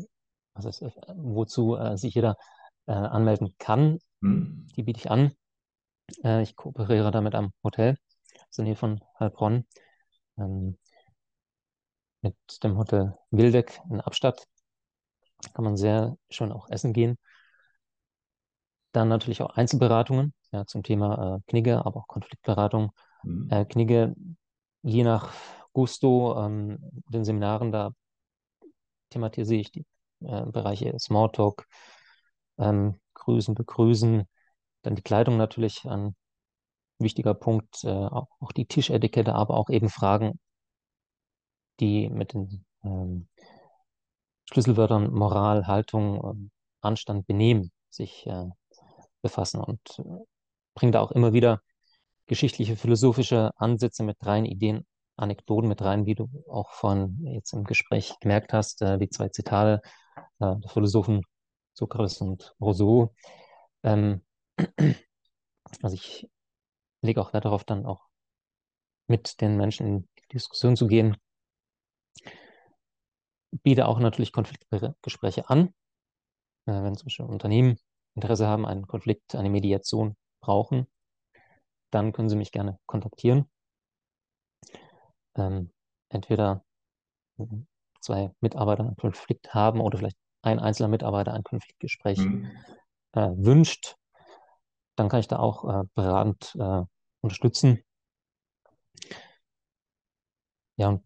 also 0.54 0.92
wozu 1.16 1.76
äh, 1.76 1.98
sich 1.98 2.16
jeder 2.16 2.38
äh, 2.88 2.94
anmelden 2.94 3.56
kann. 3.60 4.00
Hm. 4.22 4.68
Die 4.76 4.84
biete 4.84 5.00
ich 5.00 5.12
an. 5.12 5.34
Äh, 6.24 6.44
ich 6.44 6.56
kooperiere 6.56 7.12
da 7.12 7.20
mit 7.20 7.36
einem 7.36 7.52
Hotel, 7.62 7.98
in 8.58 8.66
der 8.66 8.72
Nähe 8.72 8.76
von 8.76 9.02
Heilbronn. 9.20 9.66
Ähm, 10.38 10.78
mit 12.22 12.36
dem 12.64 12.78
Hotel 12.78 13.18
Wildeck 13.32 13.80
in 13.90 14.02
Abstadt. 14.02 14.48
Kann 15.54 15.64
man 15.64 15.78
sehr 15.78 16.18
schön 16.30 16.52
auch 16.52 16.70
essen 16.70 16.92
gehen. 16.92 17.18
Dann 18.92 19.10
natürlich 19.10 19.42
auch 19.42 19.52
Einzelberatungen 19.56 20.34
ja, 20.52 20.66
zum 20.66 20.82
Thema 20.82 21.36
äh, 21.36 21.40
Knigge, 21.48 21.86
aber 21.86 22.02
auch 22.02 22.08
Konfliktberatung. 22.08 22.92
Mhm. 23.24 23.50
Äh, 23.52 23.66
Knigge, 23.66 24.16
je 24.82 25.04
nach 25.04 25.34
Gusto, 25.74 26.42
ähm, 26.44 26.80
den 27.10 27.26
Seminaren, 27.26 27.72
da 27.72 27.92
thematisiere 29.10 29.62
ich 29.62 29.72
die 29.72 29.86
äh, 30.22 30.46
Bereiche 30.46 30.98
Smalltalk, 30.98 31.68
ähm, 32.58 33.00
Grüßen, 33.14 33.56
Begrüßen, 33.56 34.24
dann 34.82 34.96
die 34.96 35.02
Kleidung 35.02 35.38
natürlich 35.38 35.86
ein 35.86 36.16
wichtiger 37.00 37.34
Punkt, 37.34 37.84
äh, 37.84 37.90
auch, 37.90 38.52
die 38.56 38.66
Tischetikette, 38.66 39.36
aber 39.36 39.56
auch 39.58 39.70
eben 39.70 39.90
Fragen, 39.90 40.40
die 41.80 42.10
mit 42.10 42.34
den 42.34 42.66
ähm, 42.84 43.28
Schlüsselwörtern 44.46 45.12
Moral, 45.12 45.68
Haltung, 45.68 46.24
ähm, 46.24 46.52
Anstand, 46.82 47.28
Benehmen 47.28 47.72
sich 47.90 48.26
äh, 48.28 48.46
befassen 49.22 49.60
und 49.62 49.82
äh, 50.00 50.04
bringt 50.76 50.96
da 50.96 51.02
auch 51.02 51.12
immer 51.12 51.34
wieder 51.34 51.62
geschichtliche, 52.28 52.76
philosophische 52.76 53.52
Ansätze 53.58 54.04
mit 54.04 54.18
rein, 54.26 54.46
Ideen, 54.46 54.86
Anekdoten 55.18 55.68
mit 55.70 55.82
rein, 55.82 56.06
wie 56.06 56.16
du 56.16 56.30
auch 56.50 56.72
vorhin 56.74 57.20
jetzt 57.34 57.54
im 57.54 57.64
Gespräch 57.64 58.14
gemerkt 58.20 58.54
hast, 58.54 58.82
äh, 58.82 58.98
die 58.98 59.10
zwei 59.10 59.30
Zitate 59.30 59.82
äh, 60.40 60.56
der 60.58 60.70
Philosophen 60.70 61.22
Sokrates 61.74 62.22
und 62.22 62.56
Rousseau. 62.60 63.14
Ähm, 63.84 64.22
also 65.82 65.96
ich 65.96 66.28
lege 67.06 67.22
auch 67.22 67.34
Wert 67.34 67.46
darauf, 67.46 67.64
dann 67.64 67.86
auch 67.86 68.08
mit 69.08 69.42
den 69.42 69.58
Menschen 69.58 69.86
in 69.86 70.10
die 70.20 70.28
Diskussion 70.34 70.76
zu 70.76 70.88
gehen. 70.88 71.18
Biete 73.64 73.88
auch 73.88 74.00
natürlich 74.00 74.34
Konfliktgespräche 74.34 75.50
an, 75.50 75.74
äh, 76.66 76.74
wenn 76.74 76.96
zum 76.96 77.06
Beispiel 77.06 77.26
Unternehmen 77.26 77.80
Interesse 78.16 78.48
haben, 78.48 78.66
einen 78.66 78.88
Konflikt, 78.88 79.36
eine 79.36 79.50
Mediation 79.50 80.16
brauchen, 80.42 80.88
dann 81.92 82.12
können 82.14 82.30
Sie 82.30 82.36
mich 82.36 82.52
gerne 82.52 82.80
kontaktieren. 82.86 83.50
Ähm, 85.36 85.72
entweder 86.10 86.64
zwei 88.00 88.32
Mitarbeiter 88.40 88.84
einen 88.84 88.96
Konflikt 88.96 89.54
haben 89.54 89.82
oder 89.82 89.98
vielleicht 89.98 90.18
ein 90.42 90.60
einzelner 90.60 90.90
Mitarbeiter 90.90 91.34
ein 91.34 91.44
Konfliktgespräch 91.44 92.20
mhm. 92.20 92.52
äh, 93.14 93.32
wünscht, 93.36 93.96
dann 94.96 95.10
kann 95.10 95.20
ich 95.20 95.28
da 95.28 95.40
auch 95.40 95.66
äh, 95.66 95.84
beratend 95.96 96.56
äh, 96.60 96.84
unterstützen. 97.26 97.84
Ja, 100.78 100.90
und 100.90 101.04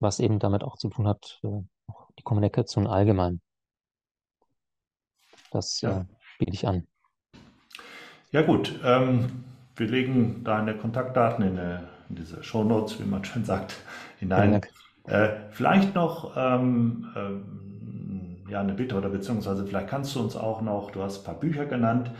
was 0.00 0.20
eben 0.20 0.38
damit 0.38 0.62
auch 0.62 0.76
zu 0.76 0.88
tun 0.88 1.06
hat, 1.06 1.40
äh, 1.42 1.62
die 2.18 2.22
Kommunikation 2.22 2.86
allgemein. 2.86 3.40
Das 5.50 5.80
ja. 5.80 6.00
Äh, 6.00 6.04
biete 6.38 6.52
ich 6.52 6.66
an. 6.66 6.86
Ja 8.30 8.42
gut, 8.42 8.80
ähm, 8.84 9.44
wir 9.76 9.86
legen 9.86 10.42
deine 10.44 10.76
Kontaktdaten 10.76 11.44
in, 11.44 11.58
eine, 11.58 11.88
in 12.08 12.16
diese 12.16 12.42
Show 12.42 12.64
Notes, 12.64 12.98
wie 13.00 13.04
man 13.04 13.24
schön 13.24 13.44
sagt, 13.44 13.76
hinein. 14.18 14.60
Äh, 15.04 15.28
vielleicht 15.50 15.94
noch 15.94 16.36
ähm, 16.36 17.12
ähm, 17.14 18.46
ja, 18.48 18.60
eine 18.60 18.74
Bitte 18.74 18.96
oder 18.96 19.10
beziehungsweise 19.10 19.66
vielleicht 19.66 19.88
kannst 19.88 20.14
du 20.14 20.20
uns 20.20 20.36
auch 20.36 20.62
noch, 20.62 20.90
du 20.90 21.02
hast 21.02 21.18
ein 21.18 21.24
paar 21.24 21.38
Bücher 21.38 21.66
genannt, 21.66 22.10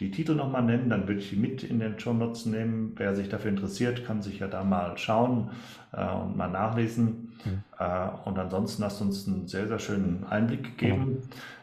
die 0.00 0.10
Titel 0.10 0.34
nochmal 0.34 0.62
nennen, 0.62 0.90
dann 0.90 1.06
würde 1.06 1.20
ich 1.20 1.30
die 1.30 1.36
mit 1.36 1.62
in 1.62 1.78
den 1.78 1.98
Show 2.00 2.12
Notes 2.12 2.46
nehmen. 2.46 2.92
Wer 2.96 3.14
sich 3.14 3.28
dafür 3.28 3.50
interessiert, 3.50 4.04
kann 4.04 4.22
sich 4.22 4.40
ja 4.40 4.48
da 4.48 4.64
mal 4.64 4.98
schauen 4.98 5.50
äh, 5.92 6.04
und 6.04 6.36
mal 6.36 6.50
nachlesen. 6.50 7.32
Mhm. 7.44 7.62
Äh, 7.78 8.08
und 8.24 8.38
ansonsten 8.38 8.82
hast 8.82 9.00
du 9.00 9.04
uns 9.04 9.28
einen 9.28 9.46
sehr, 9.46 9.68
sehr 9.68 9.78
schönen 9.78 10.24
Einblick 10.28 10.76
gegeben. 10.76 11.04
Mhm 11.04 11.18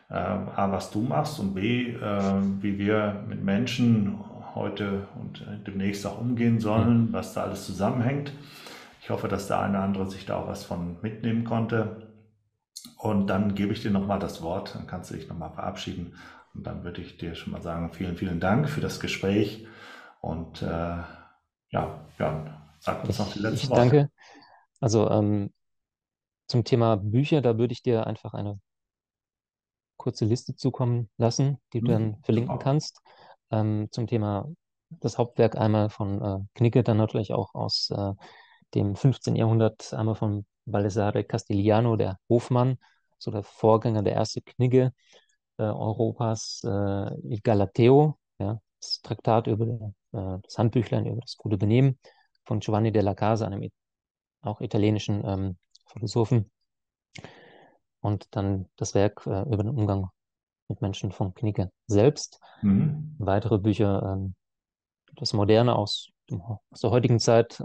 äh, 0.10 0.14
A, 0.14 0.72
was 0.72 0.92
du 0.92 1.02
machst 1.02 1.40
und 1.40 1.54
B, 1.54 1.92
äh, 1.92 2.42
wie 2.62 2.78
wir 2.78 3.24
mit 3.28 3.44
Menschen 3.44 4.18
heute 4.56 5.08
und 5.20 5.46
demnächst 5.68 6.06
auch 6.06 6.20
umgehen 6.20 6.60
sollen, 6.60 7.08
mhm. 7.08 7.14
was 7.14 7.34
da 7.34 7.44
alles 7.44 7.66
zusammenhängt. 7.66 8.32
Ich 9.02 9.10
hoffe, 9.10 9.28
dass 9.28 9.48
der 9.48 9.60
eine 9.60 9.78
oder 9.78 9.84
andere 9.84 10.10
sich 10.10 10.26
da 10.26 10.38
auch 10.38 10.48
was 10.48 10.64
von 10.64 10.98
mitnehmen 11.02 11.44
konnte. 11.44 12.08
Und 12.98 13.28
dann 13.28 13.54
gebe 13.54 13.74
ich 13.74 13.82
dir 13.82 13.92
nochmal 13.92 14.20
das 14.20 14.42
Wort, 14.42 14.76
dann 14.76 14.88
kannst 14.88 15.12
du 15.12 15.16
dich 15.16 15.28
nochmal 15.28 15.52
verabschieden. 15.52 16.14
Und 16.58 16.64
dann 16.64 16.84
würde 16.84 17.02
ich 17.02 17.18
dir 17.18 17.36
schon 17.36 17.54
mal 17.54 17.62
sagen, 17.62 17.94
vielen, 17.94 18.18
vielen 18.18 18.40
Dank 18.40 18.68
für 18.68 18.82
das 18.82 19.00
Gespräch. 19.00 19.68
Und 20.22 20.64
äh, 20.64 20.66
ja, 20.66 22.08
Björn, 22.18 22.58
sag 22.80 23.04
uns 23.04 23.20
noch 23.20 23.32
die 23.32 23.40
letzte 23.40 23.66
ich 23.66 23.70
Worte. 23.70 23.82
Danke. 23.82 24.12
Also 24.82 25.08
ähm, 25.12 25.54
zum 26.48 26.64
Thema 26.64 26.98
Bücher, 26.98 27.42
da 27.42 27.60
würde 27.60 27.74
ich 27.74 27.84
dir 27.84 28.08
einfach 28.08 28.34
eine 28.34 28.60
kurze 29.98 30.26
Liste 30.26 30.56
zukommen 30.56 31.12
lassen, 31.18 31.60
die 31.74 31.82
du 31.82 31.90
mhm. 31.90 31.92
dann 31.92 32.18
verlinken 32.24 32.58
kannst. 32.58 33.02
Ähm, 33.52 33.90
zum 33.92 34.08
Thema 34.08 34.50
das 34.90 35.20
Hauptwerk 35.20 35.58
einmal 35.58 35.92
von 35.92 36.22
äh, 36.24 36.40
Knigge, 36.56 36.82
dann 36.82 36.98
natürlich 36.98 37.34
auch 37.34 37.54
aus 37.54 37.92
äh, 37.92 38.14
dem 38.74 38.96
15. 38.96 39.36
Jahrhundert, 39.36 39.94
einmal 39.94 40.16
von 40.16 40.48
Baldassare 40.66 41.24
Castigliano, 41.24 41.98
der 41.98 42.18
Hofmann, 42.30 42.80
so 43.20 43.30
der 43.30 43.44
Vorgänger, 43.44 44.02
der 44.02 44.14
erste 44.14 44.42
Knigge 44.42 44.92
Europas, 45.64 46.62
äh, 46.64 47.14
Il 47.24 47.42
Galateo, 47.42 48.18
ja, 48.40 48.60
das 48.80 49.02
Traktat 49.02 49.48
über 49.48 49.66
äh, 50.12 50.40
das 50.44 50.58
Handbüchlein 50.58 51.06
über 51.06 51.22
das 51.22 51.38
gute 51.38 51.58
Benehmen 51.58 52.00
von 52.46 52.60
Giovanni 52.60 52.92
della 52.92 53.16
Casa, 53.16 53.46
einem 53.46 53.70
auch 54.42 54.62
italienischen 54.62 55.24
ähm, 55.26 55.58
Philosophen 55.88 56.50
und 58.02 58.28
dann 58.36 58.70
das 58.76 58.94
Werk 58.94 59.26
äh, 59.26 59.42
über 59.44 59.64
den 59.64 59.70
Umgang 59.70 60.10
mit 60.68 60.82
Menschen 60.82 61.12
von 61.12 61.34
Knigge 61.34 61.72
selbst. 61.88 62.40
Mhm. 62.62 63.16
Weitere 63.18 63.58
Bücher, 63.58 64.02
ähm, 64.04 64.36
das 65.16 65.34
Moderne 65.34 65.76
aus, 65.76 66.10
aus 66.70 66.82
der 66.82 66.92
heutigen 66.92 67.20
Zeit, 67.20 67.62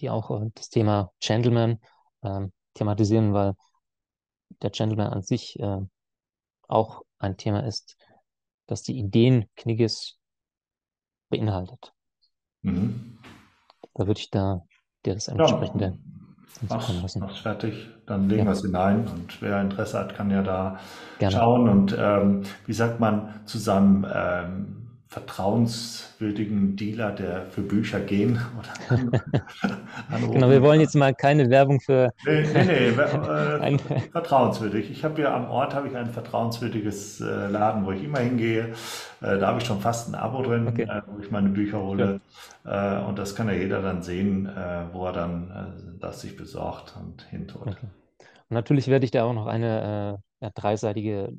die 0.00 0.10
auch 0.10 0.30
äh, 0.30 0.50
das 0.54 0.68
Thema 0.68 1.12
Gentleman 1.20 1.78
äh, 2.22 2.46
thematisieren, 2.74 3.32
weil 3.32 3.54
der 4.62 4.70
Gentleman 4.70 5.08
an 5.08 5.22
sich 5.22 5.58
äh, 5.60 5.78
auch 6.68 7.02
ein 7.20 7.36
Thema 7.36 7.64
ist, 7.64 7.96
das 8.66 8.82
die 8.82 8.98
Ideen 8.98 9.48
Knigges 9.56 10.18
beinhaltet. 11.28 11.92
Mhm. 12.62 13.18
Da 13.94 14.06
würde 14.06 14.20
ich 14.20 14.30
da 14.30 14.66
dir 15.04 15.14
das 15.14 15.28
entsprechende 15.28 15.86
ja 15.86 16.20
mach's, 16.68 17.16
mach's 17.16 17.38
fertig, 17.38 17.88
dann 18.06 18.28
legen 18.28 18.40
ja. 18.40 18.46
wir 18.46 18.52
es 18.52 18.62
hinein 18.62 19.06
und 19.06 19.40
wer 19.40 19.60
Interesse 19.60 19.98
hat, 19.98 20.14
kann 20.14 20.30
ja 20.30 20.42
da 20.42 20.78
Gerne. 21.18 21.34
schauen 21.34 21.68
und 21.68 21.96
ähm, 21.98 22.42
wie 22.66 22.72
sagt 22.72 23.00
man, 23.00 23.40
zusammen 23.46 24.06
ähm, 24.12 24.79
vertrauenswürdigen 25.10 26.76
Dealer, 26.76 27.10
der 27.10 27.46
für 27.46 27.62
Bücher 27.62 27.98
gehen. 27.98 28.40
genau, 30.30 30.48
wir 30.48 30.62
wollen 30.62 30.80
jetzt 30.80 30.94
mal 30.94 31.12
keine 31.12 31.50
Werbung 31.50 31.80
für. 31.80 32.12
Nee, 32.24 32.42
nee, 32.42 32.64
nee 32.64 32.88
äh, 32.90 34.08
vertrauenswürdig. 34.12 34.88
Ich 34.88 35.04
habe 35.04 35.20
ja 35.20 35.34
am 35.34 35.50
Ort 35.50 35.74
habe 35.74 35.88
ich 35.88 35.96
ein 35.96 36.10
vertrauenswürdiges 36.10 37.20
äh, 37.20 37.48
Laden, 37.48 37.84
wo 37.84 37.90
ich 37.90 38.04
immer 38.04 38.20
hingehe. 38.20 38.72
Äh, 39.20 39.38
da 39.38 39.48
habe 39.48 39.58
ich 39.58 39.64
schon 39.64 39.80
fast 39.80 40.08
ein 40.08 40.14
Abo 40.14 40.42
drin, 40.42 40.68
okay. 40.68 40.82
Äh, 40.82 41.02
wo 41.08 41.20
ich 41.20 41.32
meine 41.32 41.48
Bücher 41.48 41.82
hole. 41.82 42.20
Ja. 42.64 43.00
Äh, 43.00 43.04
und 43.04 43.18
das 43.18 43.34
kann 43.34 43.48
ja 43.48 43.54
jeder 43.54 43.82
dann 43.82 44.02
sehen, 44.02 44.46
äh, 44.46 44.84
wo 44.92 45.06
er 45.06 45.12
dann 45.12 45.98
das 45.98 46.20
sich 46.20 46.36
besorgt 46.36 46.94
und 46.96 47.22
hintut. 47.22 47.62
Okay. 47.62 47.86
Und 48.20 48.54
natürlich 48.54 48.86
werde 48.86 49.04
ich 49.04 49.10
da 49.10 49.24
auch 49.24 49.34
noch 49.34 49.48
eine 49.48 50.22
dreiseitige 50.54 51.32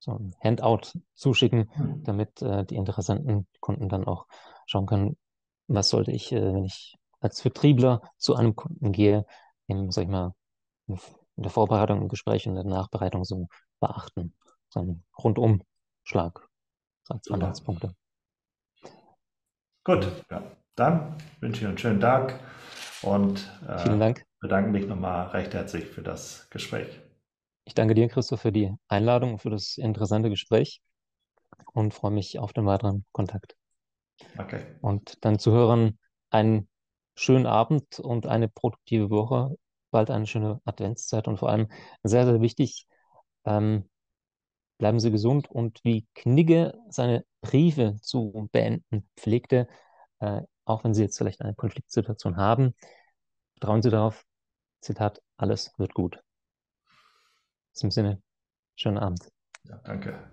so 0.00 0.12
ein 0.12 0.34
Handout 0.42 0.98
zuschicken, 1.14 1.70
hm. 1.74 2.02
damit 2.04 2.42
äh, 2.42 2.64
die 2.64 2.76
interessanten 2.76 3.46
Kunden 3.60 3.88
dann 3.88 4.04
auch 4.04 4.26
schauen 4.66 4.86
können, 4.86 5.16
was 5.68 5.90
sollte 5.90 6.10
ich, 6.10 6.32
äh, 6.32 6.54
wenn 6.54 6.64
ich 6.64 6.96
als 7.20 7.40
Vertriebler 7.40 8.02
zu 8.16 8.34
einem 8.34 8.56
Kunden 8.56 8.92
gehe, 8.92 9.26
in, 9.66 9.90
sag 9.90 10.04
ich 10.04 10.08
mal, 10.08 10.34
in 10.88 10.98
der 11.36 11.50
Vorbereitung, 11.50 12.02
im 12.02 12.08
Gespräch 12.08 12.46
und 12.46 12.56
in 12.56 12.68
der 12.68 12.78
Nachbereitung 12.78 13.24
so 13.24 13.48
beachten. 13.78 14.34
So 14.70 14.80
ein 14.80 15.04
Rundumschlag 15.22 16.48
als 17.08 17.26
Super. 17.26 17.34
Anhaltspunkte. 17.34 17.94
Gut, 19.84 20.06
ja. 20.30 20.42
dann 20.76 21.16
wünsche 21.40 21.62
ich 21.62 21.68
einen 21.68 21.78
schönen 21.78 22.00
Tag 22.00 22.38
und 23.02 23.50
äh, 23.66 24.14
bedanke 24.40 24.70
mich 24.70 24.86
nochmal 24.86 25.28
recht 25.28 25.54
herzlich 25.54 25.86
für 25.86 26.02
das 26.02 26.48
Gespräch. 26.50 27.00
Ich 27.64 27.74
danke 27.74 27.94
dir, 27.94 28.08
Christoph, 28.08 28.40
für 28.40 28.52
die 28.52 28.74
Einladung 28.88 29.32
und 29.32 29.38
für 29.38 29.50
das 29.50 29.78
interessante 29.78 30.30
Gespräch 30.30 30.80
und 31.72 31.94
freue 31.94 32.10
mich 32.10 32.38
auf 32.38 32.52
den 32.52 32.66
weiteren 32.66 33.04
Kontakt. 33.12 33.56
Okay. 34.38 34.64
Und 34.80 35.24
dann 35.24 35.38
Zuhörern 35.38 35.98
einen 36.30 36.68
schönen 37.14 37.46
Abend 37.46 38.00
und 38.00 38.26
eine 38.26 38.48
produktive 38.48 39.10
Woche, 39.10 39.56
bald 39.90 40.10
eine 40.10 40.26
schöne 40.26 40.60
Adventszeit 40.64 41.28
und 41.28 41.38
vor 41.38 41.50
allem 41.50 41.68
sehr, 42.02 42.24
sehr 42.24 42.40
wichtig, 42.40 42.86
ähm, 43.44 43.88
bleiben 44.78 45.00
Sie 45.00 45.10
gesund 45.10 45.50
und 45.50 45.80
wie 45.84 46.06
Knigge 46.14 46.74
seine 46.88 47.24
Briefe 47.42 47.96
zu 48.00 48.48
beenden 48.52 49.08
pflegte, 49.16 49.68
äh, 50.20 50.42
auch 50.64 50.84
wenn 50.84 50.94
Sie 50.94 51.02
jetzt 51.02 51.18
vielleicht 51.18 51.42
eine 51.42 51.54
Konfliktsituation 51.54 52.36
haben, 52.36 52.74
vertrauen 53.54 53.82
Sie 53.82 53.90
darauf, 53.90 54.24
Zitat, 54.80 55.20
alles 55.36 55.72
wird 55.76 55.92
gut. 55.94 56.22
Diesem 57.80 57.90
Sinne, 57.92 58.22
schönen 58.76 58.98
Abend. 58.98 59.32
Ja, 59.64 59.78
danke. 59.84 60.30